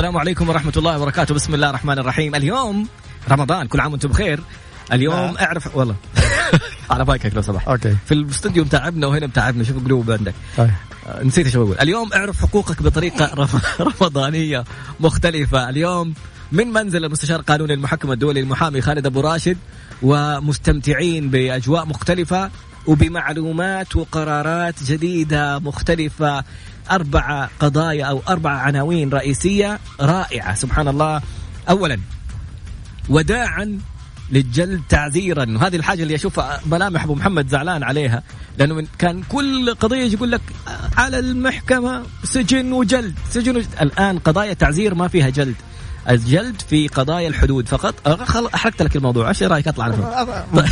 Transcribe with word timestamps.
السلام 0.00 0.16
عليكم 0.16 0.48
ورحمة 0.48 0.72
الله 0.76 0.98
وبركاته. 0.98 1.34
بسم 1.34 1.54
الله 1.54 1.70
الرحمن 1.70 1.98
الرحيم. 1.98 2.34
اليوم 2.34 2.88
رمضان 3.30 3.66
كل 3.66 3.80
عام 3.80 3.92
وأنتم 3.92 4.08
بخير. 4.08 4.40
اليوم 4.92 5.14
لا. 5.14 5.44
اعرف 5.44 5.76
والله. 5.76 5.94
على 6.90 7.04
بايكك 7.04 7.34
لو 7.34 7.42
سمحت. 7.42 7.68
أوكي. 7.68 7.96
في 8.06 8.14
الاستوديو 8.14 8.64
متعبنا 8.64 9.06
وهنا 9.06 9.26
متعبنا. 9.26 9.64
شوف 9.64 9.84
قلوب 9.84 10.10
عندك. 10.10 10.34
آه، 10.58 10.70
نسيت 11.22 11.46
إيش 11.46 11.56
بقول. 11.56 11.76
اليوم 11.80 12.12
اعرف 12.12 12.40
حقوقك 12.40 12.82
بطريقة 12.82 13.48
رمضانية 14.00 14.64
مختلفة. 15.00 15.68
اليوم 15.68 16.14
من 16.52 16.72
منزل 16.72 17.04
المستشار 17.04 17.40
القانوني 17.40 17.74
المحكم 17.74 18.12
الدولي 18.12 18.40
المحامي 18.40 18.80
خالد 18.80 19.06
أبو 19.06 19.20
راشد 19.20 19.56
ومستمتعين 20.02 21.30
بأجواء 21.30 21.86
مختلفة 21.86 22.50
وبمعلومات 22.86 23.96
وقرارات 23.96 24.82
جديدة 24.82 25.58
مختلفة. 25.58 26.44
أربع 26.90 27.48
قضايا 27.60 28.04
أو 28.04 28.22
أربع 28.28 28.50
عناوين 28.50 29.10
رئيسية 29.10 29.78
رائعة 30.00 30.54
سبحان 30.54 30.88
الله 30.88 31.22
اولا 31.68 31.98
وداعا 33.08 33.78
للجلد 34.30 34.82
تعذيرا 34.88 35.46
وهذه 35.56 35.76
الحاجة 35.76 36.02
اللي 36.02 36.14
أشوفها 36.14 36.60
ملامح 36.66 37.04
أبو 37.04 37.14
محمد 37.14 37.48
زعلان 37.48 37.82
عليها 37.82 38.22
لأنه 38.58 38.86
كان 38.98 39.22
كل 39.22 39.74
قضية 39.74 40.12
يقول 40.12 40.30
لك 40.30 40.40
على 40.96 41.18
المحكمة 41.18 42.02
سجن 42.24 42.72
وجلد 42.72 43.14
سجن 43.30 43.56
وجلد. 43.56 43.68
الآن 43.80 44.18
قضايا 44.18 44.52
تعزير 44.52 44.94
ما 44.94 45.08
فيها 45.08 45.28
جلد. 45.28 45.54
الجلد 46.08 46.62
في 46.68 46.88
قضايا 46.88 47.28
الحدود 47.28 47.68
فقط. 47.68 47.94
أحرقت 48.54 48.82
لك 48.82 48.96
الموضوع 48.96 49.28
إيش 49.28 49.42
رأيك؟ 49.42 49.68
أطلع 49.68 49.88
طيب. 50.56 50.66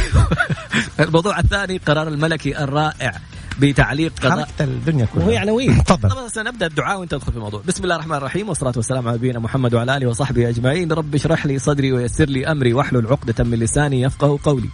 الموضوع 1.01 1.39
الثاني 1.39 1.79
قرار 1.79 2.09
الملكي 2.09 2.59
الرائع. 2.59 3.21
بتعليق 3.61 4.13
قضاء. 4.21 4.49
الدنيا 4.61 5.07
كلها. 5.15 5.27
وهي 5.27 5.37
عناوين. 5.37 5.83
تفضل. 5.85 6.09
طبعا 6.09 6.29
نبدا 6.37 6.67
الدعاء 6.67 7.01
وانت 7.01 7.11
تدخل 7.11 7.33
في 7.33 7.39
الموضوع. 7.39 7.63
بسم 7.67 7.85
الله 7.85 7.95
الرحمن 7.95 8.17
الرحيم 8.17 8.49
والصلاة 8.49 8.73
والسلام 8.77 9.09
على 9.09 9.17
نبينا 9.17 9.39
محمد 9.39 9.75
وعلى 9.75 9.97
آله 9.97 10.07
وصحبه 10.07 10.49
أجمعين. 10.49 10.93
رب 10.93 11.15
اشرح 11.15 11.47
لي 11.47 11.59
صدري 11.59 11.93
ويسر 11.93 12.25
لي 12.25 12.47
أمري 12.47 12.73
واحلل 12.73 13.07
عقدة 13.07 13.45
من 13.45 13.59
لساني 13.59 14.03
يفقه 14.03 14.39
قولي. 14.43 14.69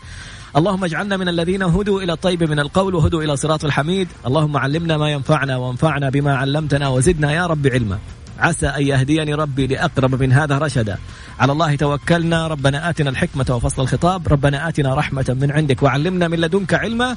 اللهم 0.57 0.85
اجعلنا 0.85 1.17
من 1.17 1.29
الذين 1.29 1.63
هدوا 1.63 2.03
إلى 2.03 2.13
الطيب 2.13 2.51
من 2.51 2.61
القول 2.61 2.95
وهدوا 2.95 3.23
إلى 3.23 3.37
صراط 3.37 3.65
الحميد. 3.65 4.09
اللهم 4.27 4.57
علمنا 4.57 4.97
ما 4.97 5.11
ينفعنا 5.11 5.57
وانفعنا 5.57 6.11
بما 6.11 6.37
علمتنا 6.37 6.89
وزدنا 6.89 7.33
يا 7.33 7.47
رب 7.47 7.67
علما. 7.67 7.99
عسى 8.39 8.67
أن 8.67 8.83
يهديني 8.83 9.35
ربي 9.35 9.67
لأقرب 9.67 10.23
من 10.23 10.33
هذا 10.33 10.59
رشدا. 10.59 10.99
على 11.39 11.53
الله 11.53 11.75
توكلنا. 11.77 12.47
ربنا 12.47 12.91
آتنا 12.91 13.11
الحكمة 13.11 13.47
وفصل 13.51 13.83
الخطاب. 13.83 14.29
ربنا 14.29 14.69
آتنا 14.69 14.95
رحمة 14.95 15.37
من 15.41 15.51
عندك 15.51 15.83
وعلمنا 15.83 16.29
من 16.29 16.39
لدنك 16.39 16.75
علما. 16.75 17.17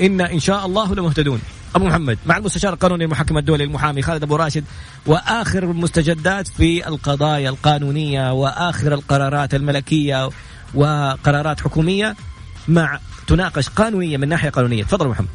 إنا 0.00 0.32
إن 0.32 0.40
شاء 0.40 0.66
الله 0.66 0.94
لمهتدون. 0.94 1.40
أبو 1.74 1.84
محمد 1.86 2.18
مع 2.26 2.36
المستشار 2.36 2.72
القانوني 2.72 3.04
المحكم 3.04 3.38
الدولي 3.38 3.64
المحامي 3.64 4.02
خالد 4.02 4.22
أبو 4.22 4.36
راشد 4.36 4.64
وآخر 5.06 5.62
المستجدات 5.62 6.48
في 6.48 6.88
القضايا 6.88 7.50
القانونية 7.50 8.32
وآخر 8.32 8.94
القرارات 8.94 9.54
الملكية 9.54 10.30
وقرارات 10.74 11.60
حكومية 11.60 12.16
مع 12.68 13.00
تناقش 13.28 13.68
قانونيا 13.68 14.18
من 14.18 14.28
ناحية 14.28 14.50
قانونية. 14.50 14.84
تفضل 14.84 15.08
محمد. 15.08 15.28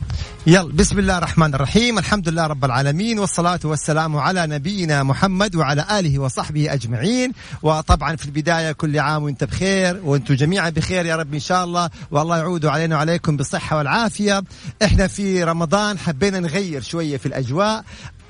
يلا 0.48 0.74
بسم 0.74 1.00
الله 1.00 1.18
الرحمن 1.18 1.56
الرحيم. 1.56 2.00
الحمد 2.00 2.30
لله 2.30 2.48
رب 2.48 2.66
العالمين 2.66 3.20
والصلاة 3.20 3.60
والسلام 3.64 4.18
على 4.18 4.48
نبينا 4.48 5.04
محمد 5.04 5.56
وعلى 5.56 5.86
آله 6.00 6.20
وصحبه 6.20 6.74
أجمعين. 6.74 7.32
وطبعا 7.62 8.16
في 8.16 8.26
البداية 8.26 8.72
كل 8.72 9.00
عام 9.00 9.24
وانت 9.24 9.44
بخير 9.44 10.02
وأنتم 10.04 10.34
جميعا 10.34 10.70
بخير 10.70 11.06
يا 11.06 11.16
رب 11.16 11.34
إن 11.34 11.40
شاء 11.40 11.64
الله. 11.64 11.90
والله 12.12 12.38
يعود 12.38 12.66
علينا 12.66 12.96
وعليكم 12.96 13.38
بالصحة 13.38 13.78
والعافية. 13.78 14.44
إحنا 14.84 15.08
في 15.08 15.44
رمضان 15.44 16.00
حبينا 16.00 16.40
نغير 16.40 16.82
شوية 16.82 17.18
في 17.18 17.26
الأجواء. 17.26 17.84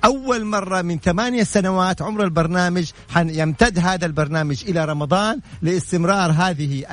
أول 0.06 0.46
مرة 0.46 0.82
من 0.82 1.00
ثمانية 1.00 1.44
سنوات 1.44 2.02
عمر 2.02 2.24
البرنامج 2.24 2.92
يمتد 3.18 3.80
هذا 3.80 4.06
البرنامج 4.06 4.64
إلى 4.68 4.86
رمضان 4.86 5.40
لاستمرار 5.62 6.32
هذه 6.32 6.84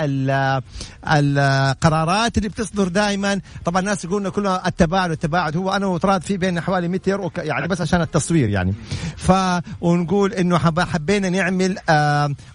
القرارات 1.07 2.39
اللي 2.39 2.49
بتصدر 2.49 2.89
دائما. 2.89 3.41
طبعا 3.65 3.81
الناس 3.81 4.05
يقولون 4.05 4.29
كلها 4.29 4.69
التباعد 4.69 5.11
التباعد 5.11 5.57
هو 5.57 5.71
أنا 5.71 5.87
وطراد 5.87 6.23
في 6.23 6.37
بين 6.37 6.61
حوالي 6.61 6.89
متر 6.89 7.31
يعني 7.39 7.69
بس 7.69 7.81
عشان 7.81 8.01
التصوير 8.01 8.49
يعني. 8.49 8.75
ف 9.17 9.33
ونقول 9.81 10.33
إنه 10.33 10.59
حبينا 10.59 11.29
نعمل 11.29 11.79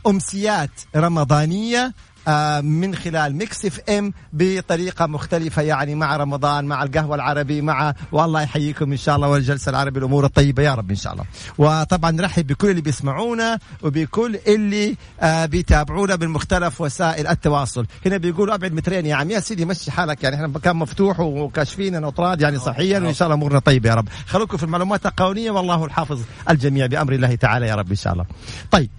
أمسيات 0.08 0.72
رمضانية 0.96 1.86
آه، 1.86 1.94
من 2.62 2.96
خلال 2.96 3.36
Mix 3.36 3.66
FM 3.66 4.14
بطريقة 4.34 5.06
مختلفة 5.06 5.62
يعني 5.62 5.96
مع 5.96 6.18
رمضان 6.18 6.66
مع 6.66 6.84
القهوة 6.84 7.16
العربي 7.16 7.62
مع 7.62 7.94
والله 8.12 8.42
يحييكم 8.42 8.92
إن 8.92 8.98
شاء 8.98 9.16
الله 9.16 9.28
والجلسة 9.28 9.70
العربي 9.70 10.00
الأمور 10.00 10.26
الطيبة 10.26 10.64
يا 10.64 10.76
رب 10.76 10.90
إن 10.90 10.96
شاء 10.96 11.14
الله. 11.14 11.26
وطبعا 11.58 12.12
نرحب 12.12 12.48
بكل 12.48 12.70
اللي 12.70 12.82
بيسمعونا 12.82 13.60
وبكل 13.84 14.40
اللي 14.48 14.96
آه 15.22 15.46
بيتابعونا 15.46 16.16
بمختلف 16.16 16.82
وسائل 16.82 17.28
التواصل. 17.28 17.86
هنا 18.06 18.18
بيقولوا 18.18 18.56
أبعد 18.56 18.74
مترين 18.74 19.06
يا 19.06 19.16
عم 19.16 19.32
يا 19.32 19.40
سيدي 19.40 19.66
مشي 19.66 19.92
حالك 19.92 20.24
يعني 20.24 20.36
إحنا 20.36 20.48
مكان 20.48 20.76
مفتوح 20.76 21.20
وكاشفين 21.20 22.04
اطراد 22.04 22.42
يعني 22.42 22.60
صحيا 22.60 23.00
وإن 23.00 23.14
شاء 23.14 23.26
الله 23.28 23.36
أمورنا 23.36 23.60
طيبة 23.60 23.90
يا 23.90 23.96
رب. 23.96 24.08
خلوكم 24.28 24.58
في 24.58 24.64
المعلومات 24.64 25.06
القانونية 25.06 25.52
والله 25.52 25.86
الحافظ 25.86 26.22
الجميع 26.50 26.86
بأمر 26.86 27.14
الله 27.14 27.36
تعالى 27.36 27.68
يا 27.68 27.76
رب 27.76 27.90
إن 27.90 27.96
شاء 27.96 28.14
الله. 28.14 28.26
طيب 28.72 28.90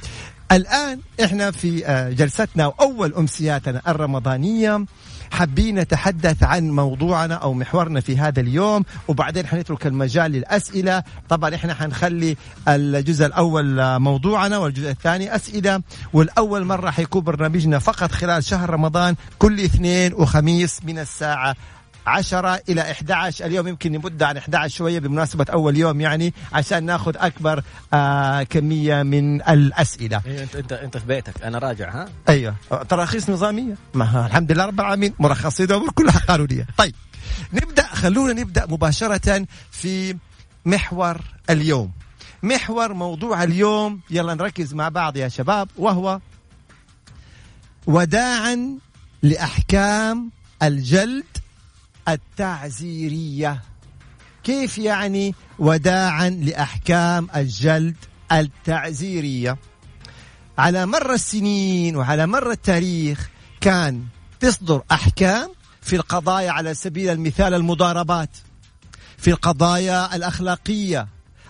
الآن 0.52 1.00
إحنا 1.24 1.50
في 1.50 1.86
آه، 1.86 2.10
جلستنا 2.10 2.66
وأول 2.66 3.14
أمسياتنا 3.14 3.82
الرمضانية. 3.88 4.84
حابين 5.30 5.78
نتحدث 5.78 6.42
عن 6.42 6.70
موضوعنا 6.70 7.34
أو 7.34 7.52
محورنا 7.54 8.00
في 8.00 8.18
هذا 8.18 8.40
اليوم 8.40 8.84
وبعدين 9.08 9.46
حنترك 9.46 9.86
المجال 9.86 10.30
للأسئلة. 10.32 11.02
طبعا 11.28 11.54
إحنا 11.54 11.74
حنخلي 11.74 12.36
الجزء 12.68 13.26
الأول 13.26 13.80
آه، 13.80 13.98
موضوعنا 13.98 14.58
والجزء 14.58 14.90
الثاني 14.90 15.34
أسئلة 15.36 15.82
والأول 16.12 16.64
مرة 16.64 16.90
حيكون 16.90 17.22
برنامجنا 17.22 17.78
فقط 17.78 18.12
خلال 18.12 18.44
شهر 18.44 18.70
رمضان 18.70 19.14
كل 19.38 19.60
اثنين 19.60 20.14
وخميس 20.14 20.80
من 20.84 20.98
الساعة 20.98 21.56
10 22.06 22.60
إلى 22.68 22.80
11 22.80 23.46
اليوم 23.46 23.68
يمكن 23.68 23.92
نمد 23.92 24.22
عن 24.22 24.36
11 24.36 24.76
شوية 24.76 24.98
بمناسبة 24.98 25.46
أول 25.52 25.76
يوم 25.76 26.00
يعني 26.00 26.34
عشان 26.52 26.84
ناخذ 26.84 27.16
أكبر 27.16 27.62
آه 27.94 28.42
كمية 28.42 29.02
من 29.02 29.42
الأسئلة. 29.42 30.22
إيه 30.26 30.42
انت 30.42 30.56
انت 30.56 30.72
أنت 30.72 30.96
في 30.96 31.06
بيتك. 31.06 31.42
أنا 31.42 31.58
راجع 31.58 31.90
ها؟ 31.90 32.08
أيوه. 32.28 32.54
تراخيص 32.88 33.30
نظامية. 33.30 33.74
ما 33.94 34.26
الحمد 34.26 34.52
لله 34.52 34.64
رب 34.64 34.80
العالمين. 34.80 35.14
مرخصين 35.18 35.72
امور 35.72 35.90
كلها 35.90 36.18
قانونية. 36.28 36.66
طيب 36.76 36.94
نبدأ 37.52 37.86
خلونا 37.86 38.32
نبدأ 38.32 38.66
مباشرة 38.66 39.46
في 39.70 40.16
محور 40.66 41.20
اليوم. 41.50 41.92
محور 42.42 42.92
موضوع 42.94 43.42
اليوم. 43.42 44.00
يلا 44.10 44.34
نركز 44.34 44.74
مع 44.74 44.88
بعض 44.88 45.16
يا 45.16 45.28
شباب 45.28 45.68
وهو 45.76 46.20
وداعا 47.86 48.78
لأحكام 49.22 50.30
الجلد 50.62 51.24
التعزيرية. 52.08 53.62
كيف 54.44 54.78
يعني 54.78 55.34
وداعا 55.58 56.30
لأحكام 56.30 57.28
الجلد 57.36 57.96
التعزيرية؟ 58.32 59.56
على 60.58 60.86
مر 60.86 61.12
السنين 61.12 61.96
وعلى 61.96 62.26
مر 62.26 62.50
التاريخ 62.50 63.28
كان 63.60 64.04
تصدر 64.40 64.82
أحكام 64.92 65.48
في 65.82 65.96
القضايا 65.96 66.50
على 66.50 66.74
سبيل 66.74 67.10
المثال 67.10 67.54
المضاربات 67.54 68.30
في 69.18 69.30
القضايا 69.30 70.16
الأخلاقية 70.16 71.08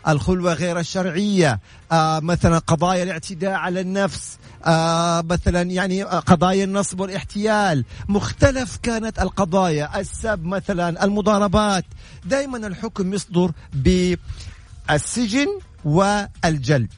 الخلوة 0.09 0.53
غير 0.53 0.79
الشرعية 0.79 1.61
آه 1.93 2.21
مثلا 2.21 2.59
قضايا 2.59 3.03
الاعتداء 3.03 3.53
على 3.53 3.81
النفس 3.81 4.39
آه 4.67 5.23
مثلا 5.23 5.63
يعني 5.63 6.03
قضايا 6.03 6.65
النصب 6.65 7.01
والاحتيال. 7.01 7.85
مختلف 8.09 8.79
كانت 8.83 9.19
القضايا. 9.19 10.01
السب 10.01 10.45
مثلا 10.45 11.05
المضاربات. 11.05 11.85
دائما 12.25 12.67
الحكم 12.67 13.15
يصدر 13.15 13.51
بالسجن 13.75 15.49
والجلد. 15.85 16.93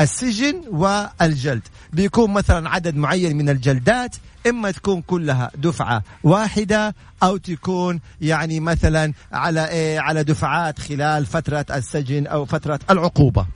السجن 0.00 0.62
والجلد. 0.70 1.62
بيكون 1.92 2.30
مثلا 2.32 2.68
عدد 2.70 2.96
معين 2.96 3.36
من 3.36 3.48
الجلدات 3.48 4.16
إما 4.46 4.70
تكون 4.70 5.02
كلها 5.02 5.50
دفعة 5.54 6.02
واحدة 6.22 6.94
أو 7.22 7.36
تكون 7.36 8.00
يعني 8.20 8.60
مثلا 8.60 9.12
على 9.32 9.68
إيه 9.68 10.00
على 10.00 10.24
دفعات 10.24 10.78
خلال 10.78 11.26
فترة 11.26 11.66
السجن 11.70 12.26
أو 12.26 12.44
فترة 12.44 12.80
العقوبة. 12.90 13.46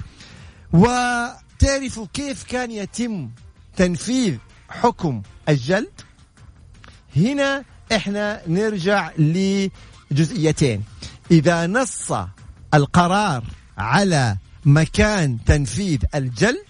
وتعرفوا 0.72 2.06
كيف 2.12 2.44
كان 2.44 2.70
يتم 2.70 3.30
تنفيذ 3.78 4.36
حكم 4.68 5.22
الجلد. 5.48 6.00
هنا 7.16 7.64
إحنا 7.92 8.42
نرجع 8.46 9.10
لجزئيتين. 9.18 10.82
إذا 11.30 11.66
نص 11.66 12.12
القرار 12.74 13.44
على 13.78 14.36
مكان 14.64 15.38
تنفيذ 15.46 15.98
الجلد 16.14 16.64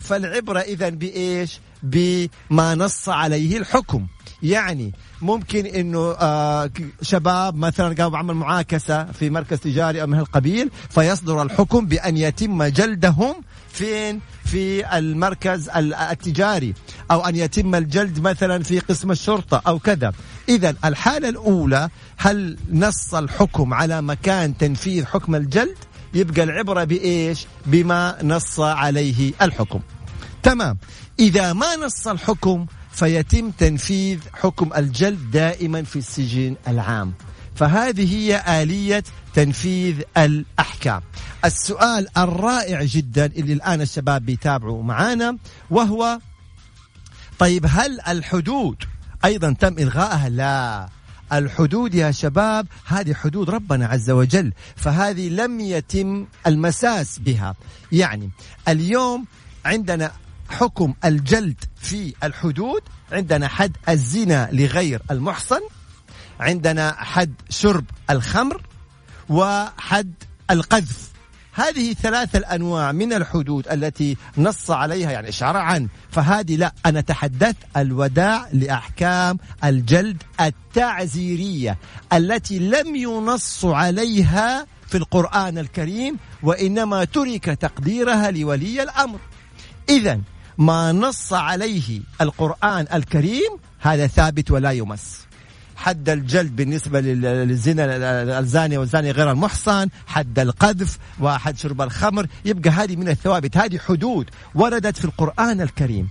فالعبرة 0.00 0.60
إذا 0.60 0.88
بإيش؟ 0.88 1.60
بما 1.82 2.74
نص 2.74 3.08
عليه 3.08 3.58
الحكم. 3.58 4.06
يعني 4.42 4.92
ممكن 5.22 5.66
إنه 5.66 6.12
آه 6.12 6.70
شباب 7.02 7.56
مثلا 7.56 7.94
قاموا 7.94 8.10
بعمل 8.10 8.34
معاكسة 8.34 9.04
في 9.04 9.30
مركز 9.30 9.60
تجاري 9.60 10.02
أو 10.02 10.06
من 10.06 10.14
هالقبيل 10.18 10.70
فيصدر 10.90 11.42
الحكم 11.42 11.86
بأن 11.86 12.16
يتم 12.16 12.64
جلدهم 12.64 13.34
فين 13.72 14.20
في 14.44 14.98
المركز 14.98 15.68
التجاري؟ 16.10 16.74
أو 17.10 17.20
أن 17.20 17.36
يتم 17.36 17.74
الجلد 17.74 18.20
مثلا 18.20 18.62
في 18.62 18.78
قسم 18.78 19.10
الشرطة 19.10 19.62
أو 19.66 19.78
كذا. 19.78 20.12
إذا 20.48 20.74
الحالة 20.84 21.28
الأولى 21.28 21.88
هل 22.16 22.58
نص 22.72 23.14
الحكم 23.14 23.74
على 23.74 24.02
مكان 24.02 24.56
تنفيذ 24.56 25.06
حكم 25.06 25.34
الجلد؟ 25.34 25.76
يبقى 26.14 26.42
العبرة 26.42 26.84
بإيش؟ 26.84 27.46
بما 27.66 28.16
نص 28.22 28.60
عليه 28.60 29.32
الحكم. 29.42 29.80
تمام. 30.42 30.78
إذا 31.18 31.52
ما 31.52 31.76
نص 31.76 32.08
الحكم 32.08 32.66
فيتم 32.92 33.50
تنفيذ 33.50 34.18
حكم 34.32 34.70
الجلد 34.76 35.30
دائما 35.30 35.82
في 35.82 35.96
السجن 35.96 36.56
العام. 36.68 37.12
فهذه 37.60 38.14
هي 38.16 38.62
آلية 38.62 39.04
تنفيذ 39.34 40.02
الأحكام. 40.16 41.02
السؤال 41.44 42.18
الرائع 42.18 42.84
جدا 42.84 43.26
اللي 43.26 43.52
الآن 43.52 43.80
الشباب 43.80 44.26
بيتابعوا 44.26 44.82
معانا 44.82 45.36
وهو 45.70 46.18
طيب 47.38 47.66
هل 47.68 48.00
الحدود 48.00 48.76
أيضا 49.24 49.52
تم 49.52 49.78
إلغائها؟ 49.78 50.28
لا. 50.28 50.88
الحدود 51.32 51.94
يا 51.94 52.10
شباب 52.10 52.66
هذه 52.86 53.14
حدود 53.14 53.50
ربنا 53.50 53.86
عز 53.86 54.10
وجل 54.10 54.52
فهذه 54.76 55.28
لم 55.28 55.60
يتم 55.60 56.26
المساس 56.46 57.18
بها. 57.18 57.54
يعني 57.92 58.30
اليوم 58.68 59.26
عندنا 59.64 60.12
حكم 60.48 60.94
الجلد 61.04 61.64
في 61.76 62.14
الحدود 62.24 62.82
عندنا 63.12 63.48
حد 63.48 63.76
الزنا 63.88 64.48
لغير 64.52 65.02
المحصن 65.10 65.60
عندنا 66.40 66.94
حد 66.98 67.34
شرب 67.50 67.84
الخمر 68.10 68.62
وحد 69.28 70.14
القذف. 70.50 71.10
هذه 71.52 71.92
ثلاث 71.92 72.36
الأنواع 72.36 72.92
من 72.92 73.12
الحدود 73.12 73.68
التي 73.68 74.16
نص 74.38 74.70
عليها 74.70 75.10
يعني 75.10 75.30
عن. 75.40 75.88
فهذه 76.10 76.56
لا 76.56 76.72
أنا 76.86 77.00
تحدثت 77.00 77.56
الوداع 77.76 78.48
لأحكام 78.52 79.38
الجلد 79.64 80.22
التعزيرية 80.40 81.78
التي 82.12 82.58
لم 82.58 82.96
ينص 82.96 83.64
عليها 83.64 84.66
في 84.88 84.96
القرآن 84.96 85.58
الكريم 85.58 86.16
وإنما 86.42 87.04
ترك 87.04 87.44
تقديرها 87.44 88.30
لولي 88.30 88.82
الأمر. 88.82 89.20
اذا 89.88 90.20
ما 90.58 90.92
نص 90.92 91.32
عليه 91.32 92.00
القرآن 92.20 92.86
الكريم 92.94 93.58
هذا 93.80 94.06
ثابت 94.06 94.50
ولا 94.50 94.70
يمس. 94.70 95.29
حد 95.80 96.08
الجلد 96.08 96.56
بالنسبة 96.56 97.00
للزنا 97.00 97.84
الزاني 98.38 98.78
والزاني 98.78 99.10
غير 99.10 99.30
المحصن 99.30 99.88
حد 100.06 100.38
القذف 100.38 100.98
وحد 101.20 101.58
شرب 101.58 101.82
الخمر 101.82 102.26
يبقى 102.44 102.70
هذه 102.70 102.96
من 102.96 103.08
الثوابت 103.08 103.56
هذه 103.56 103.78
حدود 103.78 104.30
وردت 104.54 104.96
في 104.96 105.04
القرآن 105.04 105.60
الكريم. 105.60 106.08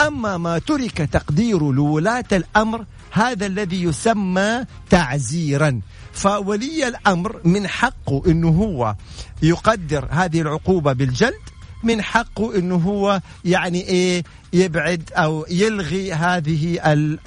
أما 0.00 0.36
ما 0.36 0.58
ترك 0.58 0.98
تقدير 0.98 1.72
لولاة 1.72 2.24
الأمر 2.32 2.84
هذا 3.10 3.46
الذي 3.46 3.82
يسمى 3.82 4.64
تعزيرا. 4.90 5.80
فولي 6.12 6.88
الأمر 6.88 7.40
من 7.44 7.68
حقه 7.68 8.22
أنه 8.26 8.48
هو 8.48 8.94
يقدر 9.42 10.08
هذه 10.10 10.40
العقوبة 10.40 10.92
بالجلد 10.92 11.51
من 11.82 12.02
حقه 12.02 12.58
إنه 12.58 12.74
هو 12.76 13.20
يعني 13.44 13.80
إيه 13.80 14.22
يبعد 14.52 15.10
أو 15.12 15.46
يلغي 15.50 16.12
هذه 16.12 16.78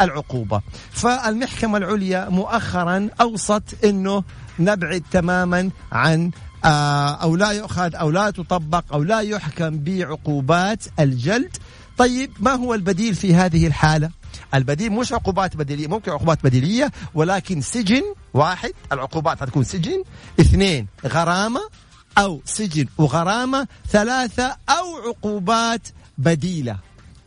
العقوبة. 0.02 0.62
فالمحكمة 0.92 1.78
العليا 1.78 2.30
مؤخرا 2.30 3.10
أوصت 3.22 3.86
إنه 3.86 4.24
نبعد 4.60 5.04
تماما 5.12 5.70
عن 5.92 6.32
آه، 6.66 7.16
أو 7.16 7.36
لا 7.36 7.52
يؤخذ 7.52 7.96
أو 7.96 8.10
لا 8.10 8.30
تطبق 8.30 8.84
أو 8.94 9.04
لا 9.04 9.20
يحكم 9.20 9.80
بعقوبات 9.80 10.84
الجلد. 11.00 11.58
طيب 11.98 12.32
ما 12.40 12.52
هو 12.52 12.74
البديل 12.74 13.16
في 13.16 13.36
هذه 13.36 13.68
الحالة؟ 13.68 14.10
البديل 14.54 14.92
مش 14.92 15.14
عقوبات 15.14 15.56
بديلية 15.56 15.88
ممكن 15.88 16.12
عقوبات 16.12 16.44
بديلية 16.44 16.92
ولكن 17.14 17.62
سجن 17.62 18.04
واحد 18.34 18.72
العقوبات 18.92 19.44
هتكون 19.44 19.64
سجن. 19.64 20.04
اثنين 20.40 20.88
غرامة. 21.06 21.62
أو 22.18 22.42
سجن 22.46 22.86
وغرامة 22.98 23.68
ثلاثة 23.90 24.58
أو 24.70 24.96
عقوبات 25.08 25.88
بديلة. 26.18 26.78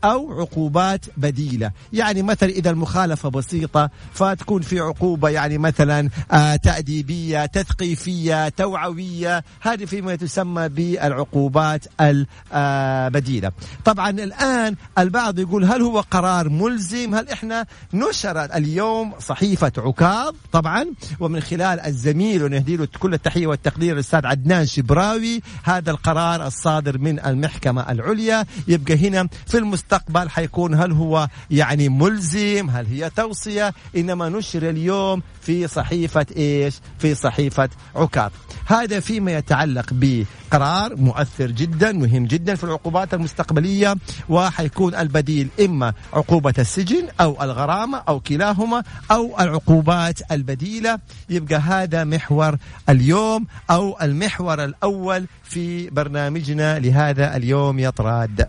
أو 0.05 0.41
عقوبات 0.41 1.07
بديلة. 1.17 1.71
يعني 1.93 2.23
مثلا 2.23 2.49
إذا 2.49 2.71
المخالفة 2.71 3.29
بسيطة 3.29 3.91
فتكون 4.13 4.63
في 4.63 4.81
عقوبة 4.81 5.29
يعني 5.29 5.59
مثلا 5.59 6.09
آه 6.33 6.57
تأديبية 6.57 7.47
تثقيفية 7.47 8.49
توعوية. 8.49 9.45
هذه 9.61 9.85
فيما 9.85 10.17
تسمى 10.17 10.69
بالعقوبات 10.69 11.87
البديلة 12.01 13.53
طبعا 13.85 14.11
الآن 14.11 14.77
البعض 14.99 15.39
يقول 15.39 15.65
هل 15.65 15.83
هو 15.83 16.01
قرار 16.01 16.49
ملزم؟ 16.49 17.15
هل 17.15 17.29
إحنا 17.29 17.67
نشر 17.95 18.45
اليوم 18.45 19.13
صحيفة 19.19 19.73
عكاظ؟ 19.79 20.35
طبعا. 20.53 20.87
ومن 21.21 21.41
خلال 21.41 21.81
الزميل 21.81 22.43
ونهدي 22.45 22.77
له 22.77 22.89
كل 22.99 23.15
التحية 23.15 23.47
والتقدير 23.47 23.95
الأستاذ 23.95 24.27
عدنان 24.27 24.67
شبراوي. 24.67 25.43
هذا 25.65 25.91
القرار 25.91 26.47
الصادر 26.47 26.99
من 26.99 27.27
المحكمة 27.27 27.91
العليا. 27.93 28.47
يبقى 28.69 29.09
هنا 29.09 29.29
في 29.47 29.59
المستقبل 29.59 29.88
المستقبل 29.93 30.31
حيكون 30.31 30.75
هل 30.75 30.93
هو 30.93 31.29
يعني 31.51 31.89
ملزم 31.89 32.71
هل 32.71 32.87
هي 32.87 33.11
توصية؟ 33.11 33.75
إنما 33.97 34.29
نشر 34.29 34.69
اليوم 34.71 35.23
في 35.41 35.69
صحيفة 35.69 36.27
إيش؟ 36.37 36.75
في 36.99 37.15
صحيفة 37.15 37.69
عكاظ. 37.97 38.31
هذا 38.67 39.01
فيما 39.01 39.33
يتعلق 39.33 39.87
بقرار 39.93 40.97
مؤثر 40.97 41.47
جدا 41.51 41.93
مهم 41.93 42.27
جدا 42.27 42.55
في 42.55 42.65
العقوبات 42.65 43.15
المستقبلية 43.15 43.95
وحيكون 44.29 44.95
البديل 44.95 45.49
إما 45.61 45.93
عقوبة 46.13 46.55
السجن 46.59 47.09
أو 47.21 47.43
الغرامة 47.43 47.99
أو 48.09 48.21
كلاهما 48.21 48.83
أو 49.11 49.41
العقوبات 49.41 50.33
البديلة. 50.33 50.99
يبقى 51.31 51.57
هذا 51.57 52.05
محور 52.05 52.57
اليوم 52.89 53.47
أو 53.71 53.97
المحور 54.03 54.65
الأول 54.65 55.27
في 55.45 55.91
برنامجنا 55.91 56.79
لهذا 56.79 57.37
اليوم 57.37 57.79
يطراد 57.79 58.49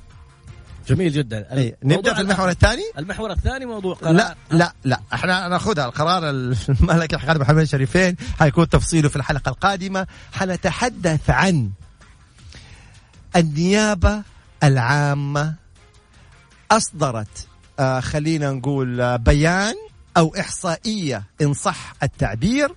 جميل 0.90 1.12
جدا. 1.12 1.54
إيه. 1.54 1.78
نبدأ 1.84 2.14
في 2.14 2.22
المحور 2.22 2.50
الثاني؟ 2.50 2.84
المحور 2.98 3.32
الثاني 3.32 3.66
موضوع 3.66 3.96
قرار 3.96 4.14
لا 4.14 4.36
لا. 4.52 4.74
لا 4.84 5.00
إحنا 5.14 5.48
نأخذها. 5.48 5.86
القرار 5.86 6.30
الملك 6.30 7.14
الحقاد 7.14 7.38
محمد 7.38 7.62
الشريفين 7.62 8.16
حيكون 8.40 8.70
تفصيله 8.70 9.10
في 9.10 9.16
الحلقة 9.16 9.50
القادمة. 9.50 10.08
حنتحدث 10.34 11.30
عن 11.30 11.70
النيابة 13.36 14.22
العامة. 14.64 15.56
أصدرت 16.72 17.48
آه 17.80 18.00
خلينا 18.00 18.52
نقول 18.52 19.02
آه 19.02 19.16
بيان 19.16 19.76
أو 20.18 20.36
إحصائية 20.40 21.24
إن 21.42 21.54
صح 21.54 21.94
التعبير 22.04 22.76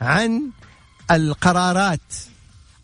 عن 0.00 0.50
القرارات 1.10 2.14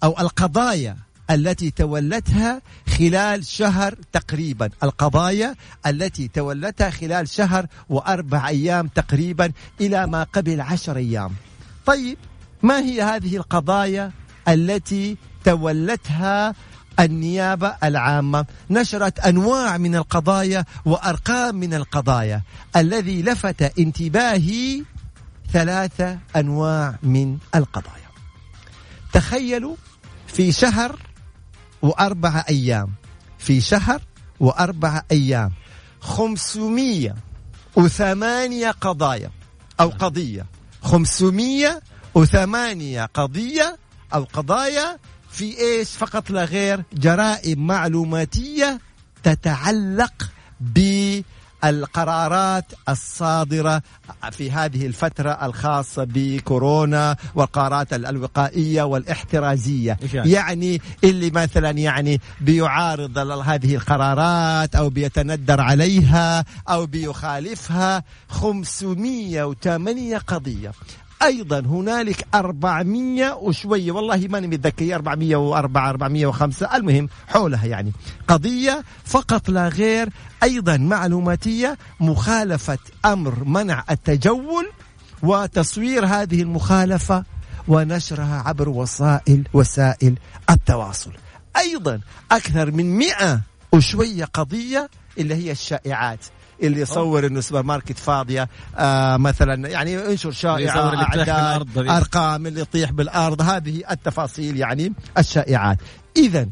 أو 0.05 0.21
القضايا 0.21 0.97
التي 1.31 1.71
تولتها 1.71 2.63
خلال 2.99 3.47
شهر 3.47 3.95
تقريبا. 4.13 4.71
القضايا 4.83 5.55
التي 5.87 6.29
تولتها 6.29 6.91
خلال 6.91 7.29
شهر 7.29 7.67
وأربع 7.89 8.49
أيام 8.49 8.89
تقريبا 8.89 9.53
إلى 9.81 10.07
ما 10.07 10.23
قبل 10.23 10.61
عشر 10.61 10.97
أيام. 10.97 11.35
طيب 11.87 12.19
ما 12.63 12.79
هي 12.79 13.03
هذه 13.03 13.37
القضايا 13.37 14.13
التي 14.49 15.17
تولتها 15.45 16.55
النيابة 17.01 17.77
العامة؟ 17.85 18.47
نشرت 18.71 19.19
أنواع 19.19 19.79
من 19.79 19.97
القضايا 19.97 20.65
وأرقام 20.85 21.55
من 21.55 21.75
القضايا. 21.75 22.43
الذي 22.77 23.23
لفت 23.23 23.79
انتباهي 23.79 24.83
ثلاثة 25.53 26.19
أنواع 26.37 26.99
من 27.03 27.39
القضايا. 27.55 28.07
تخيلوا 29.13 29.77
في 30.27 30.53
شهر 30.53 30.99
وأربعة 31.83 32.45
أيام. 32.49 32.93
في 33.39 33.61
شهر 33.61 34.03
وأربعة 34.41 35.05
أيام. 35.11 35.53
خمسمية 36.01 37.15
وثمانية 37.77 38.71
قضايا 38.71 39.31
أو 39.81 39.89
قضية. 39.89 40.47
خمسمية 40.83 41.83
وثمانية 42.15 43.05
قضية 43.05 43.77
أو 44.15 44.25
قضايا 44.33 44.99
في 45.31 45.59
إيش؟ 45.61 45.91
فقط 45.91 46.31
لا 46.31 46.45
غير 46.45 46.83
جرائم 46.93 47.67
معلوماتية 47.67 48.81
تتعلق 49.23 50.31
ب 50.61 50.79
القرارات 51.65 52.65
الصادرة 52.89 53.83
في 54.31 54.51
هذه 54.51 54.87
الفترة 54.87 55.31
الخاصة 55.31 56.05
بكورونا 56.05 57.17
والقرارات 57.35 57.93
الوقائية 57.93 58.83
والاحترازية 58.83 59.97
يعني؟, 60.13 60.31
يعني 60.31 60.81
اللي 61.05 61.31
مثلا 61.31 61.71
يعني 61.71 62.21
بيعارض 62.41 63.19
هذه 63.19 63.75
القرارات 63.75 64.77
أو 64.77 64.91
بيتندر 64.91 65.61
عليها 65.61 66.45
أو 66.69 66.87
بيخالفها 66.87 68.05
508 68.29 70.19
قضية 70.19 70.73
أيضا 71.23 71.61
هنالك 71.61 72.27
400 72.35 73.35
وشويه 73.35 73.93
والله 73.93 74.27
ماني 74.31 74.47
متذكر 74.47 74.95
404 74.95 75.91
405 75.91 76.77
المهم 76.77 77.09
حولها 77.29 77.67
يعني. 77.67 77.93
قضية 78.29 78.85
فقط 79.05 79.49
لا 79.49 79.69
غير 79.69 80.09
أيضا 80.43 80.77
معلوماتية 80.77 81.79
مخالفة 82.01 82.79
أمر 83.05 83.45
منع 83.45 83.85
التجول 83.91 84.71
وتصوير 85.23 86.07
هذه 86.07 86.43
المخالفة 86.43 87.25
ونشرها 87.69 88.43
عبر 88.47 88.69
وسائل 88.69 89.49
وسائل 89.53 90.19
التواصل. 90.51 91.13
أيضا 91.57 92.01
أكثر 92.33 92.71
من 92.71 92.99
100 92.99 93.41
وشوية 93.73 94.25
قضية 94.25 94.91
اللي 95.19 95.35
هي 95.35 95.53
الشائعات. 95.53 96.25
اللي 96.63 96.81
يصور 96.81 97.27
إنه 97.27 97.41
سوبر 97.41 97.63
ماركت 97.63 97.99
فاضية 97.99 98.49
آه 98.77 99.17
مثلا 99.17 99.69
يعني 99.69 99.93
ينشر 99.93 100.31
شائعة 100.31 101.03
اعداد 101.03 101.79
أرقام 101.79 102.47
اللي 102.47 102.61
يطيح 102.61 102.93
بالأرض. 102.93 103.43
هذه 103.43 103.83
التفاصيل 103.91 104.57
يعني 104.57 104.93
الشائعات. 105.19 105.79
اذا 106.17 106.49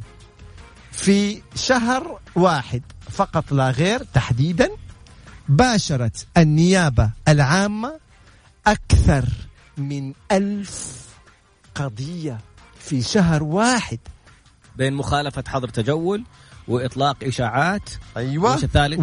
في 0.92 1.42
شهر 1.54 2.18
واحد 2.34 2.82
فقط 3.10 3.52
لا 3.52 3.70
غير 3.70 4.02
تحديدا 4.14 4.68
باشرت 5.48 6.26
النيابة 6.36 7.10
العامة 7.28 7.98
أكثر 8.66 9.24
من 9.76 10.12
ألف 10.32 11.04
قضية 11.74 12.38
في 12.78 13.02
شهر 13.02 13.42
واحد. 13.42 13.98
بين 14.76 14.94
مخالفة 14.94 15.44
حظر 15.48 15.68
تجول 15.68 16.24
وإطلاق 16.68 17.16
إشاعات. 17.22 17.90
أيوه. 18.16 18.54
الثالث؟ 18.54 19.00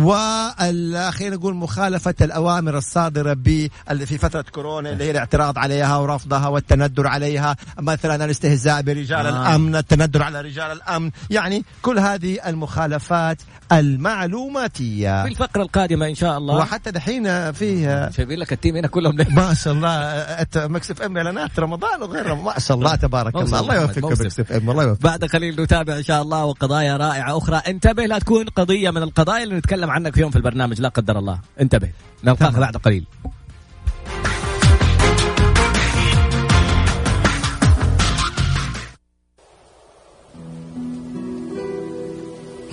خلينا 1.17 1.35
نقول 1.35 1.55
مخالفة 1.55 2.15
الأوامر 2.21 2.77
الصادرة 2.77 3.33
ب 3.33 3.67
في 4.05 4.17
فترة 4.17 4.45
كورونا 4.51 4.91
اللي 4.91 5.03
هي 5.03 5.11
الاعتراض 5.11 5.57
عليها 5.57 5.97
ورفضها 5.97 6.47
والتندر 6.47 7.07
عليها. 7.07 7.55
مثلا 7.79 8.25
الاستهزاء 8.25 8.81
برجال 8.81 9.25
آه. 9.25 9.29
الأمن 9.29 9.75
التندر 9.75 10.23
على 10.23 10.41
رجال 10.41 10.71
الأمن. 10.71 11.11
يعني 11.29 11.65
كل 11.81 11.99
هذه 11.99 12.39
المخالفات 12.47 13.37
المعلوماتية. 13.71 15.23
في 15.23 15.29
الفقرة 15.29 15.61
القادمة 15.61 16.07
إن 16.07 16.15
شاء 16.15 16.37
الله. 16.37 16.55
وحتى 16.55 16.91
دحين 16.91 17.51
فيه 17.51 18.09
شايفين 18.09 18.39
لك 18.39 18.53
ال 18.53 18.58
team 18.58 18.75
هنا 18.75 18.87
كلهم. 18.87 19.15
ما 19.35 19.53
شاء 19.53 19.73
الله. 19.73 20.67
Mix 20.67 21.01
FM 21.01 21.17
إعلانات 21.17 21.59
رمضان 21.59 22.01
وغير 22.01 22.35
ما 22.35 22.59
شاء 22.59 22.77
الله 22.77 22.95
تبارك 22.95 23.35
الله. 23.35 23.59
الله 23.59 23.75
يوفقك 23.75 24.03
Mix 24.03 24.39
F 24.39 24.51
M. 24.51 24.69
الله 24.69 24.83
يوفقك. 24.83 25.03
بعد 25.03 25.25
قليل 25.25 25.61
نتابع 25.61 25.97
إن 25.97 26.03
شاء 26.03 26.21
الله 26.21 26.45
وقضايا 26.45 26.97
رائعة 26.97 27.37
أخرى 27.37 27.50
انتبه 27.57 28.05
لا 28.05 28.19
تكون 28.19 28.45
قضية 28.45 28.89
من 28.89 29.03
القضايا 29.03 29.43
اللي 29.43 29.55
نتكلم 29.55 29.89
عنك 29.89 30.15
في 30.15 30.21
يوم 30.21 30.31
في 30.31 30.35
البرنامج 30.37 30.81
لا 30.81 30.89
قدر 30.89 31.19
الله. 31.19 31.39
انتبه. 31.61 31.89
نلقاك 32.23 32.53
بعد 32.53 32.77
قليل. 32.77 33.05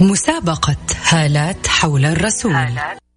مسابقة 0.01 0.77
هالات 1.09 1.67
حول 1.67 2.05
الرسول. 2.05 2.53
هالات. 2.53 3.08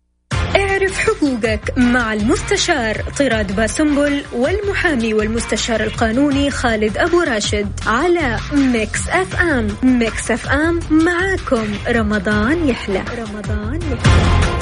اعرف 0.91 1.09
حقوقك 1.09 1.73
مع 1.77 2.13
المستشار 2.13 3.01
طراد 3.19 3.55
باسنبل 3.55 4.23
والمحامي 4.33 5.13
والمستشار 5.13 5.83
القانوني 5.83 6.51
خالد 6.51 6.97
أبو 6.97 7.21
راشد 7.21 7.67
على 7.87 8.39
Mix 8.53 9.09
FM. 9.09 9.67
Mix 9.83 10.31
FM 10.31 10.79
معاكم. 10.91 11.67
رمضان 11.87 12.67
يحلى. 12.67 13.03
رمضان 13.17 13.79
يحلى. 13.91 14.60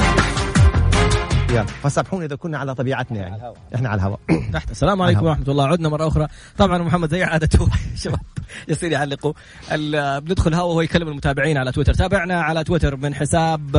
يلا 1.49 1.63
فسامحونا 1.63 2.25
إذا 2.25 2.35
كنا 2.35 2.57
على 2.57 2.75
طبيعتنا 2.75 3.19
يعني. 3.19 3.53
إحنا 3.75 3.89
على 3.89 3.99
الهواء. 3.99 4.19
تحت. 4.53 4.71
السلام 4.71 5.01
عليكم 5.01 5.25
ورحمة 5.25 5.45
الله. 5.47 5.67
عدنا 5.67 5.89
مرة 5.89 6.07
أخرى. 6.07 6.27
طبعا 6.57 6.77
محمد 6.77 7.09
زي 7.09 7.23
عادته 7.23 7.67
شباب 8.03 8.19
يصير 8.67 8.91
يعلقوا 8.91 9.33
بندخل 10.19 10.53
هوا 10.53 10.63
وهو 10.63 10.81
يكلم 10.81 11.07
المتابعين 11.07 11.57
على 11.57 11.71
تويتر. 11.71 11.93
تابعنا 11.93 12.41
على 12.41 12.63
تويتر 12.63 12.95
من 12.95 13.15
حساب 13.15 13.75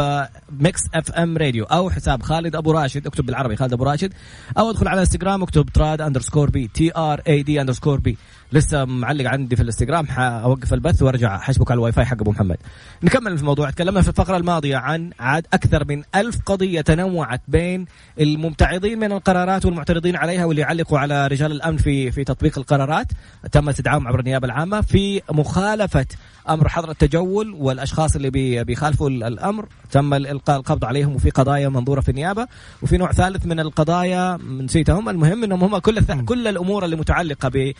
Mix 0.50 0.81
FM 0.95 1.37
راديو 1.39 1.65
أو 1.65 1.91
حساب 1.91 2.23
خالد 2.23 2.57
أبو 2.57 2.73
راشد. 2.73 3.07
اكتب 3.07 3.27
بالعربي 3.27 3.57
خالد 3.57 3.73
أبو 3.73 3.85
راشد. 3.85 4.12
أو 4.59 4.71
ادخل 4.71 4.89
على 4.89 5.00
انستغرام 5.00 5.43
اكتب 5.43 5.67
تراد 5.75 6.00
underscore 6.00 6.50
B 6.50 6.69
T 6.75 6.97
R 6.97 7.21
A 7.29 7.43
D 7.43 7.61
underscore 7.61 8.00
B 8.00 8.19
لسه 8.52 8.85
معلق 8.85 9.30
عندي 9.30 9.57
في 9.57 9.62
الانستغرام 9.62 10.07
حوقف 10.07 10.75
البث 10.75 11.02
وأرجع 11.02 11.38
حشبك 11.38 11.71
على 11.71 11.78
الواي 11.78 11.92
فاي 11.92 12.04
حق 12.04 12.21
أبو 12.21 12.30
محمد. 12.30 12.57
نكمل 13.02 13.37
في 13.37 13.42
الموضوع. 13.42 13.71
تكلمنا 13.71 14.02
في 14.02 14.09
الفقرة 14.09 14.37
الماضية 14.37 14.76
عن 14.76 15.11
عاد 15.21 15.47
أكثر 15.52 15.85
من 15.88 16.02
ألف 16.14 16.40
قضية 16.47 16.80
تنوعت 16.80 17.40
بين 17.49 17.87
الممتعضين 18.21 18.99
من 18.99 19.12
القرارات 19.12 19.66
والمعترضين 19.66 20.16
عليها 20.16 20.45
واللي 20.45 20.62
يعلقوا 20.62 20.99
على 20.99 21.26
رجال 21.26 21.52
الأمن 21.52 21.76
في 21.76 22.11
في 22.11 22.25
تطبيق 22.25 22.59
القرارات. 22.59 23.07
تم 23.52 23.69
استدعائهم 23.69 24.09
عبر 24.09 24.21
النيابة 24.21 24.47
العامة 24.47 24.80
في 24.80 25.23
مخالفة 25.30 26.07
أمر 26.49 26.69
حظر 26.69 26.91
التجول 26.91 27.55
والأشخاص 27.59 28.17
اللي 28.17 28.31
بي 28.31 28.65
بيخالفوا 28.65 29.11
الأمر. 29.11 29.69
تم 29.91 30.15
القاء 30.15 30.57
القبض 30.57 30.85
عليهم 30.85 31.15
وفي 31.15 31.31
قضايا 31.31 31.69
منظورة 31.69 32.01
في 32.01 32.09
النيابة. 32.09 32.47
وفي 32.83 32.97
نوع 32.97 33.13
ثالث 33.13 33.47
من 33.47 33.61
القضايا 33.61 34.39
نسيتهم. 34.61 35.09
المهم 35.09 35.45
إنهم 35.45 35.65
هم 35.65 35.79
كل 35.79 36.25
كل 36.25 36.49
الأمور 36.49 36.85
اللي 36.85 36.97
متعلقة 36.97 37.73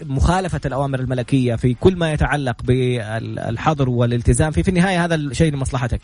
بمخالفه 0.00 0.60
الأوامر 0.66 1.00
الملكية 1.00 1.54
في 1.54 1.74
كل 1.74 1.96
ما 1.96 2.12
يتعلق 2.12 2.62
بالحظر 2.62 3.90
والالتزام. 3.90 4.50
في 4.50 4.62
في 4.62 4.68
النهاية 4.68 5.04
هذا 5.04 5.14
الشيء 5.14 5.52
لمصلحتك. 5.52 6.00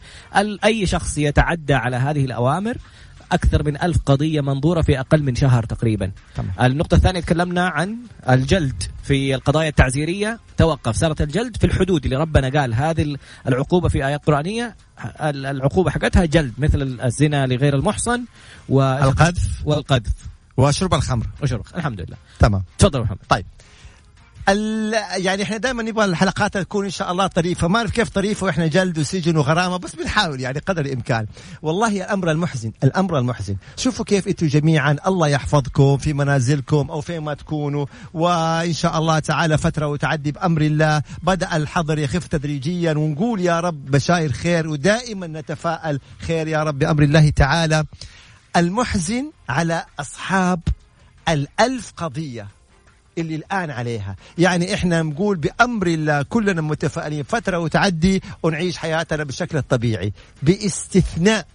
أي 0.64 0.86
شخص 0.86 1.18
يتعدى 1.18 1.74
على 1.74 1.96
هذه 1.96 2.24
الأوامر 2.24 2.76
أكثر 3.32 3.62
من 3.62 3.82
ألف 3.82 3.98
قضية 4.06 4.40
منظورة 4.40 4.82
في 4.82 5.00
أقل 5.00 5.22
من 5.22 5.34
شهر 5.34 5.64
تقريبا. 5.64 6.12
طبعا. 6.36 6.66
النقطة 6.66 6.94
الثانية 6.94 7.20
تكلمنا 7.20 7.66
عن 7.68 7.96
الجلد 8.30 8.82
في 9.02 9.34
القضايا 9.34 9.68
التعزيرية. 9.68 10.40
توقف 10.56 10.96
صارت 10.96 11.20
الجلد 11.20 11.56
في 11.56 11.66
الحدود 11.66 12.04
اللي 12.04 12.16
ربنا 12.16 12.60
قال 12.60 12.74
هذه 12.74 13.16
العقوبة 13.48 13.88
في 13.88 14.06
آيات 14.06 14.26
قرآنية 14.26 14.76
العقوبة 15.20 15.90
حقتها 15.90 16.24
جلد 16.24 16.52
مثل 16.58 16.98
الزنا 17.04 17.46
لغير 17.46 17.76
المحصن 17.76 18.24
والقذف 18.68 19.62
والقذف. 19.64 20.12
وشرب 20.56 20.94
الخمر. 20.94 21.26
وشرب 21.42 21.62
الحمد 21.76 22.00
لله. 22.00 22.16
تمام. 22.38 22.62
تفضل 22.78 23.00
محمد. 23.00 23.18
طيب. 23.28 23.46
يعني 25.16 25.42
إحنا 25.42 25.56
دائما 25.56 25.82
نبغى 25.82 26.04
الحلقات 26.04 26.58
تكون 26.58 26.84
إن 26.84 26.90
شاء 26.90 27.12
الله 27.12 27.26
طريفة. 27.26 27.68
ما 27.68 27.78
نعرف 27.78 27.90
كيف 27.90 28.08
طريفة 28.08 28.44
وإحنا 28.44 28.66
جلد 28.66 28.98
وسجن 28.98 29.36
وغرامة 29.36 29.76
بس 29.76 29.96
بنحاول 29.96 30.40
يعني 30.40 30.58
قدر 30.58 30.84
الإمكان. 30.84 31.26
والله 31.62 31.96
الامر 31.96 32.30
المحزن 32.30 32.72
الأمر 32.84 33.18
المحزن. 33.18 33.56
شوفوا 33.76 34.04
كيف 34.04 34.28
أنتم 34.28 34.46
جميعا 34.46 34.96
الله 35.06 35.28
يحفظكم 35.28 35.96
في 35.96 36.12
منازلكم 36.12 36.90
أو 36.90 37.00
فين 37.00 37.20
ما 37.20 37.34
تكونوا. 37.34 37.86
وإن 38.14 38.72
شاء 38.72 38.98
الله 38.98 39.18
تعالى 39.18 39.58
فترة 39.58 39.86
وتعدي 39.86 40.32
بأمر 40.32 40.60
الله. 40.60 41.02
بدأ 41.22 41.56
الحظر 41.56 41.98
يخف 41.98 42.26
تدريجيا. 42.26 42.92
ونقول 42.92 43.40
يا 43.40 43.60
رب 43.60 43.84
بشاير 43.90 44.32
خير 44.32 44.68
ودائما 44.68 45.26
نتفائل 45.26 46.00
خير 46.18 46.48
يا 46.48 46.62
رب 46.62 46.78
بأمر 46.78 47.02
الله 47.02 47.30
تعالى. 47.30 47.84
المحزن 48.56 49.30
على 49.48 49.84
أصحاب 50.00 50.60
الألف 51.28 51.92
قضية. 51.96 52.48
اللي 53.18 53.34
الآن 53.36 53.70
عليها. 53.70 54.16
يعني 54.38 54.74
إحنا 54.74 55.02
نقول 55.02 55.36
بأمر 55.36 55.86
الله 55.86 56.22
كلنا 56.22 56.62
متفائلين. 56.62 57.22
فترة 57.22 57.58
وتعدي 57.58 58.22
ونعيش 58.42 58.78
حياتنا 58.78 59.24
بالشكل 59.24 59.58
الطبيعي. 59.58 60.12
باستثناء 60.42 61.46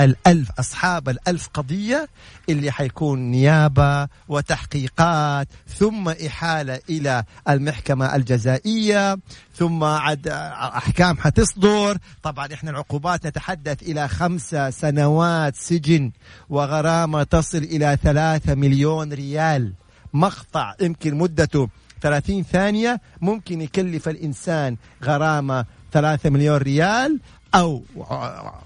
الألف 0.00 0.50
أصحاب 0.58 1.08
الألف 1.08 1.48
قضية 1.54 2.08
اللي 2.48 2.70
حيكون 2.70 3.18
نيابة 3.18 4.08
وتحقيقات 4.28 5.48
ثم 5.68 6.08
إحالة 6.08 6.80
إلى 6.90 7.24
المحكمة 7.48 8.16
الجزائية 8.16 9.18
ثم 9.56 9.84
عد 9.84 10.28
أحكام 10.28 11.16
حتصدر. 11.18 11.98
طبعا 12.22 12.48
إحنا 12.54 12.70
العقوبات 12.70 13.26
نتحدث 13.26 13.82
إلى 13.82 14.08
خمسة 14.08 14.70
سنوات 14.70 15.56
سجن 15.56 16.12
وغرامة 16.48 17.22
تصل 17.22 17.58
إلى 17.58 17.98
ثلاثة 18.02 18.54
مليون 18.54 19.12
ريال. 19.12 19.72
مقطع 20.14 20.74
يمكن 20.80 21.14
مدته 21.14 21.68
30 22.00 22.42
ثانية. 22.42 23.00
ممكن 23.20 23.60
يكلف 23.60 24.08
الإنسان 24.08 24.76
غرامة 25.04 25.64
3 25.92 26.30
مليون 26.30 26.56
ريال 26.56 27.20
أو 27.54 27.82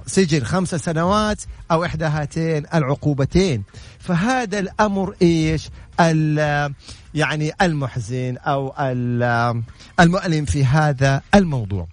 سجن 0.06 0.44
خمس 0.44 0.74
سنوات 0.74 1.42
أو 1.70 1.84
إحدى 1.84 2.04
هاتين 2.04 2.66
العقوبتين. 2.74 3.62
فهذا 3.98 4.58
الأمر 4.58 5.14
إيش؟ 5.22 5.70
يعني 7.14 7.52
المحزن 7.62 8.36
أو 8.36 8.74
المؤلم 10.00 10.44
في 10.44 10.64
هذا 10.64 11.22
الموضوع. 11.34 11.86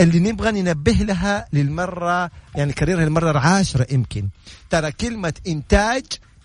اللي 0.00 0.20
نبغى 0.20 0.62
ننبه 0.62 0.92
لها 0.92 1.46
للمرة 1.52 2.30
يعني 2.54 2.72
كررها 2.72 3.04
المرة 3.04 3.30
العاشرة 3.30 3.86
يمكن. 3.90 4.28
ترى 4.70 4.92
كلمة 4.92 5.34
إنتاج 5.46 6.04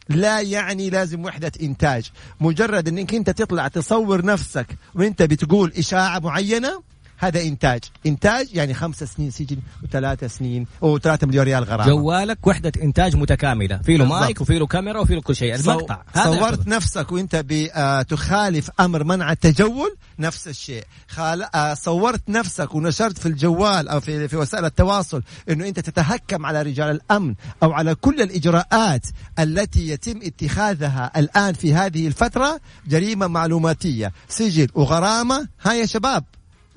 لا 0.10 0.42
يعني 0.42 0.90
لازم 0.90 1.26
وحدة 1.26 1.52
إنتاج. 1.62 2.12
مجرد 2.42 2.88
أنك 2.88 3.16
أنت 3.16 3.30
تطلع 3.30 3.68
تصور 3.68 4.26
نفسك 4.26 4.68
وأنت 4.96 5.22
بتقول 5.24 5.74
إشاعة 5.78 6.20
معينة 6.20 6.82
هذا 7.18 7.42
إنتاج. 7.42 7.82
إنتاج 8.06 8.48
يعني 8.54 8.74
خمس 8.74 9.04
سنين 9.04 9.32
سجن 9.32 9.58
وثلاث 9.84 10.38
سنين 10.38 10.68
وثلاثة 10.82 11.28
مليون 11.28 11.46
ريال 11.46 11.64
غرامة. 11.64 11.86
جوالك 11.86 12.48
وحدة 12.48 12.72
إنتاج 12.84 13.16
متكاملة. 13.16 13.78
في 13.78 13.98
له 13.98 14.06
مايك 14.06 14.42
وفي 14.42 14.60
له 14.60 14.68
كاميرا 14.68 15.00
وفي 15.00 15.16
له 15.16 15.22
كل 15.22 15.36
شيء. 15.36 15.56
المقطع. 15.56 16.02
صورت 16.24 16.68
نفسك 16.68 17.12
وأنت 17.12 17.44
بتخالف 17.48 18.70
أمر 18.80 19.04
منع 19.04 19.32
التجول؟ 19.32 19.96
نفس 20.20 20.48
الشيء. 20.48 20.84
خال... 21.08 21.56
آه، 21.56 21.74
صورت 21.74 22.30
نفسك 22.30 22.76
ونشرت 22.76 23.18
في 23.18 23.26
الجوال 23.26 23.88
أو 23.90 24.00
في 24.00 24.28
في 24.28 24.38
وسائل 24.38 24.66
التواصل 24.66 25.24
إنه 25.50 25.68
أنت 25.68 25.80
تتهكم 25.80 26.46
على 26.46 26.62
رجال 26.62 26.90
الأمن 26.92 27.36
أو 27.64 27.72
على 27.72 27.96
كل 27.96 28.22
الإجراءات 28.22 29.06
التي 29.40 29.90
يتم 29.90 30.20
اتخاذها 30.24 31.12
الآن 31.18 31.54
في 31.54 31.74
هذه 31.74 32.08
الفترة 32.08 32.60
جريمة 32.88 33.28
معلوماتية 33.28 34.12
سجن 34.30 34.68
وغرامة. 34.74 35.48
ها 35.62 35.74
يا 35.74 35.86
شباب. 35.86 36.24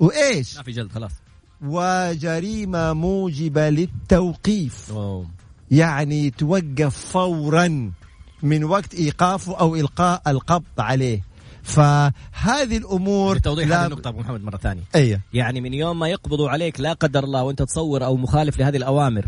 وإيش؟ 0.01 0.57
ما 0.57 0.63
في 0.63 0.71
جلد 0.71 0.91
خلاص. 0.91 1.11
وجريمة 1.61 2.93
موجبة 2.93 3.69
للتوقيف. 3.69 4.91
أوه. 4.91 5.27
يعني 5.71 6.29
توقف 6.29 6.97
فورا 7.11 7.91
من 8.43 8.63
وقت 8.63 8.93
إيقافه 8.93 9.59
أو 9.59 9.75
إلقاء 9.75 10.21
القبض 10.27 10.79
عليه. 10.79 11.21
فهذه 11.63 12.77
الأمور 12.77 13.35
لتوضيح 13.35 13.67
لا... 13.67 13.81
هذه 13.81 13.85
النقطة 13.85 14.07
أبو 14.07 14.19
محمد 14.19 14.43
مرة 14.43 14.57
ثانية. 14.57 14.83
أيوه. 14.95 15.19
يعني 15.33 15.61
من 15.61 15.73
يوم 15.73 15.99
ما 15.99 16.07
يقبضوا 16.07 16.49
عليك 16.49 16.79
لا 16.79 16.93
قدر 16.93 17.23
الله 17.23 17.43
وأنت 17.43 17.61
تصور 17.61 18.05
أو 18.05 18.17
مخالف 18.17 18.59
لهذه 18.59 18.77
الأوامر 18.77 19.25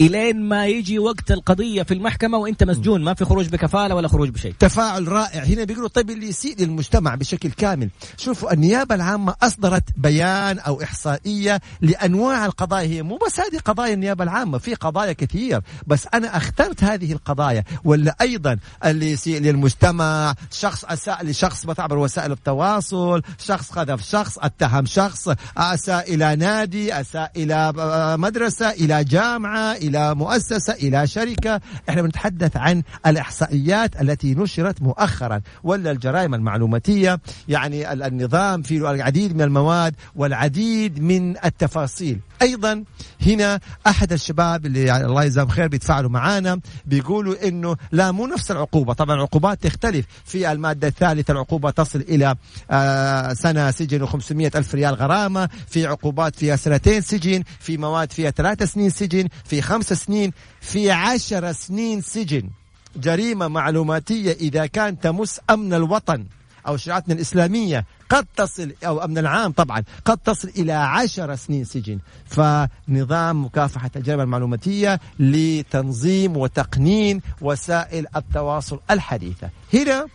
إلين 0.00 0.42
ما 0.42 0.66
يجي 0.66 0.98
وقت 0.98 1.30
القضية 1.30 1.82
في 1.82 1.94
المحكمة 1.94 2.38
وأنت 2.38 2.64
مسجون 2.64 3.04
ما 3.04 3.14
في 3.14 3.24
خروج 3.24 3.48
بكفالة 3.48 3.94
ولا 3.94 4.08
خروج 4.08 4.28
بشيء. 4.28 4.54
تفاعل 4.58 5.08
رائع. 5.08 5.42
هنا 5.42 5.64
بيقولوا 5.64 5.88
طيب 5.88 6.10
اللي 6.10 6.28
يسيء 6.28 6.56
للمجتمع 6.58 7.14
بشكل 7.14 7.50
كامل. 7.50 7.90
شوفوا 8.16 8.52
النيابة 8.52 8.94
العامة 8.94 9.34
أصدرت 9.42 9.84
بيان 9.96 10.58
أو 10.58 10.82
إحصائية 10.82 11.60
لأنواع 11.80 12.46
القضايا. 12.46 12.86
هي 12.86 13.02
مو 13.02 13.18
بس 13.26 13.40
هذه 13.40 13.58
قضايا 13.64 13.94
النيابة 13.94 14.24
العامة 14.24 14.58
في 14.58 14.74
قضايا 14.74 15.12
كثير. 15.12 15.60
بس 15.86 16.06
أنا 16.14 16.36
أخترت 16.36 16.84
هذه 16.84 17.12
القضايا. 17.12 17.64
ولا 17.84 18.16
أيضا 18.20 18.58
اللي 18.84 19.10
يسيء 19.10 19.40
للمجتمع 19.40 20.34
شخص 20.50 20.84
أساء 20.84 21.24
لشخص 21.24 21.66
عبر 21.78 21.98
وسائل 21.98 22.32
التواصل 22.32 23.22
شخص 23.38 23.70
قذف 23.70 24.02
شخص 24.08 24.38
أتهم 24.38 24.86
شخص 24.86 25.28
أساء 25.56 26.14
إلى 26.14 26.36
نادي 26.36 27.00
أساء 27.00 27.32
إلى 27.36 27.72
مدرسة 28.18 28.70
إلى 28.70 29.04
جامعة 29.04 29.72
إلى 29.90 30.14
مؤسسة 30.14 30.72
إلى 30.72 31.06
شركة. 31.06 31.60
إحنا 31.88 32.02
بنتحدث 32.02 32.56
عن 32.56 32.82
الإحصائيات 33.06 34.00
التي 34.00 34.34
نشرت 34.34 34.82
مؤخرا. 34.82 35.40
ولا 35.62 35.90
الجرائم 35.90 36.34
المعلوماتية 36.34 37.20
يعني 37.48 37.92
النظام 37.92 38.62
فيه 38.62 38.90
العديد 38.90 39.34
من 39.34 39.42
المواد 39.42 39.94
والعديد 40.16 41.02
من 41.02 41.36
التفاصيل. 41.44 42.20
أيضا 42.42 42.84
هنا 43.26 43.60
أحد 43.86 44.12
الشباب 44.12 44.66
اللي 44.66 44.96
الله 45.06 45.24
يجزاهم 45.24 45.48
خير 45.48 45.68
بيتفاعلوا 45.68 46.10
معانا 46.10 46.60
بيقولوا 46.86 47.48
إنه 47.48 47.76
لا 47.92 48.12
مو 48.12 48.26
نفس 48.26 48.50
العقوبة. 48.50 48.92
طبعا 48.92 49.16
العقوبات 49.16 49.62
تختلف. 49.62 50.06
في 50.24 50.52
المادة 50.52 50.88
الثالثة 50.88 51.32
العقوبة 51.32 51.70
تصل 51.70 52.00
إلى 52.00 52.34
آه، 52.70 53.32
سنة 53.32 53.70
سجن 53.70 54.06
و500 54.06 54.56
ألف 54.56 54.74
ريال 54.74 54.94
غرامة. 54.94 55.48
في 55.68 55.86
عقوبات 55.86 56.36
فيها 56.36 56.56
سنتين 56.56 57.00
سجن. 57.00 57.42
في 57.60 57.76
مواد 57.76 58.12
فيها 58.12 58.30
ثلاث 58.30 58.62
سنين 58.62 58.90
سجن. 58.90 59.28
في 59.44 59.62
خمس 59.62 59.79
سنين 59.82 60.32
في 60.60 60.90
عشر 60.90 61.52
سنين 61.52 62.00
سجن. 62.02 62.50
جريمة 62.96 63.48
معلوماتية 63.48 64.32
إذا 64.32 64.66
كان 64.66 65.00
تمس 65.00 65.40
أمن 65.50 65.74
الوطن 65.74 66.26
أو 66.66 66.76
شريعتنا 66.76 67.14
الإسلامية. 67.14 67.84
قد 68.08 68.26
تصل 68.36 68.72
أو 68.86 69.04
أمن 69.04 69.18
العام 69.18 69.52
طبعا. 69.52 69.84
قد 70.04 70.18
تصل 70.18 70.48
إلى 70.48 70.72
عشر 70.72 71.36
سنين 71.36 71.64
سجن. 71.64 71.98
فنظام 72.26 73.44
مكافحة 73.44 73.90
الجريمة 73.96 74.22
المعلوماتية 74.22 75.00
لتنظيم 75.18 76.36
وتقنين 76.36 77.20
وسائل 77.40 78.06
التواصل 78.16 78.80
الحديثة. 78.90 79.50
هنا 79.74 80.06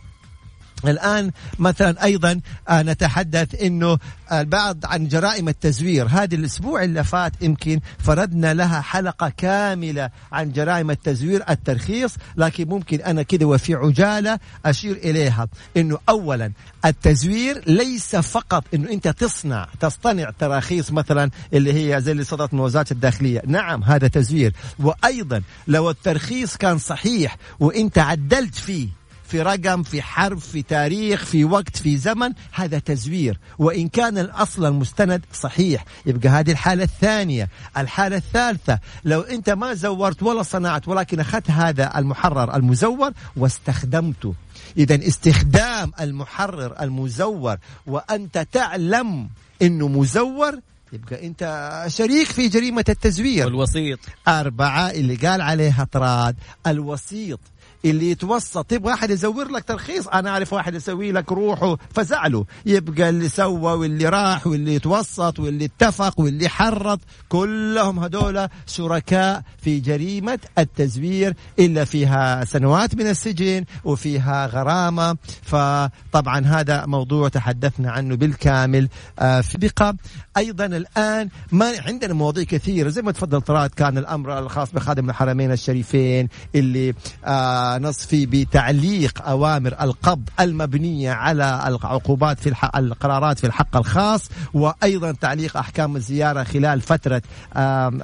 الآن 0.84 1.30
مثلا 1.58 2.04
أيضا 2.04 2.40
آه، 2.68 2.82
نتحدث 2.82 3.62
أنه 3.62 3.98
البعض 4.32 4.78
عن 4.84 5.08
جرائم 5.08 5.48
التزوير. 5.48 6.06
هذه 6.06 6.34
الأسبوع 6.34 6.84
اللي 6.84 7.04
فات 7.04 7.32
يمكن 7.40 7.80
فردنا 7.98 8.54
لها 8.54 8.80
حلقة 8.80 9.32
كاملة 9.36 10.10
عن 10.32 10.52
جرائم 10.52 10.90
التزوير 10.90 11.44
الترخيص 11.50 12.14
لكن 12.36 12.68
ممكن 12.68 13.00
أنا 13.00 13.22
كده 13.22 13.46
وفي 13.46 13.74
عجالة 13.74 14.38
أشير 14.66 14.96
إليها. 14.96 15.48
أنه 15.76 15.98
أولا 16.08 16.52
التزوير 16.84 17.62
ليس 17.66 18.16
فقط 18.16 18.64
أنه 18.74 18.90
أنت 18.90 19.08
تصنع 19.08 19.68
تصطنع 19.80 20.30
تراخيص 20.38 20.90
مثلا 20.92 21.30
اللي 21.52 21.72
هي 21.72 22.00
زي 22.00 22.12
اللي 22.12 22.24
صدرت 22.24 22.54
من 22.54 22.60
وزارة 22.60 22.86
الداخلية. 22.90 23.42
نعم 23.46 23.82
هذا 23.84 24.08
تزوير. 24.08 24.52
وأيضا 24.78 25.42
لو 25.68 25.90
الترخيص 25.90 26.56
كان 26.56 26.78
صحيح 26.78 27.36
وأنت 27.60 27.98
عدلت 27.98 28.54
فيه 28.54 28.88
في 29.28 29.42
رقم 29.42 29.82
في 29.82 30.02
حرف 30.02 30.46
في 30.48 30.62
تاريخ 30.62 31.24
في 31.24 31.44
وقت 31.44 31.76
في 31.76 31.96
زمن 31.96 32.32
هذا 32.52 32.78
تزوير. 32.78 33.38
وإن 33.58 33.88
كان 33.88 34.18
الأصل 34.18 34.64
المستند 34.64 35.24
صحيح. 35.32 35.84
يبقى 36.06 36.28
هذه 36.28 36.50
الحالة 36.50 36.84
الثانية. 36.84 37.48
الحالة 37.76 38.16
الثالثة 38.16 38.78
لو 39.04 39.20
أنت 39.20 39.50
ما 39.50 39.74
زورت 39.74 40.22
ولا 40.22 40.42
صنعت 40.42 40.88
ولكن 40.88 41.20
أخذت 41.20 41.50
هذا 41.50 41.98
المحرر 41.98 42.56
المزور 42.56 43.12
واستخدمته 43.36 44.34
إذا 44.76 45.08
استخدام 45.08 45.92
المحرر 46.00 46.82
المزور 46.82 47.56
وأنت 47.86 48.46
تعلم 48.52 49.28
أنه 49.62 49.88
مزور 49.88 50.60
يبقى 50.92 51.26
أنت 51.26 51.84
شريك 51.88 52.26
في 52.26 52.48
جريمة 52.48 52.84
التزوير. 52.88 53.46
والوسيط. 53.46 53.98
أربعة 54.28 54.90
اللي 54.90 55.14
قال 55.14 55.40
عليها 55.40 55.84
طراد. 55.92 56.36
الوسيط. 56.66 57.40
اللي 57.90 58.10
يتوسط. 58.10 58.66
تبغى 58.66 58.92
احد 58.92 59.10
يزور 59.10 59.48
لك 59.48 59.64
ترخيص 59.64 60.08
أنا 60.08 60.30
أعرف 60.30 60.52
واحد 60.52 60.74
يسوي 60.74 61.12
لك 61.12 61.32
روحه. 61.32 61.76
فزعله 61.94 62.44
يبقى 62.66 63.08
اللي 63.08 63.28
سوى 63.28 63.72
واللي 63.72 64.08
راح 64.08 64.46
واللي 64.46 64.74
يتوسط 64.74 65.38
واللي 65.38 65.64
اتفق 65.64 66.20
واللي 66.20 66.48
حرط 66.48 67.00
كلهم 67.28 67.98
هذول 67.98 68.48
شركاء 68.66 69.42
في 69.58 69.80
جريمة 69.80 70.38
التزوير. 70.58 71.34
إلا 71.58 71.84
فيها 71.84 72.44
سنوات 72.44 72.94
من 72.94 73.06
السجن 73.06 73.64
وفيها 73.84 74.46
غرامة. 74.46 75.16
فطبعا 75.42 76.40
هذا 76.46 76.86
موضوع 76.86 77.28
تحدثنا 77.28 77.90
عنه 77.90 78.16
بالكامل. 78.16 78.88
آه، 79.18 79.40
في 79.40 79.58
بقى 79.58 79.96
أيضا 80.36 80.66
الآن 80.66 81.28
ما 81.52 81.72
عندنا 81.86 82.14
مواضيع 82.14 82.44
كثيرة. 82.44 82.88
زي 82.88 83.02
ما 83.02 83.12
تفضل 83.12 83.40
طراد 83.40 83.70
كان 83.70 83.98
الأمر 83.98 84.38
الخاص 84.38 84.72
بخادم 84.72 85.10
الحرمين 85.10 85.52
الشريفين 85.52 86.28
اللي 86.54 86.94
آه 87.24 87.75
نصفي 87.78 88.26
بتعليق 88.26 89.22
أوامر 89.28 89.74
القبض 89.80 90.28
المبنية 90.40 91.10
على 91.10 91.64
العقوبات 91.66 92.40
في 92.40 92.48
الحق 92.48 92.76
القرارات 92.76 93.38
في 93.38 93.46
الحق 93.46 93.76
الخاص 93.76 94.30
وأيضا 94.54 95.12
تعليق 95.12 95.56
أحكام 95.56 95.96
الزيارة 95.96 96.44
خلال 96.44 96.80
فترة 96.80 97.22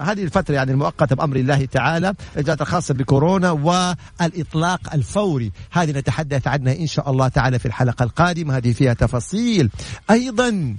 هذه 0.00 0.22
الفترة 0.22 0.54
يعني 0.54 0.72
المؤقتة 0.72 1.16
بأمر 1.16 1.36
الله 1.36 1.64
تعالى 1.64 2.14
الإجراءات 2.34 2.60
الخاصة 2.60 2.94
بكورونا 2.94 3.50
والإطلاق 3.50 4.94
الفوري. 4.94 5.52
هذه 5.70 5.90
نتحدث 5.90 6.46
عنها 6.48 6.72
إن 6.78 6.86
شاء 6.86 7.10
الله 7.10 7.28
تعالى 7.28 7.58
في 7.58 7.66
الحلقة 7.66 8.02
القادمة. 8.02 8.56
هذه 8.56 8.72
فيها 8.72 8.94
تفاصيل. 8.94 9.70
أيضا 10.10 10.76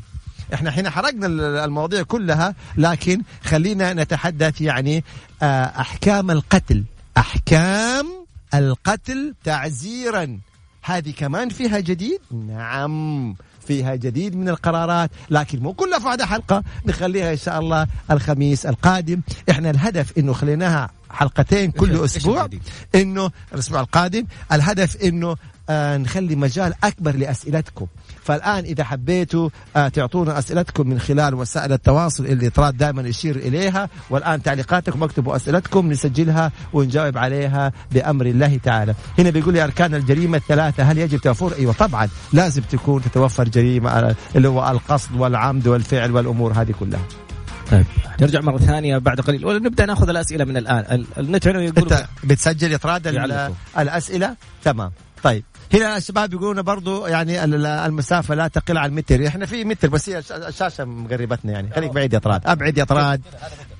إحنا 0.53 0.71
حين 0.71 0.89
حرقنا 0.89 1.27
المواضيع 1.65 2.01
كلها 2.03 2.55
لكن 2.77 3.21
خلينا 3.43 3.93
نتحدث 3.93 4.61
يعني 4.61 5.03
آه، 5.41 5.63
أحكام 5.63 6.31
القتل. 6.31 6.83
أحكام 7.17 8.22
القتل 8.53 9.35
تعزيرا. 9.43 10.39
هذه 10.81 11.11
كمان 11.17 11.49
فيها 11.49 11.79
جديد؟ 11.79 12.19
نعم 12.31 13.35
فيها 13.67 13.95
جديد 13.95 14.35
من 14.35 14.49
القرارات. 14.49 15.11
لكن 15.29 15.59
مو 15.59 15.73
كلها 15.73 15.99
في 15.99 16.07
هذا 16.07 16.25
حلقة 16.25 16.63
نخليها 16.85 17.31
إن 17.31 17.37
شاء 17.37 17.59
الله 17.59 17.87
الخميس 18.11 18.65
القادم. 18.65 19.21
إحنا 19.49 19.69
الهدف 19.69 20.17
إنه 20.17 20.33
خليناها 20.33 20.89
حلقتين 21.09 21.71
كل 21.71 22.03
أسبوع. 22.03 22.49
إنه 22.95 23.31
الأسبوع 23.53 23.81
القادم. 23.81 24.25
الهدف 24.51 24.97
إنه 25.03 25.35
آه 25.69 25.97
نخلي 25.97 26.35
مجال 26.35 26.73
أكبر 26.83 27.15
لأسئلتكم. 27.15 27.87
فالآن 28.23 28.63
إذا 28.63 28.83
حبيتوا 28.83 29.49
آه 29.75 29.87
تعطونا 29.87 30.39
أسئلتكم 30.39 30.89
من 30.89 30.99
خلال 30.99 31.33
وسائل 31.35 31.73
التواصل 31.73 32.25
اللي 32.25 32.49
طراد 32.49 32.77
دائما 32.77 33.01
يشير 33.01 33.35
إليها. 33.35 33.89
والآن 34.09 34.43
تعليقاتكم 34.43 35.03
اكتبوا 35.03 35.35
أسئلتكم 35.35 35.89
نسجلها 35.91 36.51
ونجاوب 36.73 37.17
عليها 37.17 37.71
بأمر 37.91 38.25
الله 38.25 38.57
تعالى. 38.63 38.93
هنا 39.19 39.29
بيقول 39.29 39.53
لي 39.53 39.63
أركان 39.63 39.95
الجريمة 39.95 40.37
الثلاثة 40.37 40.83
هل 40.83 40.97
يجب 40.97 41.19
توفر 41.19 41.53
أيوة 41.59 41.73
طبعا 41.73 42.09
لازم 42.33 42.61
تكون 42.61 43.01
تتوفر 43.01 43.47
جريمة 43.49 43.89
آه، 43.89 44.15
اللي 44.35 44.47
هو 44.47 44.71
القصد 44.71 45.15
والعمد 45.15 45.67
والفعل 45.67 46.11
والأمور 46.11 46.53
هذه 46.53 46.71
كلها. 46.79 47.01
طيب. 47.71 47.85
نرجع 48.21 48.41
مرة 48.41 48.57
ثانية 48.57 48.97
بعد 48.97 49.21
قليل. 49.21 49.45
ونبدأ 49.45 49.85
نأخذ 49.85 50.09
الأسئلة 50.09 50.45
من 50.45 50.57
الآن. 50.57 51.05
النت 51.17 51.47
هنا 51.47 51.61
يقول 51.61 51.77
أنت 51.77 52.05
بتسجل 52.23 52.71
يا 52.71 52.77
طراد 52.77 53.07
الأسئلة؟ 53.77 54.35
تمام. 54.63 54.91
طيب. 55.23 55.43
هنا 55.73 55.97
الشباب 55.97 56.33
يقولون 56.33 56.61
برضو 56.61 57.07
يعني 57.07 57.43
المسافة 57.85 58.35
لا 58.35 58.47
تقل 58.47 58.77
عن 58.77 58.91
متر. 58.91 59.27
إحنا 59.27 59.45
في 59.45 59.63
متر 59.63 59.89
بس 59.89 60.09
هي 60.09 60.23
الشاشة 60.31 60.85
مقربتنا 60.85 61.51
يعني. 61.51 61.69
خليك 61.75 61.91
بعيد 61.91 62.13
يا 62.13 62.19
طراد. 62.19 62.41
أبعد 62.45 62.77
يا 62.77 62.83
طراد. 62.83 63.21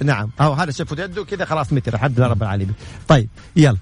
نعم. 0.03 0.29
أهو 0.39 0.53
هذا 0.53 0.71
شوفوا 0.71 0.97
يده 0.97 1.23
كذا 1.23 1.45
خلاص 1.45 1.73
متر. 1.73 1.93
الحمد 1.93 2.17
لله 2.19 2.27
رب 2.27 2.43
العالمين 2.43 2.73
طيب 3.08 3.29
يلا. 3.56 3.77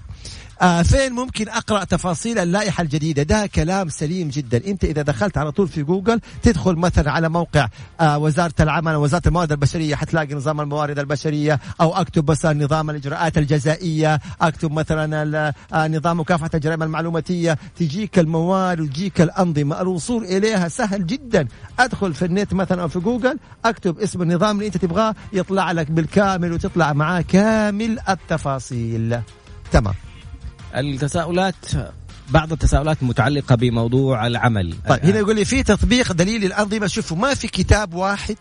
آه 0.62 0.82
فين 0.82 1.12
ممكن 1.12 1.48
أقرأ 1.48 1.84
تفاصيل 1.84 2.38
اللائحة 2.38 2.82
الجديدة؟ 2.82 3.22
ده 3.22 3.46
كلام 3.46 3.88
سليم 3.88 4.28
جدا. 4.28 4.66
أنت 4.66 4.84
إذا 4.84 5.02
دخلت 5.02 5.38
على 5.38 5.52
طول 5.52 5.68
في 5.68 5.82
جوجل 5.82 6.20
تدخل 6.42 6.74
مثلا 6.76 7.10
على 7.10 7.28
موقع 7.28 7.68
آه 8.00 8.18
وزارة 8.18 8.54
العمل 8.60 8.94
وزارة 8.96 9.22
الموارد 9.26 9.52
البشرية 9.52 9.94
حتلاقي 9.94 10.34
نظام 10.34 10.60
الموارد 10.60 10.98
البشرية 10.98 11.60
أو 11.80 11.94
أكتب 11.94 12.30
مثلا 12.30 12.64
نظام 12.64 12.90
الإجراءات 12.90 13.38
الجزائية 13.38 14.20
أكتب 14.40 14.72
مثلا 14.72 15.52
آه 15.72 15.88
نظام 15.88 16.20
مكافحة 16.20 16.50
الجرائم 16.54 16.82
المعلوماتية. 16.82 17.58
تجيك 17.76 18.18
الموارد 18.18 18.80
وتجيك 18.80 19.20
الأنظمة. 19.20 19.80
الوصول 19.80 20.24
إليها 20.24 20.68
سهل 20.68 21.06
جدا. 21.06 21.48
أدخل 21.78 22.14
في 22.14 22.24
النت 22.24 22.54
مثلا 22.54 22.82
أو 22.82 22.88
في 22.88 22.98
جوجل 22.98 23.38
أكتب 23.64 23.98
اسم 23.98 24.22
النظام 24.22 24.56
اللي 24.56 24.66
أنت 24.66 24.76
تبغاه 24.76 25.14
يطلع 25.32 25.72
لك 25.72 25.90
بالكامل 25.90 26.52
وتطلع 26.52 26.92
معاه 26.92 27.20
كامل 27.20 27.98
التفاصيل. 28.08 29.20
تمام. 29.72 29.94
التساؤلات 30.74 31.54
بعض 32.28 32.52
التساؤلات 32.52 33.02
متعلقة 33.02 33.54
بموضوع 33.54 34.26
العمل. 34.26 34.74
طيب 34.88 35.04
هنا 35.04 35.18
يقول 35.18 35.36
لي 35.36 35.44
في 35.44 35.62
تطبيق 35.62 36.12
دليل 36.12 36.44
الأنظمة 36.44 36.86
شوفوا 36.86 37.16
ما 37.16 37.34
في 37.34 37.48
كتاب 37.48 37.94
واحد 37.94 38.36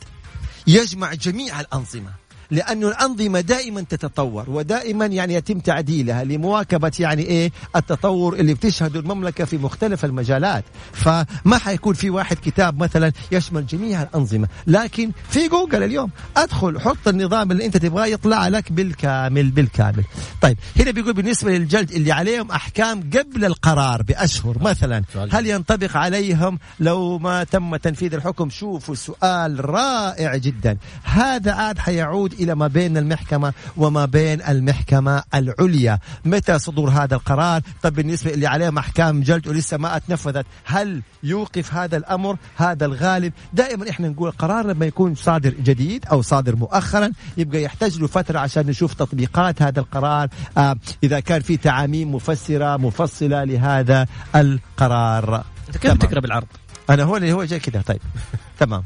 يجمع 0.67 1.13
جميع 1.13 1.60
الأنظمة. 1.60 2.21
لأنه 2.52 2.88
الأنظمة 2.88 3.42
دائما 3.42 3.82
تتطور 3.82 4.50
ودائما 4.50 5.06
يعني 5.06 5.34
يتم 5.34 5.60
تعديلها 5.60 6.24
لمواكبة 6.24 6.92
يعني 7.00 7.22
إيه 7.24 7.52
التطور 7.76 8.34
اللي 8.36 8.54
بتشهده 8.54 9.00
المملكة 9.00 9.46
في 9.46 9.58
مختلف 9.58 10.06
المجالات. 10.06 10.64
فما 10.94 11.58
حيكون 11.58 11.94
في 11.94 12.10
واحد 12.10 12.38
كتاب 12.38 12.84
مثلا 12.84 13.12
يشمل 13.32 13.66
جميع 13.66 14.02
الأنظمة 14.02 14.48
لكن 14.68 15.12
في 15.30 15.48
جوجل 15.48 15.84
اليوم. 15.84 16.10
أدخل 16.38 16.80
حط 16.80 17.08
النظام 17.08 17.52
اللي 17.52 17.66
أنت 17.66 17.78
تبغاه 17.78 18.06
يطلع 18.06 18.48
لك 18.48 18.72
بالكامل 18.72 19.52
بالكامل. 19.52 20.04
طيب 20.42 20.58
هنا 20.80 20.92
بيقول 20.92 21.14
بالنسبة 21.14 21.52
للجلد 21.52 21.92
اللي 21.92 22.12
عليهم 22.12 22.52
أحكام 22.52 23.00
قبل 23.00 23.46
القرار 23.46 24.02
بأشهر 24.02 24.58
مثلا. 24.62 25.04
هل 25.32 25.48
ينطبق 25.48 25.98
عليهم؟ 25.98 26.60
لو 26.80 27.18
ما 27.20 27.44
تم 27.44 27.76
تنفيذ 27.76 28.14
الحكم 28.14 28.50
شوفوا 28.50 28.96
سؤال 28.96 29.70
رائع 29.70 30.36
جدا. 30.36 30.78
هذا 31.04 31.52
عاد 31.52 31.80
حيعود 31.80 32.41
إلى 32.42 32.56
ما 32.56 32.68
بين 32.68 32.98
المحكمة 32.98 33.54
وما 33.78 34.06
بين 34.06 34.42
المحكمة 34.42 35.24
العليا. 35.36 36.00
متى 36.26 36.60
صدور 36.60 36.90
هذا 36.90 37.16
القرار؟ 37.16 37.62
طب 37.82 37.94
بالنسبة 37.94 38.34
اللي 38.34 38.48
عليهم 38.48 38.78
احكام 38.78 39.22
جلد 39.22 39.48
ولسه 39.48 39.78
ما 39.78 39.96
أتنفذت. 39.98 40.46
هل 40.66 41.02
يوقف 41.24 41.74
هذا 41.74 41.98
الأمر؟ 41.98 42.38
هذا 42.56 42.86
الغالب. 42.86 43.34
دائما 43.54 43.90
إحنا 43.90 44.10
نقول 44.10 44.30
القرار 44.30 44.66
لما 44.66 44.86
يكون 44.86 45.16
صادر 45.16 45.50
جديد 45.50 46.06
أو 46.06 46.22
صادر 46.22 46.56
مؤخرا 46.56 47.12
يبقى 47.38 47.64
يحتاج 47.64 48.00
له 48.00 48.08
فترة 48.08 48.40
عشان 48.40 48.66
نشوف 48.68 48.94
تطبيقات 48.94 49.62
هذا 49.62 49.80
القرار. 49.80 50.28
آه 50.58 50.76
إذا 51.04 51.20
كان 51.20 51.42
في 51.42 51.58
تعاميم 51.58 52.16
مفسرة 52.16 52.78
مفصلة 52.78 53.44
لهذا 53.44 54.08
القرار. 54.36 55.44
أنت 55.68 55.78
كيف 55.78 55.94
تقرأ 55.94 56.20
بالعرض؟ 56.20 56.48
أنا 56.90 57.04
هو 57.04 57.18
اللي 57.18 57.34
هو 57.34 57.44
جاي 57.44 57.60
كذا 57.60 57.82
طيب. 57.82 58.02
تمام. 58.60 58.84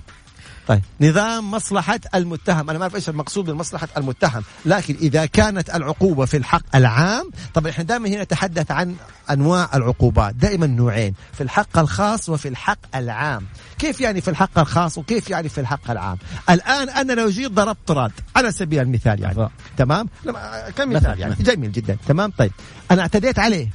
طيب. 0.67 0.81
نظام 1.01 1.51
مصلحة 1.51 1.99
المتهم. 2.15 2.69
أنا 2.69 2.79
ما 2.79 2.83
أعرف 2.83 2.95
إيش 2.95 3.09
المقصود 3.09 3.45
بمصلحة 3.45 3.87
المتهم 3.97 4.43
لكن 4.65 4.95
إذا 5.01 5.25
كانت 5.25 5.69
العقوبة 5.75 6.25
في 6.25 6.37
الحق 6.37 6.75
العام 6.75 7.29
طبعا 7.53 7.71
إحنا 7.71 7.83
دائما 7.83 8.09
هنا 8.09 8.23
نتحدث 8.23 8.71
عن 8.71 8.95
أنواع 9.31 9.69
العقوبات 9.73 10.35
دائما 10.35 10.67
نوعين 10.67 11.13
في 11.33 11.43
الحق 11.43 11.77
الخاص 11.77 12.29
وفي 12.29 12.47
الحق 12.47 12.95
العام. 12.95 13.45
كيف 13.79 14.01
يعني 14.01 14.21
في 14.21 14.29
الحق 14.29 14.59
الخاص 14.59 14.97
وكيف 14.97 15.29
يعني 15.29 15.49
في 15.49 15.61
الحق 15.61 15.91
العام؟ 15.91 16.17
الآن 16.49 16.89
أنا 16.89 17.13
لو 17.13 17.29
جيت 17.29 17.51
ضربت 17.51 17.91
راد 17.91 18.11
على 18.35 18.51
سبيل 18.51 18.79
المثال 18.81 19.21
يعني 19.21 19.37
أه. 19.39 19.51
تمام؟ 19.77 20.09
كمثال 20.77 21.19
يعني. 21.19 21.35
جميل 21.39 21.71
جدا 21.71 21.97
تمام؟ 22.07 22.31
طيب. 22.37 22.51
أنا 22.91 23.01
اعتديت 23.01 23.39
عليه. 23.39 23.69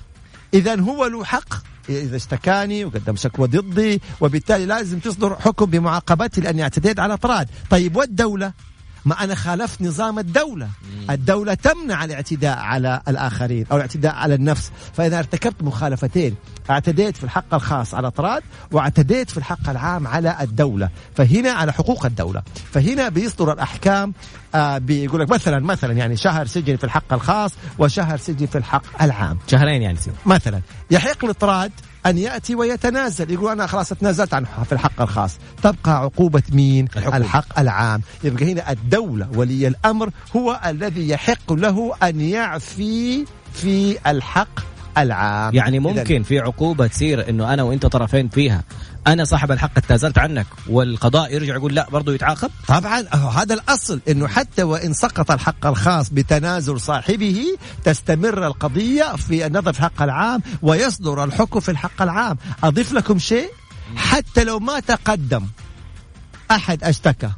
إذا 0.54 0.80
هو 0.80 1.06
له 1.06 1.24
حق 1.24 1.54
إذا 1.98 2.16
اشتكاني 2.16 2.84
وقدم 2.84 3.16
شكوى 3.16 3.48
ضدي 3.48 4.00
وبالتالي 4.20 4.66
لازم 4.66 4.98
تصدر 4.98 5.36
حكم 5.36 5.66
بمعاقبتي 5.66 6.40
لأني 6.40 6.62
اعتديت 6.62 6.98
على 7.00 7.14
اطراد 7.14 7.48
طيب 7.70 7.96
والدولة؟ 7.96 8.52
ما 9.04 9.24
أنا 9.24 9.34
خالفت 9.34 9.82
نظام 9.82 10.18
الدولة. 10.18 10.68
الدولة 11.10 11.54
تمنع 11.54 12.04
الاعتداء 12.04 12.58
على 12.58 13.00
الآخرين 13.08 13.66
أو 13.72 13.76
الاعتداء 13.76 14.14
على 14.14 14.34
النفس. 14.34 14.70
فإذا 14.94 15.18
ارتكبت 15.18 15.62
مخالفتين 15.62 16.34
اعتديت 16.70 17.16
في 17.16 17.24
الحق 17.24 17.54
الخاص 17.54 17.94
على 17.94 18.06
أطراد 18.06 18.42
واعتديت 18.72 19.30
في 19.30 19.38
الحق 19.38 19.68
العام 19.70 20.06
على 20.06 20.36
الدولة. 20.40 20.88
فهنا 21.14 21.50
على 21.50 21.72
حقوق 21.72 22.06
الدولة. 22.06 22.42
فهنا 22.72 23.08
بيصدر 23.08 23.52
الأحكام 23.52 24.14
آه 24.54 24.78
بيقول 24.78 25.20
لك 25.20 25.30
مثلا 25.30 25.58
مثلا 25.58 25.92
يعني 25.92 26.16
شهر 26.16 26.46
سجن 26.46 26.76
في 26.76 26.84
الحق 26.84 27.12
الخاص 27.12 27.52
وشهر 27.78 28.16
سجن 28.16 28.46
في 28.46 28.58
الحق 28.58 29.02
العام. 29.02 29.38
شهرين 29.46 29.82
يعني 29.82 29.96
سيب. 29.96 30.14
مثلا 30.26 30.60
يحق 30.90 31.24
الاطراد 31.24 31.72
أن 32.06 32.18
يأتي 32.18 32.54
ويتنازل. 32.54 33.30
يقول 33.30 33.52
أنا 33.52 33.66
خلاص 33.66 33.88
تنازلت 33.88 34.34
عن 34.34 34.44
في 34.44 34.72
الحق 34.72 35.00
الخاص. 35.02 35.36
تبقى 35.62 35.98
عقوبة 35.98 36.42
مين؟ 36.52 36.88
الحكم. 36.96 37.16
الحق 37.16 37.58
العام. 37.58 38.02
يبقى 38.24 38.52
هنا 38.52 38.70
الدولة 38.70 39.28
ولي 39.34 39.68
الأمر 39.68 40.10
هو 40.36 40.60
الذي 40.66 41.08
يحق 41.08 41.52
له 41.52 41.94
أن 42.02 42.20
يعفي 42.20 43.24
في 43.54 43.98
الحق 44.10 44.60
العام 44.98 45.54
يعني 45.54 45.78
ممكن 45.78 46.22
في 46.22 46.38
عقوبة 46.38 46.86
تصير 46.86 47.28
إنه 47.28 47.54
أنا 47.54 47.62
وإنت 47.62 47.86
طرفين 47.86 48.28
فيها. 48.28 48.62
أنا 49.06 49.24
صاحب 49.24 49.52
الحق 49.52 49.78
تنازلت 49.78 50.18
عنك 50.18 50.46
والقضاء 50.68 51.34
يرجع 51.34 51.54
يقول 51.54 51.74
لا 51.74 51.90
برضه 51.90 52.14
يتعاقب؟ 52.14 52.50
طبعا 52.68 53.00
هذا 53.36 53.54
الأصل 53.54 54.00
إنه 54.08 54.28
حتى 54.28 54.62
وإن 54.62 54.92
سقط 54.92 55.30
الحق 55.30 55.66
الخاص 55.66 56.10
بتنازل 56.10 56.80
صاحبه 56.80 57.44
تستمر 57.84 58.46
القضية 58.46 59.16
في 59.16 59.46
النظر 59.46 59.72
في 59.72 59.78
الحق 59.78 60.02
العام 60.02 60.42
ويصدر 60.62 61.24
الحكم 61.24 61.60
في 61.60 61.70
الحق 61.70 62.02
العام. 62.02 62.36
أضيف 62.62 62.92
لكم 62.92 63.18
شيء؟ 63.18 63.50
حتى 63.96 64.44
لو 64.44 64.58
ما 64.58 64.80
تقدم 64.80 65.46
أحد 66.50 66.84
أشتكى 66.84 67.30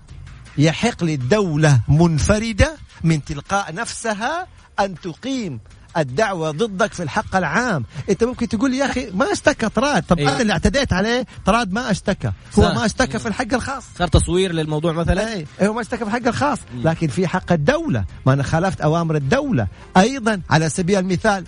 يحق 0.59 1.05
للدولة 1.05 1.81
منفردة 1.89 2.77
من 3.05 3.25
تلقاء 3.25 3.75
نفسها 3.75 4.47
أن 4.81 4.95
تقيم 5.01 5.61
الدعوة 5.97 6.51
ضدك 6.51 6.93
في 6.93 7.03
الحق 7.03 7.37
العام. 7.37 7.85
انت 8.11 8.25
ممكن 8.25 8.49
تقول 8.49 8.75
يا 8.75 8.85
أخي 8.87 9.11
ما 9.11 9.33
اشتكى 9.33 9.69
طراد 9.69 10.03
طب 10.03 10.19
إيه؟ 10.19 10.29
أنا 10.29 10.41
اللي 10.41 10.53
اعتديت 10.53 10.93
عليه 10.93 11.27
طراد 11.47 11.73
ما 11.73 11.91
اشتكى. 11.91 12.33
هو 12.59 12.63
ما 12.63 12.85
اشتكى 12.85 13.19
في 13.19 13.29
الحق 13.29 13.55
الخاص. 13.55 13.85
صار 13.99 14.09
تصوير 14.09 14.53
للموضوع 14.53 14.93
مثلا؟ 14.93 15.35
إيه. 15.35 15.47
هو 15.63 15.73
ما 15.73 15.81
اشتكى 15.81 16.05
في 16.05 16.17
الحق 16.17 16.27
الخاص. 16.27 16.59
لكن 16.75 17.09
في 17.09 17.27
حق 17.27 17.53
الدولة. 17.53 18.05
ما 18.27 18.33
أنا 18.33 18.43
خالفت 18.43 18.81
أوامر 18.81 19.17
الدولة. 19.17 19.67
أيضا 19.97 20.41
على 20.51 20.69
سبيل 20.69 20.99
المثال 20.99 21.45